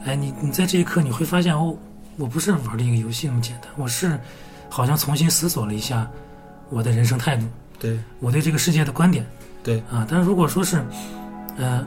[0.06, 1.76] 哎，你你在这一刻你会发现哦，
[2.18, 4.20] 我不是玩这个游戏那么简单，我是
[4.70, 6.10] 好像重新思索了一下
[6.70, 7.46] 我的人生态度，
[7.80, 9.26] 对，我对这个世界的观点。
[9.62, 10.82] 对啊，但是如果说是，
[11.58, 11.86] 呃，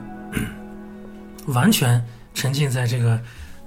[1.47, 2.03] 完全
[2.33, 3.19] 沉浸在这个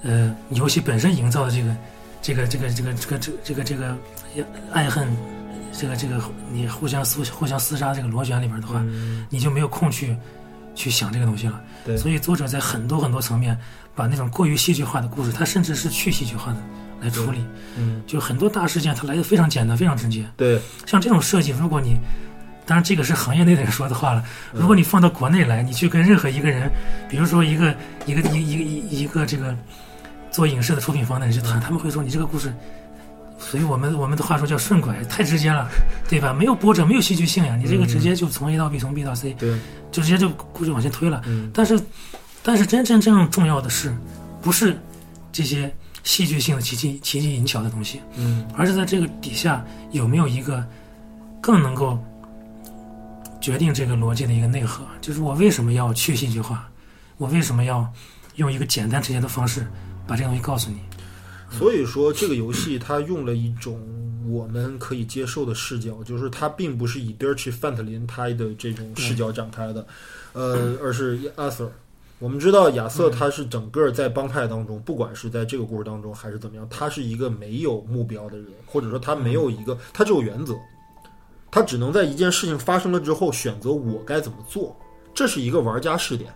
[0.02, 1.77] 呃游戏本身营造的这个
[2.23, 3.97] 这个这个这个这个这个这个这个
[4.73, 5.09] 爱恨
[5.73, 8.81] 这个这个你互相厮互相厮杀这个螺旋里边的话，
[9.28, 10.16] 你就没有空去
[10.74, 11.60] 去想这个东西了。
[11.85, 13.59] 对所以作者在很多很多层面
[13.97, 16.59] 把那种过于戏剧化的故事，他甚至是去戏剧化的
[17.01, 17.39] 来处理。
[17.78, 20.24] 嗯，就很多大事件，它来的非常简单，非常直接。
[20.36, 21.97] 对，像这种设计，如果你，
[22.66, 26.70] 当然这个是行业内的人说的话了，嗯如果你放到国内来，你去跟任何一个人，
[27.09, 27.74] 比如说一个
[28.06, 29.56] 一个一一个一一个这个
[30.31, 32.52] 做影视的出品方的人去嗯谈，他们会说你这个故事，
[33.39, 35.68] 所以我们我们的话说叫顺拐，太直接了，
[36.09, 36.32] 对吧？
[36.32, 39.59] 没有波折，没有戏剧性呀，你这个直接就从 A 到 B，从 B 到 C，对，
[39.93, 41.23] 就直接就故事往前推了。
[41.27, 41.78] 嗯但是，
[42.47, 43.93] 但是真真正正重要的是，
[44.40, 44.78] 不是
[45.32, 45.74] 这些
[46.05, 50.64] 戏剧性的奇技奇技淫巧的东西，嗯而是在这个底下有没有一个
[51.40, 51.98] 更能够
[53.40, 56.70] 决定这个逻辑的一个内核，就是我为什么要去戏剧化，
[57.16, 57.93] 我为什么要
[58.36, 59.66] 用一个简单直接的方式
[60.06, 60.78] 把这个东西告诉你。
[61.51, 63.81] 所以说，这个游戏它用了一种
[64.28, 69.85] 我们可以接受的视角，就是它并不是以德尔奇·范特林他的这种视角展开的，
[70.32, 71.73] 呃，而是亚瑟。
[72.19, 80.55] 我们知道亚瑟他是整个在帮派当中，不管是在这个故事当中还是怎么样，他是一个没有目标的人，或者说他没有一个，他只有原则，
[81.51, 84.75] 他只能在一件事情发生了之后选择我该怎么做，
[85.15, 86.33] 这是一个玩家视点。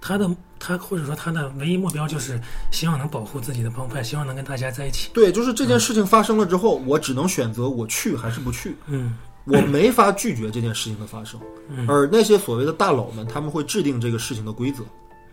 [0.00, 0.28] 他的
[0.58, 2.40] 他或者说他的唯一目标就是
[2.72, 5.10] 希望能保护自己的帮派，希望能跟大家在一起。
[5.12, 8.76] 对，就是这件事情发生了之后，我只能选择我去还是不去。
[8.86, 14.82] 嗯我没法拒绝这件事情的发生，嗯而那些所谓的大佬们，他们会制定这个事情的规则。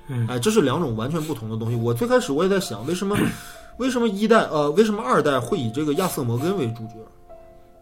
[0.07, 1.75] 嗯哎，这是两种完全不同的东西。
[1.75, 3.17] 我最开始我也在想，为什么，
[3.79, 6.95] 为什么一代呃，为什么二代会以这个亚瑟摩根为主角？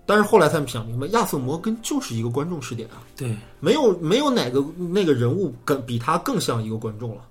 [0.06, 7.22] 但是后来才想明白，亚瑟摩根就是一个观众视点啊，对，没有没有哪个那个人物更比他更像一个观众了，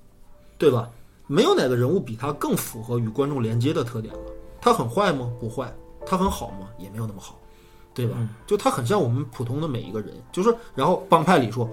[0.59, 0.89] 对吧？
[1.27, 4.21] 没有哪个人物比他更符合与观众连接的特点了。
[4.61, 5.31] 他很坏吗？
[5.41, 5.73] 不坏。
[6.05, 6.69] 他很好吗？
[6.79, 7.39] 也没有那么好，
[8.07, 8.29] 对吧？
[8.47, 11.69] 就他很像我们普通的每一个人，就是然后帮派里说，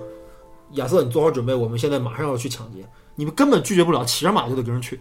[0.73, 2.85] 亚瑟，你做好准备，我们现在马上要去抢劫，
[3.15, 4.99] 你们根本拒绝不了，骑着马就得跟人去，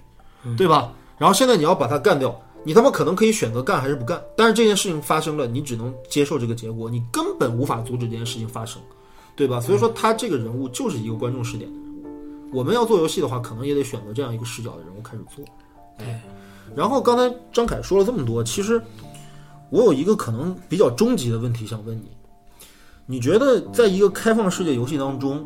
[0.57, 0.93] 对吧？
[1.19, 8.81] 然后现在你要把他干掉，你他妈可能可以选择干还是不干，但是这件事情发生了，你只能接受这个结果，你根本无法阻止这件事情发生，
[9.35, 9.61] 对吧？
[9.61, 11.87] 所以说他这个人物就是一个观众视点的人物。
[12.53, 15.45] 我们要做游戏的话，可能也得选择这样一个视角的人物开始做。
[15.99, 16.23] 哎，
[16.77, 18.81] 然后刚才张凯说了这么多，其实
[19.71, 22.11] 我有一个可能比较终极的问题想问你：
[23.05, 25.45] 你觉得在一个开放世界游戏当中，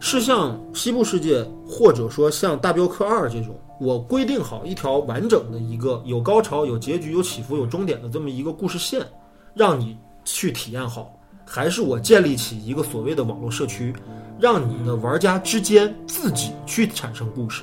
[0.00, 9.06] 是像西部世界，或者说像大镖客二这种，我规定好一条完整的一个有高潮、有结局、有起伏、有终点的这么一个故事线，
[9.54, 11.14] 让你去体验好，
[11.44, 13.94] 还是我建立起一个所谓的网络社区，
[14.38, 17.62] 让你的玩家之间自己去产生故事，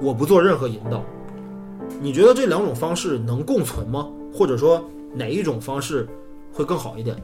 [0.00, 1.02] 我不做任何引导。
[2.00, 4.08] 你觉得这两种方式能共存吗？
[4.34, 4.84] 或者说
[5.14, 6.06] 哪一种方式
[6.52, 7.16] 会更好一点？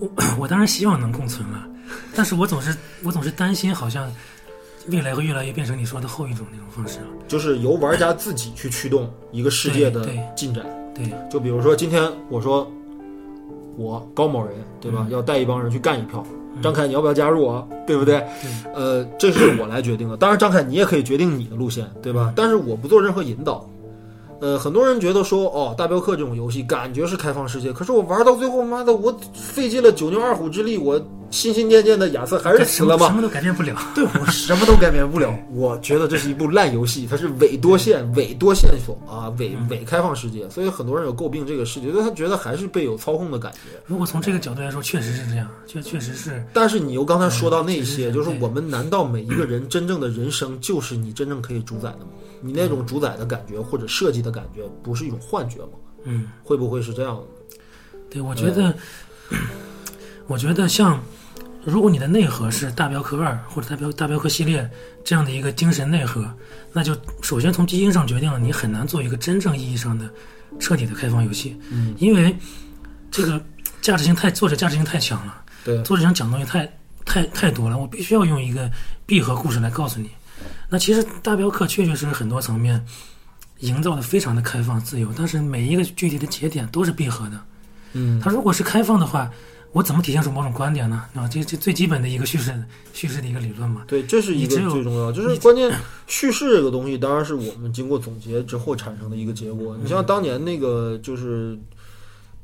[0.00, 0.10] 我
[0.40, 1.68] 我当然希望能共存了，
[2.14, 2.74] 但是我总是
[3.04, 4.10] 我总是担心，好像
[4.88, 7.06] 未来会越来越变成你说的后一种那种方式啊。
[7.28, 10.64] 就是由玩家自己去驱动一个世界的进展。
[10.94, 12.68] 对，就比如说今天我说
[13.76, 16.26] 我高某人对吧，要带一帮人去干一票，
[16.62, 17.64] 张凯你要不要加入啊？
[17.86, 18.26] 对不对？
[18.74, 20.16] 呃，这是我来决定的。
[20.16, 22.32] 当然，张凯你也可以决定你的路线，对吧？
[22.34, 23.66] 但是我不做任何引导。
[24.42, 31.00] 呃，很多人觉得说，哦，大镖客这种游戏感觉是开放世界，可是我玩到最后，妈的，我费尽了九牛二虎之力，我
[31.30, 33.06] 心心念念的亚瑟还是死了吗？
[33.06, 33.76] 什么都改变不了。
[33.94, 35.32] 对我什么都改变不了。
[35.54, 43.80] 我觉得这是一部烂游戏，它是伪多线、伪多线索啊，伪伪开放世界，所以很多人有诟病这个世界，因为他觉得还是被有操控的感觉。
[43.86, 46.44] 如果从这个角度来说，确实是这样，确确实是。
[46.52, 52.06] 但是你又刚才说到那些，嗯就是我们难道每一个人真正的人生就是你真正可以主宰的吗？
[52.42, 55.70] 你那种主宰的感觉或者设计的感觉，不是一种幻觉吗？
[56.04, 57.22] 嗯，会不会是这样的？
[58.10, 58.74] 对，我觉得，
[60.26, 61.00] 我觉得像，
[61.64, 64.68] 如果你的内核是大镖客二或者大镖大镖客系列
[65.04, 66.28] 这样的一个精神内核，
[66.72, 70.12] 那就首先从基因上决定了你很难做一个真正意义上的
[70.58, 72.36] 彻底的开放游戏，嗯，因为
[73.10, 73.40] 这个
[73.80, 76.70] 价值性太作者价值性太强了，对，作者想讲东西太
[77.04, 78.70] 太太多了，我必须要用一个
[79.06, 80.10] 闭合故事来告诉你。
[80.72, 82.82] 那其实大镖客确确实实很多层面
[83.58, 87.38] 营造的非常的开放自由，但是每一个具体的节点都是闭合的。
[87.92, 89.30] 嗯，它如果是开放的话，
[89.72, 91.04] 我怎么体现出某种观点呢？
[91.14, 92.54] 啊，这这最基本的一个叙事
[92.94, 93.82] 叙事的一个理论嘛。
[93.86, 95.70] 对，这是一个最重要，就是关键
[96.06, 99.76] 叙事这个东西，当然是我们经过总结之后产生的一个结果。
[99.82, 101.58] 你像当年那个就是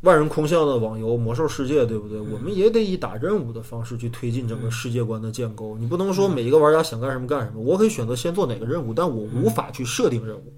[0.03, 2.21] 万人空巷的网游《魔兽世界》，对不对？
[2.21, 5.77] 我们也得以打任务的方式去推进整个世界观的建构。
[5.77, 10.53] 你不能说每一个玩家想干什么干什么，我可以选择先做哪个任务，但我无法去设定任务。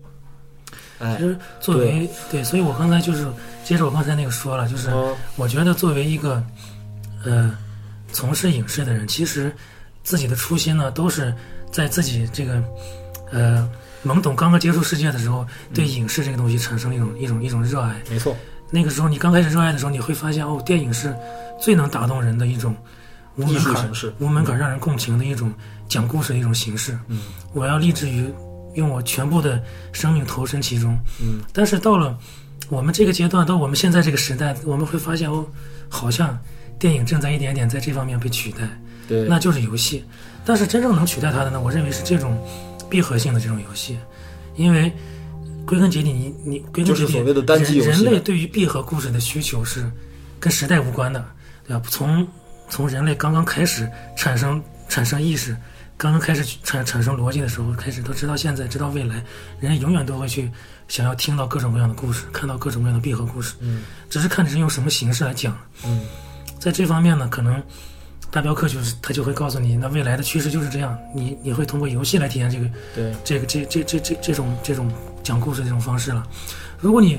[0.98, 3.26] 哎其，实作为对，所以我刚才就是
[3.64, 6.44] 接着我刚才那个说了，就是啊，我觉得作为一个
[7.24, 7.56] 呃
[8.12, 9.50] 从事影视的人，其实
[10.02, 11.34] 自己的初心呢，都是
[11.72, 12.62] 在自己这个
[13.32, 13.66] 呃
[14.04, 18.02] 懵懂刚刚接触世界的时候，对影视这个东西产生了一种一种一种热爱。
[18.10, 18.36] 没错，
[18.70, 21.14] 那个时候你刚开始热爱的时候，你会发现哦，电影是
[21.60, 22.74] 最能打动人的一种
[23.36, 24.14] 无艺门槛术形式。
[24.18, 25.52] 无门槛让人共情的一种
[25.88, 26.98] 讲故事的一种形式。
[27.08, 27.22] 嗯
[27.52, 28.32] 我要立志于
[28.74, 29.60] 用我全部的
[29.92, 30.96] 生命投身其中。
[31.20, 32.16] 嗯，但是到了
[32.68, 35.44] 我们这个阶段，到我们现在这个时代，我们会发现哦，
[35.88, 36.38] 好像
[36.78, 38.58] 电影正在一点点在这方面被取代，
[39.08, 40.04] 对，那就是游戏。
[40.44, 42.38] 但是真正能取代它的呢，我认为是这种
[42.88, 43.98] 闭合性的这种游戏，
[44.54, 44.92] 因为
[45.70, 49.88] 归根结底，你你归根结底，就是所谓的单机游戏人人类对于闭合故事的需求是
[50.40, 51.24] 跟时代无关的，
[51.64, 51.82] 对吧？
[51.88, 52.26] 从
[52.68, 55.56] 从人类刚刚开始产生产生意识，
[55.96, 59.22] 刚刚开始产产生逻辑的时候开始，都直到现在，直到未来，
[59.60, 60.50] 人永远都会去
[60.88, 65.56] 想要听到各种各样的故事，看到各种各样的闭合故事，嗯只是看你是用什么形式来讲。
[65.84, 66.00] 嗯
[66.58, 67.62] 在这方面呢，可能
[68.30, 74.90] 大镖客就是他就会告诉你，那未来的趋势就是这样，你你会通过游戏来体验这个对，这个这这这这这种这种
[75.22, 76.24] 讲故事这种方式了。
[76.78, 77.18] 如果你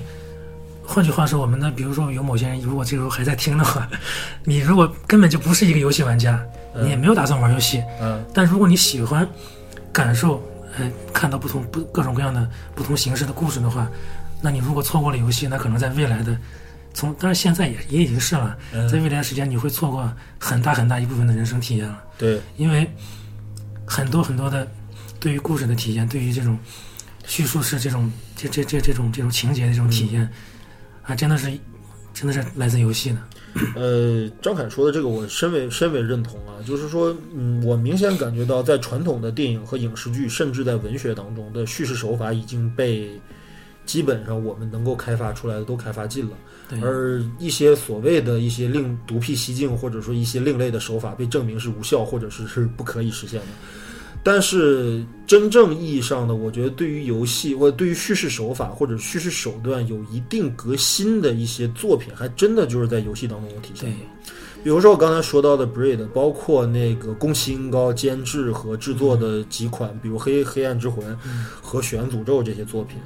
[0.84, 3.90] 换句话说，我们呢，比如说有某些人如果这时候还在听的话，
[4.46, 6.42] 你如果根本就不是一个游戏玩家，
[6.82, 8.24] 你也没有打算玩游戏，嗯。
[8.34, 9.28] 但如果你喜欢
[9.92, 10.42] 感受，
[10.78, 13.90] 呃，看到不同不各种各样的不同形式的故事的话，
[14.42, 16.36] 那你如果错过了游戏，那可能在未来的
[16.94, 18.88] 从，当然现在也也已经是了，嗯。
[18.88, 22.90] 在未来的时间你会错过很大很大一部分的人生体验了，对，因为
[23.86, 24.68] 很多很多的
[25.20, 26.58] 对于故事的体验，对于这种
[27.26, 30.30] 叙述式这种这这这这种这种情节的这种体验，
[31.04, 31.52] 啊，真的是
[32.14, 33.20] 真的是来自游戏的，
[33.76, 43.20] 呃，张凯说的这个我深为深为认同啊，就是说，嗯，我明显感觉到在传统的电影和影视剧，甚至在文学当中的叙事手法已经被
[43.86, 46.51] 基本上我们能够开发出来的都开发尽了，对，
[46.82, 53.48] 而一些所谓的一些另独辟蹊径，或者说一些另类的手法被证明是无效，或者是是不可以实现的。
[54.24, 63.90] 但是真正意义上的，我觉得对于游戏或者对于叙事手法或者叙事手段有一定革新的一些作品，还真的就是在游戏当中有体现。
[63.90, 63.96] 的。
[64.64, 71.04] 比如说我刚才说到的《Braid》，包括那个宫崎英高监制和制作的几款，比如《黑黑暗之魂》
[71.60, 73.00] 和《血缘诅咒》这些作品，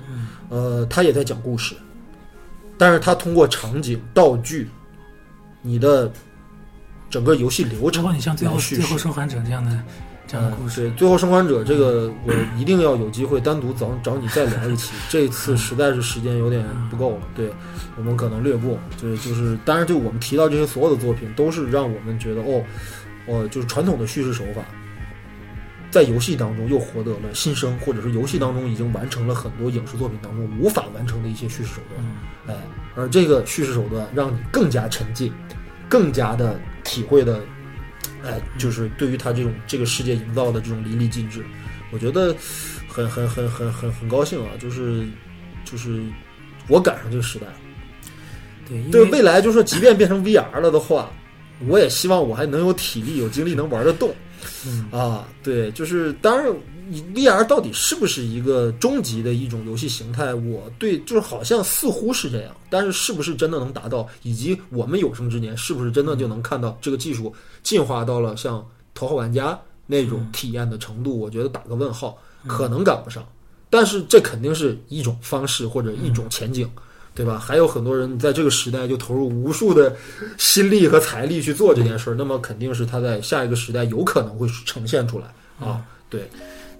[0.50, 1.74] 呃，他也在讲故事，
[2.78, 4.70] 但是他通过场景、道具、
[5.62, 6.12] 你的
[7.10, 9.84] 整个游戏流包程括你像最后最后生还者这样的
[10.28, 14.94] 这样的故事，对，最后生还者这个，我一定要有机会单独找找你再聊一期。
[15.08, 17.52] 这次实在是时间有点不够了，对
[17.96, 18.80] 我们可能略过。
[19.00, 22.64] 对，就是，当然，就我们提到这些所有的作品，都是让我们觉得，哦，
[23.28, 24.64] 哦，就是传统的叙事手法，
[25.92, 32.04] 在游戏当中又获得了新生，或者是游戏当中已经完成了很多影视作品当中无法完成的一些叙事手段。
[32.48, 32.56] 哎，
[32.96, 35.32] 而这个叙事手段让你更加沉浸，
[35.90, 37.42] 更加的体会的，
[38.24, 41.44] 哎，就是对于他这种这个世界营造的这种淋漓尽致，
[41.92, 42.36] 我觉得
[42.88, 44.52] 很很很很很很高兴啊！
[44.60, 45.06] 就是
[45.64, 46.02] 就是
[46.68, 47.54] 我赶上这个时代了。
[48.68, 51.12] 对，对未来就是说，即便变成 VR 了的话，
[51.68, 54.14] 我也希望我还能有体力、有精力能玩得动。
[54.66, 56.75] 嗯啊，对，就是当然你
[57.14, 60.34] ，VR 到底是不是一个终极的一种游戏形态？
[60.34, 67.34] 我对就是好像似乎是这样，但是是不是真的能达到，以及我们有生之年是不是真的就能看到这个技术
[67.64, 68.60] 进化到了像
[68.94, 69.52] 《头号玩家》
[69.86, 71.20] 那种体验的程度？
[71.20, 72.18] 我觉得打个问号，
[72.48, 73.28] 可能赶不上，
[73.70, 76.70] 但是这肯定是一种方式或者一种前景。
[77.16, 77.40] 对吧？
[77.40, 79.96] 还有很多人在这个时代就投入无数的
[80.38, 85.34] 心力和财力去做这件事儿，那么肯定是他在下一个时代有可能会呈现出来
[85.66, 85.82] 啊。
[86.10, 86.30] 对，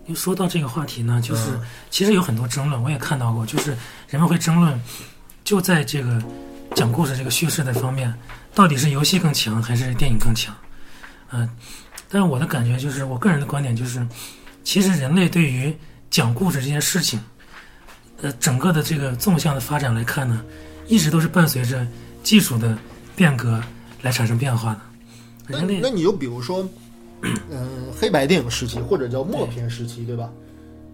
[0.06, 3.76] 因为说到这个话题呢，就是嗯其实有很多争论，我也看到过，就是
[4.08, 4.80] 人们会争论，
[5.44, 6.22] 就在这个
[6.76, 8.14] 讲故事这个叙事的方面，
[8.54, 10.56] 到底是游戏更强还是电影更强？
[11.32, 11.50] 嗯、
[12.08, 14.06] 但是我的感觉就是，我个人的观点就是，
[14.64, 15.76] 其实人类对于
[16.10, 17.20] 讲故事这件事情，
[18.22, 20.42] 呃，整个的这个纵向的发展来看呢，
[20.88, 21.86] 一直都是伴随着
[22.24, 22.78] 技术的
[23.16, 23.62] 变革
[24.04, 24.82] 来产生变化的。
[25.48, 26.68] 那人类那你就比如说，
[27.22, 27.68] 嗯、
[28.00, 30.30] 黑白电影时期或者叫默片时期，对吧？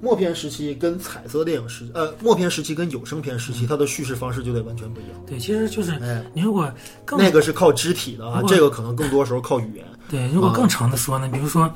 [0.02, 5.12] 默片时期跟彩色电影时，呃，默片时期跟有声片时期，它的叙事方式就得完全不一样。
[5.28, 6.74] 对，其实就是哎，你如果
[7.06, 9.86] 更那个是靠肢体的啊这个可能更多时候靠语言。
[10.10, 11.72] 对，如果更长的说呢，比如说，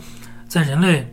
[0.48, 1.08] 在人类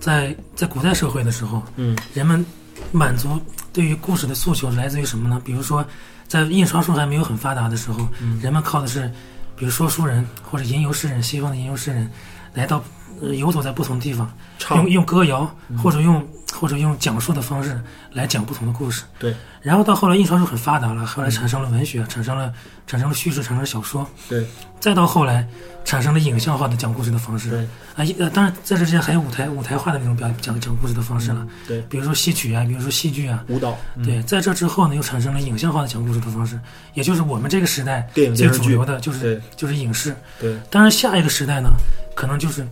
[0.00, 2.44] 在在古代社会的时候，嗯，人们
[2.90, 3.38] 满足
[3.72, 5.40] 对于故事的诉求来自于什么呢？
[5.44, 5.84] 比如说，
[6.26, 8.08] 在印刷术还没有很发达的时候，
[8.42, 9.08] 人们靠的是，
[9.54, 12.10] 比如说书人或者吟游诗人，西方的吟游诗人，
[12.54, 12.82] 来到
[13.20, 14.76] 呃游走在不同地方，唱。
[14.78, 15.48] 用用歌谣
[15.82, 17.80] 或者用或者用讲述的方式
[18.12, 19.02] 来讲不同的故事。
[19.18, 22.52] 对，然后到后来印刷术很发达了，后来产生了文学，产生了
[22.86, 24.06] 产生了叙事，产生了小说。
[24.28, 24.46] 对。
[24.80, 25.46] 再到后来
[25.84, 27.50] 产生了影像化的讲故事的方式。
[27.50, 27.68] 对。
[27.96, 34.04] 啊，一呃，当然在这之前还有舞台舞台化的那种表讲讲故事的方式了，对，比如说戏曲啊，比如说戏剧啊，舞蹈，嗯。
[34.04, 36.58] 对，在这之后呢，又产生了影像化的讲故事的方式，
[36.94, 40.16] 也就是我们这个时代最主流的就是就是影视。
[40.40, 40.58] 对。
[40.70, 41.68] 当然，下一个时代呢，
[42.14, 42.66] 可能就是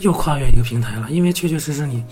[0.00, 2.02] 又跨越一个平台了，因为确确实实你，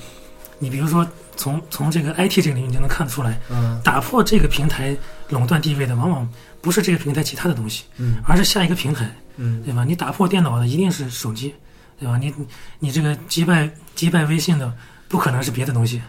[0.62, 4.97] 你比如说从从这个 IT 这个领域你就能看得出来，嗯打破这个平台
[5.28, 6.28] 垄断地位的，往往
[6.60, 9.10] 不是这个平台其他的东西，嗯而是下一个平台。
[9.39, 9.82] 嗯对吧？
[9.82, 11.52] 你打破电脑的一定是手机，
[11.98, 12.16] 对吧？
[12.16, 12.47] 你你
[12.78, 14.72] 你这个击败击败微信的，
[15.09, 16.01] 不可能是别的东西，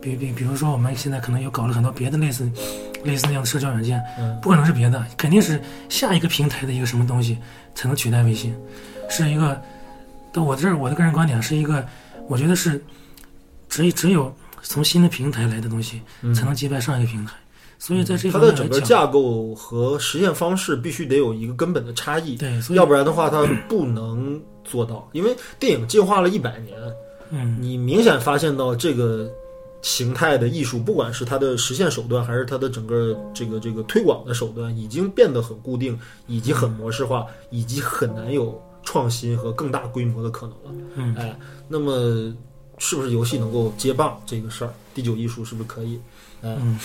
[0.00, 2.50] 比比比如说我们现在可能又搞了很多别的类似
[3.04, 7.38] 类似那样的社交软件，嗯不可能是别的，肯定是下一个平台的一个什么东西
[7.74, 8.52] 才能取代微信，
[9.08, 9.60] 是一个。
[10.32, 11.84] 到我这儿，我的个人观点是一个，
[12.28, 12.80] 我觉得是
[13.70, 14.30] 只只有
[14.60, 17.32] 从新的平台来的东西，嗯才能击败上一个平台。
[17.78, 25.08] 所以在这它的整个架构和实现方式必须得有一个根本的差异，对，所以要不然的话它不能做到。
[25.12, 26.76] 因为电影进化了一百年，
[27.30, 29.30] 嗯，你明显发现到这个
[29.80, 40.84] 形态的艺术，不管是它的实现手段，还是它的整个这个这个推广的手段，已经变得很固定，以及很模式化，以及很难有创新和更大规模的可能了。
[40.96, 41.34] 嗯哎，
[41.66, 42.30] 那么
[42.80, 44.74] 是不是游戏能够接棒这个事儿？
[44.92, 46.00] 第九艺术是不是可以？
[46.42, 46.76] 哎，嗯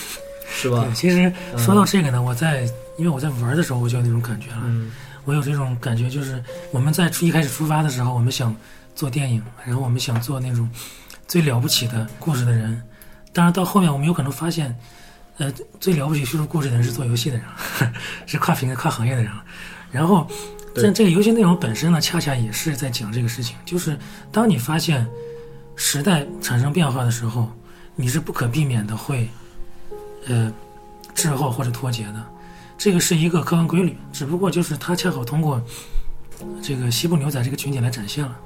[0.48, 0.86] 是吧，？
[0.94, 2.62] 其实说到这个呢，我在
[3.00, 4.92] 因为我在玩的时候我就有那种感觉了，嗯
[5.24, 8.56] 我有这种感觉，就是我们在出一开始出发的时候，我们想
[8.94, 10.70] 做电影，然后我们想做那种
[11.28, 12.80] 最了不起的故事的人，
[13.34, 14.78] 当然到后面我们有可能发现，
[15.38, 17.94] 呃，最了不起叙述故事的人是做游戏的人了，
[18.28, 19.44] 是跨平台、跨行业的人了。
[19.92, 20.28] 然后，
[20.76, 23.98] 对但这个游戏内容本身呢，恰恰也是在讲这个事情，就是
[24.32, 25.08] 当你发现
[25.76, 27.50] 时代产生变化的时候，
[27.96, 29.30] 你是不可避免的会，
[30.28, 30.52] 呃，
[31.14, 32.24] 滞后或者脱节的。
[32.78, 35.62] 这个是一个客观规律，只不过就是它恰好通过
[36.62, 38.38] 这个西部牛仔这个群体来展现了，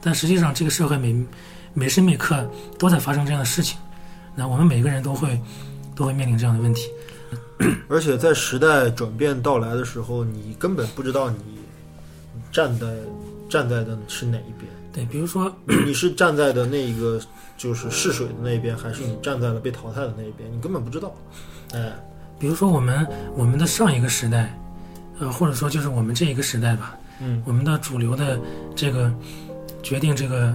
[0.00, 1.26] 但实际上这个社会每
[1.74, 2.48] 每时每刻
[2.78, 3.78] 都在发生这样的事情，
[4.34, 5.40] 那我们每个人都会
[5.96, 6.88] 都会面临这样的问题。
[7.88, 11.38] 而且在时代转变到来的时候，你根本不知道你
[12.52, 12.86] 站在
[13.48, 14.70] 站在的是哪一边。
[14.92, 15.50] 对，比如说，
[15.86, 17.18] 你是站在的那一个
[17.56, 20.52] 就是试水的那一边，还是你站在了被淘汰的那一边？
[20.52, 21.14] 你根本不知道。
[21.72, 21.90] 哎，
[22.38, 24.54] 比如说我们我们的上一个时代，
[25.18, 28.38] 呃，或者说就是我们这一个时代吧，嗯，我们的主流的
[28.76, 29.10] 这个
[29.82, 30.54] 决定这个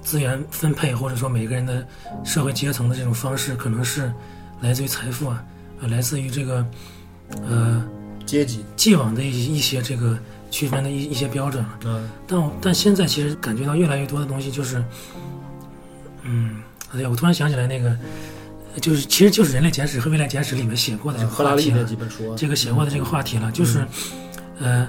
[0.00, 1.84] 资源分配，或者说每个人的
[2.24, 4.12] 社会阶层的这种方式，可能是
[4.60, 5.44] 来自于财富啊，
[5.80, 6.64] 呃，来自于这个
[7.48, 7.84] 呃
[8.24, 10.16] 阶级，既往的一一些这个
[10.52, 11.78] 区分的一一些标准了。
[11.86, 12.08] 嗯。
[12.28, 14.84] 但我但现在其实感觉到越来越多的东西就是，
[16.22, 16.62] 嗯，
[16.94, 17.96] 哎呀，我突然想起来那个，
[18.80, 21.84] 就是其实就是《人类简史》和《未来简史》里面写过的这个话题了
[22.36, 23.84] 这个写过的这个话题了，就是，
[24.60, 24.88] 呃，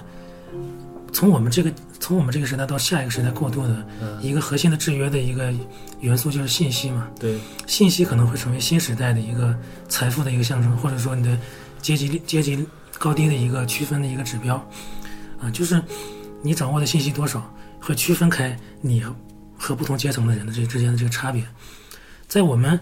[1.11, 5.51] 从我们这个从我们这个时代到下一个时代过渡的嗯，一个核心的制约的一个
[6.01, 9.55] 元素就是信息嘛，对，信息可能会成为新时代的一个
[9.87, 11.37] 财富的一个象征，或者说你的
[11.81, 12.65] 阶级阶级
[12.99, 14.61] 高低的一个区分的一个指标，
[15.43, 15.81] 啊，就是
[16.41, 19.13] 你掌握的信息多少，会区分开你和
[19.57, 21.45] 和不同阶层的人的这之间的这个差别。
[22.27, 22.79] 在我们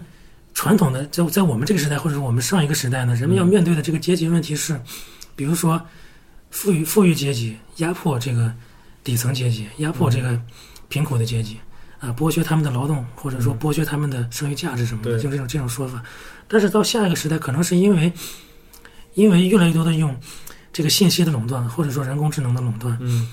[0.54, 4.80] 传统的在在我们这个时代，或者说我们上一个时代呢，人们要面对的这个阶级问题是，
[5.34, 5.80] 比如说
[6.50, 8.54] 富裕富裕阶级压迫这个
[9.02, 10.40] 底层阶级，压迫这个
[10.88, 11.58] 贫苦的阶级。
[11.98, 16.02] 啊，剥削他们的劳动，或者说剥削他们的剩余价值什么的，对就这种这种说法。
[16.48, 18.12] 但是到下一个时代，可能是因为，
[19.14, 20.12] 因为越来越多的用
[20.72, 23.28] 这个信息的垄断，或者说人工智能的垄断，嗯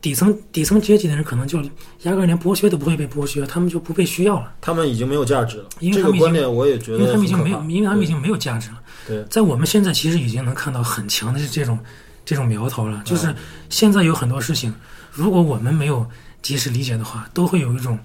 [0.00, 1.62] 底层底层阶级的人可能就
[2.02, 5.64] 压根儿连剥削都不会被剥削，他们就不被需要了，他们已经没有价值了。
[5.80, 8.82] 因为他们已经这个观点我也觉因为他们已经没有，因为他们已经没有价值了。
[9.06, 11.78] 对在我们现在其实已经能看到很强的这种
[12.22, 13.34] 这种苗头了，就是
[13.70, 14.74] 现在有很多事情，
[15.10, 16.06] 如果我们没有
[16.42, 17.98] 及时理解的话，都会有一种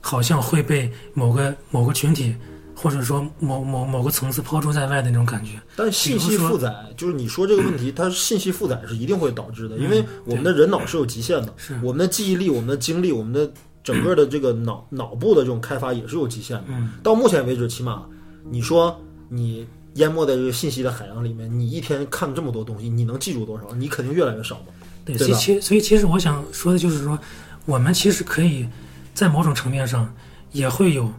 [0.00, 2.34] 好像会被某个某个群体
[2.80, 5.60] 或者说某某某个层次抛诸在外的那种感觉。
[5.74, 11.52] 但信息负载，就是你说这个问题，它信息负载是一定会导致的，因为我们的人脑是有极限的，
[11.82, 13.50] 我们的记忆力、我们的精力、我们的
[13.82, 16.64] 整个的这个脑脑部的这种开发也是有极限的。
[16.68, 18.04] 嗯，到目前为止，起码
[18.48, 18.96] 你说
[19.28, 23.74] 你淹没在这个信息的海洋里面，你一天看这么多东西，你能记住多少？
[23.74, 24.66] 你肯定越来越少嘛。
[25.04, 27.18] 对，所以其所以其实我想说的就是说，
[27.64, 28.68] 我们其实可以
[29.14, 30.14] 在某种层面上
[30.52, 31.10] 也会有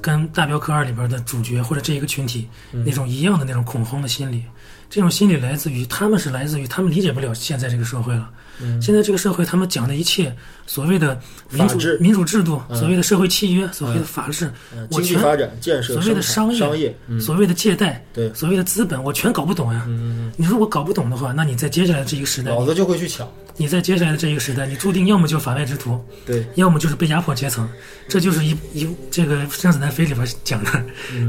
[0.00, 4.44] 跟《大镖客二》里边的主角或者这一个群体嗯那种一样的那种恐慌的心理。
[4.88, 8.30] 这种心理来自于他们是来自于他们理解不了现在这个社会了。
[8.60, 8.80] 嗯。
[8.80, 10.34] 现在这个社会，他们讲的一切
[10.66, 11.18] 所谓的
[11.50, 12.76] 民主民主制度，嗯。
[12.76, 18.32] 所谓的社会契约，所谓的法治，嗯，我全经济发展、建设、所谓的生产商业商业，嗯，所谓的借贷，对。
[18.32, 19.84] 所谓的资本，我全搞不懂呀。
[19.88, 23.28] 嗯，你如果搞不懂的话，那你在接下来的这一个时代，老子就会去抢。
[23.58, 27.66] 你在接下来的这一个时代，你注定要么就是法外之徒，对，要么就是被压迫阶层。
[28.06, 30.84] 这就是一一这个《生死难飞》里边讲的，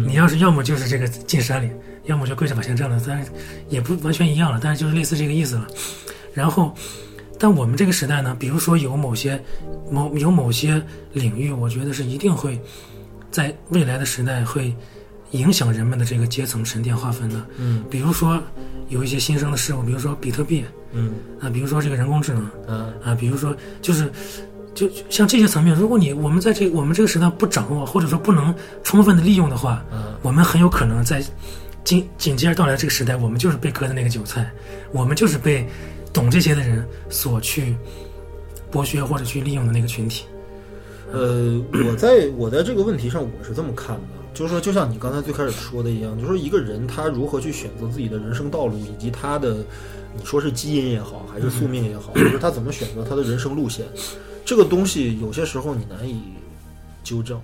[0.05, 1.69] 你要是要么就是这个进山里，
[2.07, 3.31] 要么就跪着把钱挣了，但是
[3.69, 5.67] 也不完全一样了，但是就是类似这个意思了。
[6.33, 6.73] 然后，
[7.39, 9.41] 但我们这个时代呢，比如说有某些
[9.91, 10.81] 某有某些
[11.13, 12.59] 领域，我觉得是一定会
[13.31, 14.73] 在未来的时代会
[15.31, 17.45] 影响人们的这个阶层沉淀划分的。
[17.57, 18.41] 嗯比如说
[18.89, 20.63] 有一些新生的事物，比如说比特币
[20.93, 22.49] 嗯啊，比如说这个人工智能。
[22.67, 24.11] 嗯啊，比如说就是
[24.73, 28.53] 就就像这些层面，如果你我们在这我们这个时代不掌握，或者说不能
[28.83, 31.21] 充分的利用的话，嗯我们很有可能在
[31.87, 34.51] 紧紧接着到来这个时代，我们就是被割的那个韭菜，
[34.91, 35.65] 我们就是被
[36.11, 37.77] 懂这些的人所去
[38.69, 40.25] 剥削或者去利用的那个群体。
[41.13, 44.01] 呃，我在我在这个问题上我是这么看的，
[44.33, 49.63] 就是说，就像你刚才最开始说的一样，就是说一个人他如何去选择自己的人生道路，以及他的
[50.13, 53.85] 你说是基因也好，还是宿命也好，就是他怎么选择他的人生路线，
[54.43, 56.21] 这个东西有些时候你难以
[57.01, 57.39] 纠正。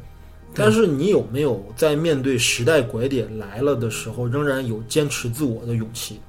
[0.56, 6.20] 但是你有没有在面对时代拐点来了的时候，仍然有坚持自我的勇气？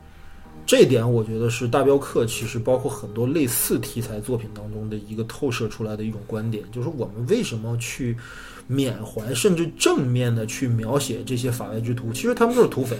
[0.67, 8.17] 这点我觉得是大镖客，其实包括很多类似题材作品当中的一个透射出来的一种观点，就是我们为什么去
[8.67, 12.11] 缅怀，甚至正面的去描写这些法外之徒？
[12.15, 12.97] 其实他们就是土匪，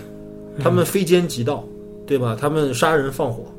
[0.63, 1.65] 他们非奸即盗，
[2.07, 2.37] 对吧？
[2.39, 3.51] 他们杀人放火，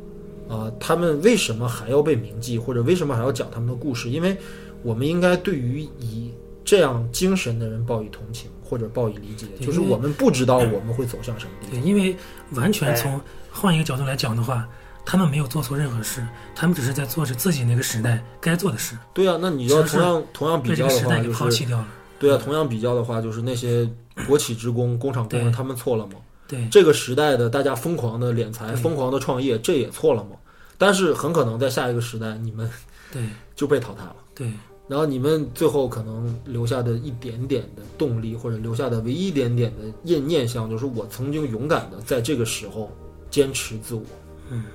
[0.48, 4.08] 啊、他们为什么还要被铭记，或者为什么还要讲他们的故事？
[4.12, 4.38] 因为
[4.84, 6.30] 我们应该对于以
[6.66, 11.80] 这样精神的人报以同情，或者报以理解，就是我们不知道我们会走向什么地方。
[11.80, 12.16] 对，因为
[12.52, 13.22] 完全从
[13.52, 14.68] 换一个角度来讲的话，
[15.06, 16.26] 他们没有做错任何事，
[16.56, 21.88] 他们只是在做着自己那个时代该做的事，对啊，那你要同样同样比较的话，个时代给就是抛弃掉了。
[22.18, 23.88] 对啊，同样比较的话，就是那些
[24.28, 26.14] 国企职工、工厂工人，他们错了吗？
[26.48, 30.32] 对，这个时代的大家疯狂的敛财、疯狂的创业，这也错了吗？
[30.78, 32.70] 但是很可能在下一个时代，你们
[33.12, 33.22] 对，
[33.56, 34.16] 就被淘汰了。
[34.34, 34.52] 对，
[34.88, 42.92] 然后你们最后可能留下的一点点的动力，或者留下的唯一一点点的念念想，就是我曾经勇敢的在这个时候
[43.32, 44.04] 坚持自我。
[44.52, 44.66] 嗯，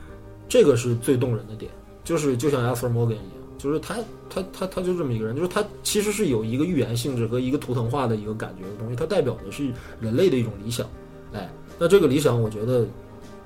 [0.48, 1.70] 这个是最动人的点，
[2.02, 9.70] 就是就像 Arthur Morgan 一样，就是他他他他就这么一个人，就是他其实是有一个预言性质和一个图腾化的一个感觉的东西，它代表的是
[10.00, 10.88] 人类的一种理想。
[11.32, 12.86] 哎，那这个理想，我觉得。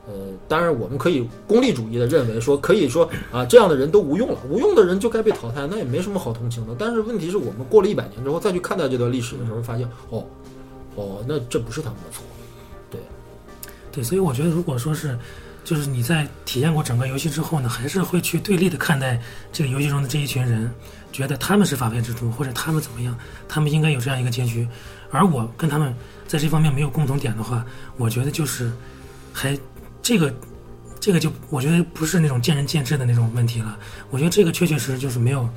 [0.07, 0.13] 呃，
[0.49, 6.75] 当然，我们可以功利主义的认为说，可以说啊，这样的人都无用了，无用的人就该被淘汰，那也没什么好同情的。
[6.79, 10.25] 但是问题是我们过了一百年之后再去看待这段历史的时候，发现哦，
[10.95, 12.23] 哦，那这不是他们的错，
[12.91, 13.01] 对，
[13.91, 15.19] 对所以我觉得，如果说是，
[15.65, 19.19] 就是你在体验过整个游戏之后呢，还是会去对立的看待
[19.51, 20.71] 这个游戏中的这一群人，
[21.13, 23.17] 觉得他们是法外之徒，或者他们怎么样，
[23.49, 24.69] 他们应该有这样一个结局。
[25.11, 25.95] 而我跟他们
[26.29, 27.65] 在这方面没有共同点的话，
[27.97, 28.71] 我觉得就是
[29.33, 29.59] 还
[30.05, 30.33] 这个
[31.01, 33.79] 这个就我觉得不是那种见仁见智的那种问题了。
[34.11, 35.49] 我觉得这个确确实实就是没有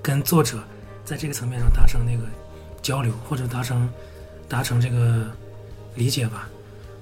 [0.00, 0.58] 跟作者
[1.04, 2.24] 在这个层面上达成那个
[2.80, 3.86] 交流，或者达成
[4.48, 5.26] 达成这个
[5.94, 6.48] 理解吧。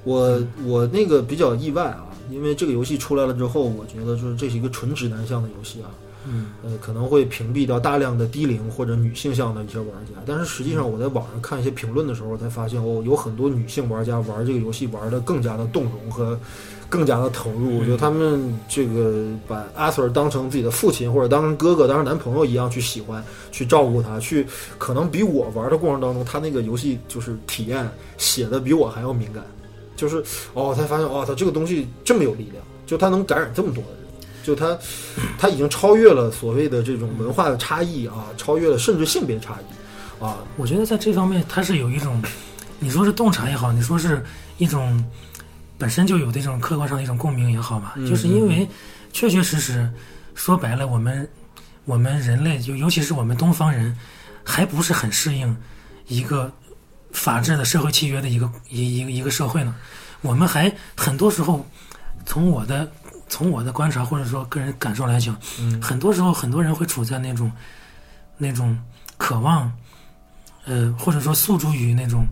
[0.03, 5.91] 我我那个比较意外啊，因为这个游戏出来了之后，我觉得就是这是一个纯直男向的游戏啊，
[6.27, 10.15] 嗯，呃，可能会屏蔽掉大量的低龄或者女性向的一些玩家。
[10.27, 16.39] 但是实际上，我在网上看一些评论的时候，才发现哦，有很多女性玩家玩这个游戏玩的更加的动容和
[16.91, 17.79] 更加的投入。
[17.79, 24.47] 我觉得他们这个把阿 Sir 当成自己的父亲或者当成哥哥、当成男朋友一样去喜欢、去照顾他，去
[24.77, 27.89] 可能比我玩的过程当中，他那个游戏就是体验
[28.19, 29.43] 写的比我还要敏感。
[29.97, 33.99] 就是哦，才发现哦，他这个东西这么有力量，就他能感染这么多的人，
[34.43, 34.79] 就他
[35.39, 40.39] 他已经超越了所谓的这种文化的差异啊，超越了甚至性别差异啊。
[40.57, 42.23] 我觉得在这方面，他是有一种，
[42.79, 44.25] 你说是洞察也好，你说是
[44.57, 45.05] 一种
[45.81, 48.69] 本身就有的这种客观上的一种共鸣也好吧，就是因为
[49.15, 49.90] 确确实实
[50.35, 51.27] 说白了，我们
[51.86, 53.97] 我们人类，尤尤其是我们东方人，
[54.44, 55.57] 还不是很适应
[56.07, 56.52] 一个
[57.12, 59.74] 法治的社会契约的一个一一个一个社会呢。
[60.20, 61.66] 我们还很多时候，
[62.27, 62.86] 从我的
[63.27, 67.51] 从我的观察或者说个人感受来讲，嗯很多时候很多人会处在那种
[68.36, 68.78] 那种
[69.16, 69.73] 渴望，
[70.66, 72.27] 呃，或者说诉诸于那种，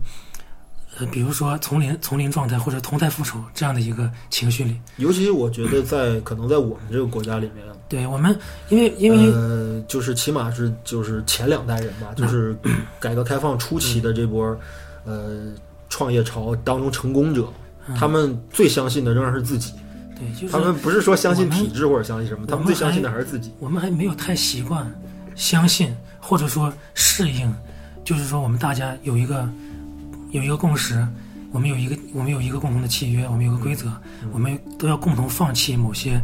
[0.99, 4.79] 呃，比如说丛林丛林状态或者同态复仇这样的一个情绪里。
[4.97, 12.55] 尤其我觉得在可能在我们这个国家里面，对我们，因为因为呃，就是起码是就是前两代人吧，就是
[12.99, 14.57] 改革开放初期的这波
[15.05, 15.53] 呃
[15.89, 17.47] 创业潮当中成功者，
[17.97, 19.73] 他们最相信的仍然是自己。
[20.17, 23.53] 对，就是他们不是说相信体制或者相信什么，他们最相信的还是自己。
[23.59, 24.85] 我们还没有太习惯
[25.33, 27.55] 相信或者说适应，
[28.03, 29.47] 就是说我们大家有一个
[30.31, 31.07] 有一个共识，
[31.51, 33.91] 我们有一个我们有一个共同的契约，我们有个规则，
[34.31, 36.21] 我们都要共同放弃某些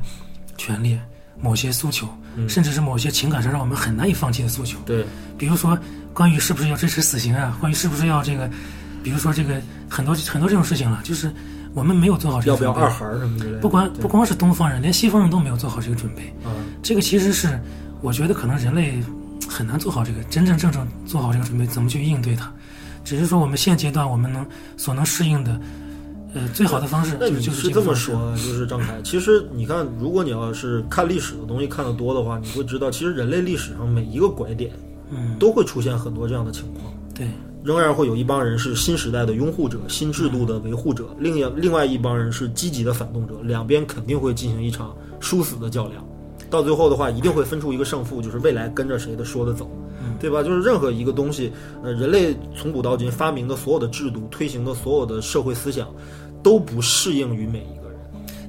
[0.57, 0.98] 权利、
[1.41, 2.07] 某些诉求，
[2.48, 4.77] 甚至是某些情感上让我们很难以放弃的诉求。
[4.86, 5.06] 对，
[5.38, 5.77] 比如说
[6.14, 8.49] 关于是不是要支持死刑啊，关于是不是要这个，
[9.03, 9.60] 比如说这个
[9.90, 11.34] 很多很多这种事情了，就是
[11.73, 13.60] 我们没有做好这个准备要不要二孩什么之类的？
[13.60, 16.27] 不光不光是东方人，连西方人都没有做好这个准备。
[16.48, 16.53] 啊，
[16.84, 17.60] 这个其实是
[18.02, 19.02] 我觉得可能人类
[19.49, 22.53] 很难做好这个真真正正做好这个准备，怎么去应对它。
[23.06, 24.45] 只是说我们现阶段我们能
[24.76, 25.57] 所能适应的，
[26.34, 27.95] 呃，最好的方式那你就就是是这么。
[27.95, 28.99] 说，就是张凯。
[29.03, 34.72] 其实你看，如果你要是看历史的东西看得多的话，你会知道，其实人类历史上每一个拐点
[35.11, 36.91] 嗯，都会出现很多这样的情况。
[37.14, 37.30] 对，
[37.64, 46.03] 仍然会有一帮人是新时代的拥护者、新制度的维护者，另一另外一帮人是积极的反动者，两边肯定会进行一场殊死的较量。
[46.49, 49.69] 到最后的话，一定会分出一个胜负，就是未来跟着谁的说的走，
[50.19, 50.44] 对吧？
[50.44, 51.52] 就是任何一个东西，
[51.84, 55.88] 呃，人类从古到今发明的所有的制度、推行的所有的社会思想，
[56.44, 57.99] 都不适应于每一个人，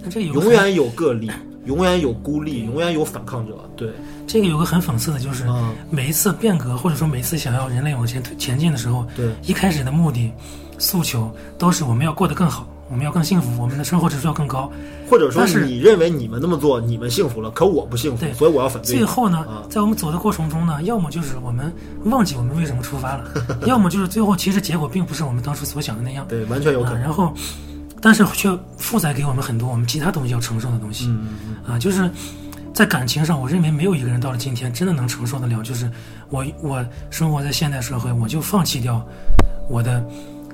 [0.02, 1.30] 那这个永远有个例，
[1.64, 3.54] 永远有孤立，永远有反抗者。
[3.76, 3.90] 对，
[4.26, 10.32] 这个有个很讽刺的就是，啊每一次变革或者说每一次想要人类往前推前进的时候，对一开始的目的、
[10.78, 14.70] 诉求都是我们要过得更好，我们要更幸福，我们的生活指数要更高。
[15.08, 18.96] 或者说但是你认为你们那么做，你们幸福了，可我不幸福对，所以我要反对。
[18.96, 21.72] 最后呢啊，在我们走的过程中呢，要么就是我们
[22.04, 23.24] 忘记我们为什么出发了，
[23.66, 26.26] 要么就是最后其实结果并不是我们当初所想的那样。
[26.28, 27.02] 对，完全有可啊，能。
[27.02, 27.32] 然后，
[28.00, 31.06] 但是却负载给我们很多我们其他东西要承受的东西。
[31.08, 31.28] 嗯
[31.66, 32.10] 啊，就是
[32.74, 35.90] 在感情上，我认为没有一个人到了今天真的能承受得了，就是
[36.30, 39.04] 我我生活在现代社会，我就放弃掉
[39.68, 40.04] 我的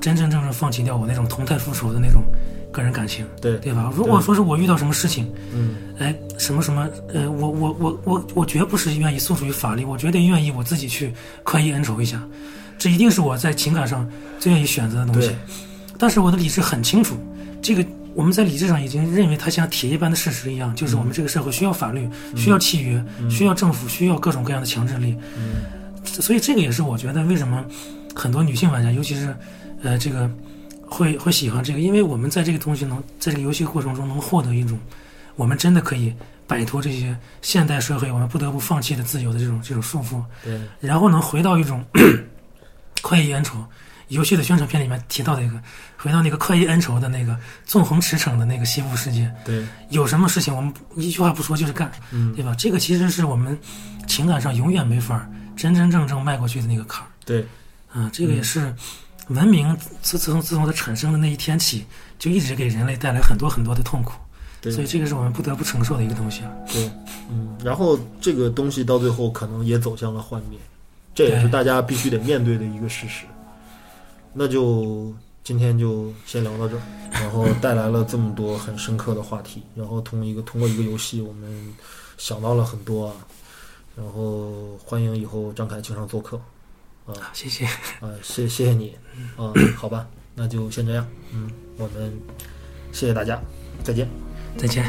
[0.03, 2.25] 真真正正放弃掉我那种同态复仇的那种
[2.73, 3.57] 个人感情，对。
[3.59, 3.91] 对吧？
[3.97, 11.15] 如果说是我遇到什么事情，嗯，哎，什么什么，呃，我我我我我绝不是愿意诉诸于法律，我绝对愿意我自己去
[11.45, 12.21] 快意恩仇一下，
[12.77, 14.07] 这一定是我在情感上
[14.41, 15.31] 最愿意选择的东西。
[15.97, 17.15] 但是我的理智很清楚，
[17.63, 25.17] 这个我们在理智上已经认为它像铁一般的事实一样，就是我们这个社会需要法律，需要契约，需要政府，需要各种各样的强制力。
[26.05, 27.65] 所以这个也是我觉得为什么
[28.15, 29.33] 很多女性玩家，尤其是
[29.83, 30.31] 呃这个
[30.87, 34.79] 会会喜欢这个，因为我们在这个东西能在这个游戏过程中能获得一种
[35.37, 36.15] 我们真的可以
[36.47, 41.85] 摆脱这些现代社会我们不得不放弃的自由的这种这种束缚，对，然后能回到一种
[43.03, 43.65] 快意恩仇。
[44.09, 45.59] 游戏的宣传片里面提到的一个，
[45.97, 47.35] 回到那个快意恩仇的那个
[47.65, 52.55] 纵横驰骋的那个西部世界，对，有什么事情我们一句话不说就是干，嗯对吧？
[52.59, 53.59] 这个其实是我们
[54.07, 55.27] 情感上永远没法
[55.57, 57.09] 真真正正迈过去的那个坎儿。
[57.25, 57.47] 对，
[57.91, 58.75] 啊，这个也是
[59.29, 61.85] 文明自自从自从它产生的那一天起，
[62.19, 64.13] 就一直给人类带来很多很多的痛苦，
[64.61, 66.53] 对所以这个是我们不得不承受的一个东西啊。
[66.73, 66.91] 对，
[67.31, 70.59] 嗯，然后这个东西到最后可能也走向了幻灭，
[71.15, 73.25] 这也是大家必须得面对的一个事实。
[74.33, 75.13] 那就
[75.45, 76.83] 今天就先聊到这儿，
[77.13, 81.75] 然后带来了这么多很深刻的话题，然后通一个通过一个游戏，我们
[82.19, 83.15] 想到了很多啊，
[83.97, 86.41] 然后欢迎以后张凯经常做客
[87.07, 87.65] 啊，谢谢。
[88.01, 88.97] 啊，谢谢谢你
[89.37, 92.13] 啊，好吧，那就先这样，嗯，我们
[92.93, 93.41] 谢谢大家，
[93.83, 94.09] 再见。
[94.57, 94.85] 再见。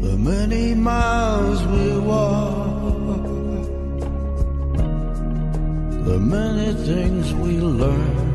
[0.00, 2.47] the many miles we walk,
[6.18, 8.26] the many things we learn,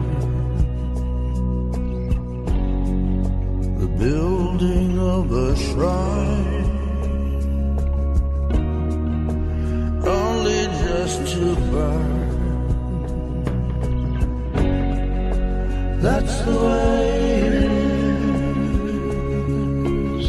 [3.78, 6.70] the building of a shrine.
[10.06, 12.30] Only just to burn.
[16.02, 17.54] That's the way it
[20.14, 20.26] is.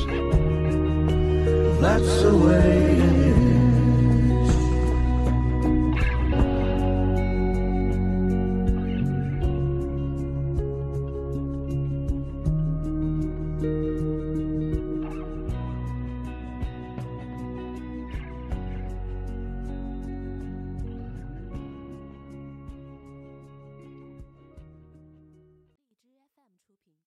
[1.81, 3.04] That's the way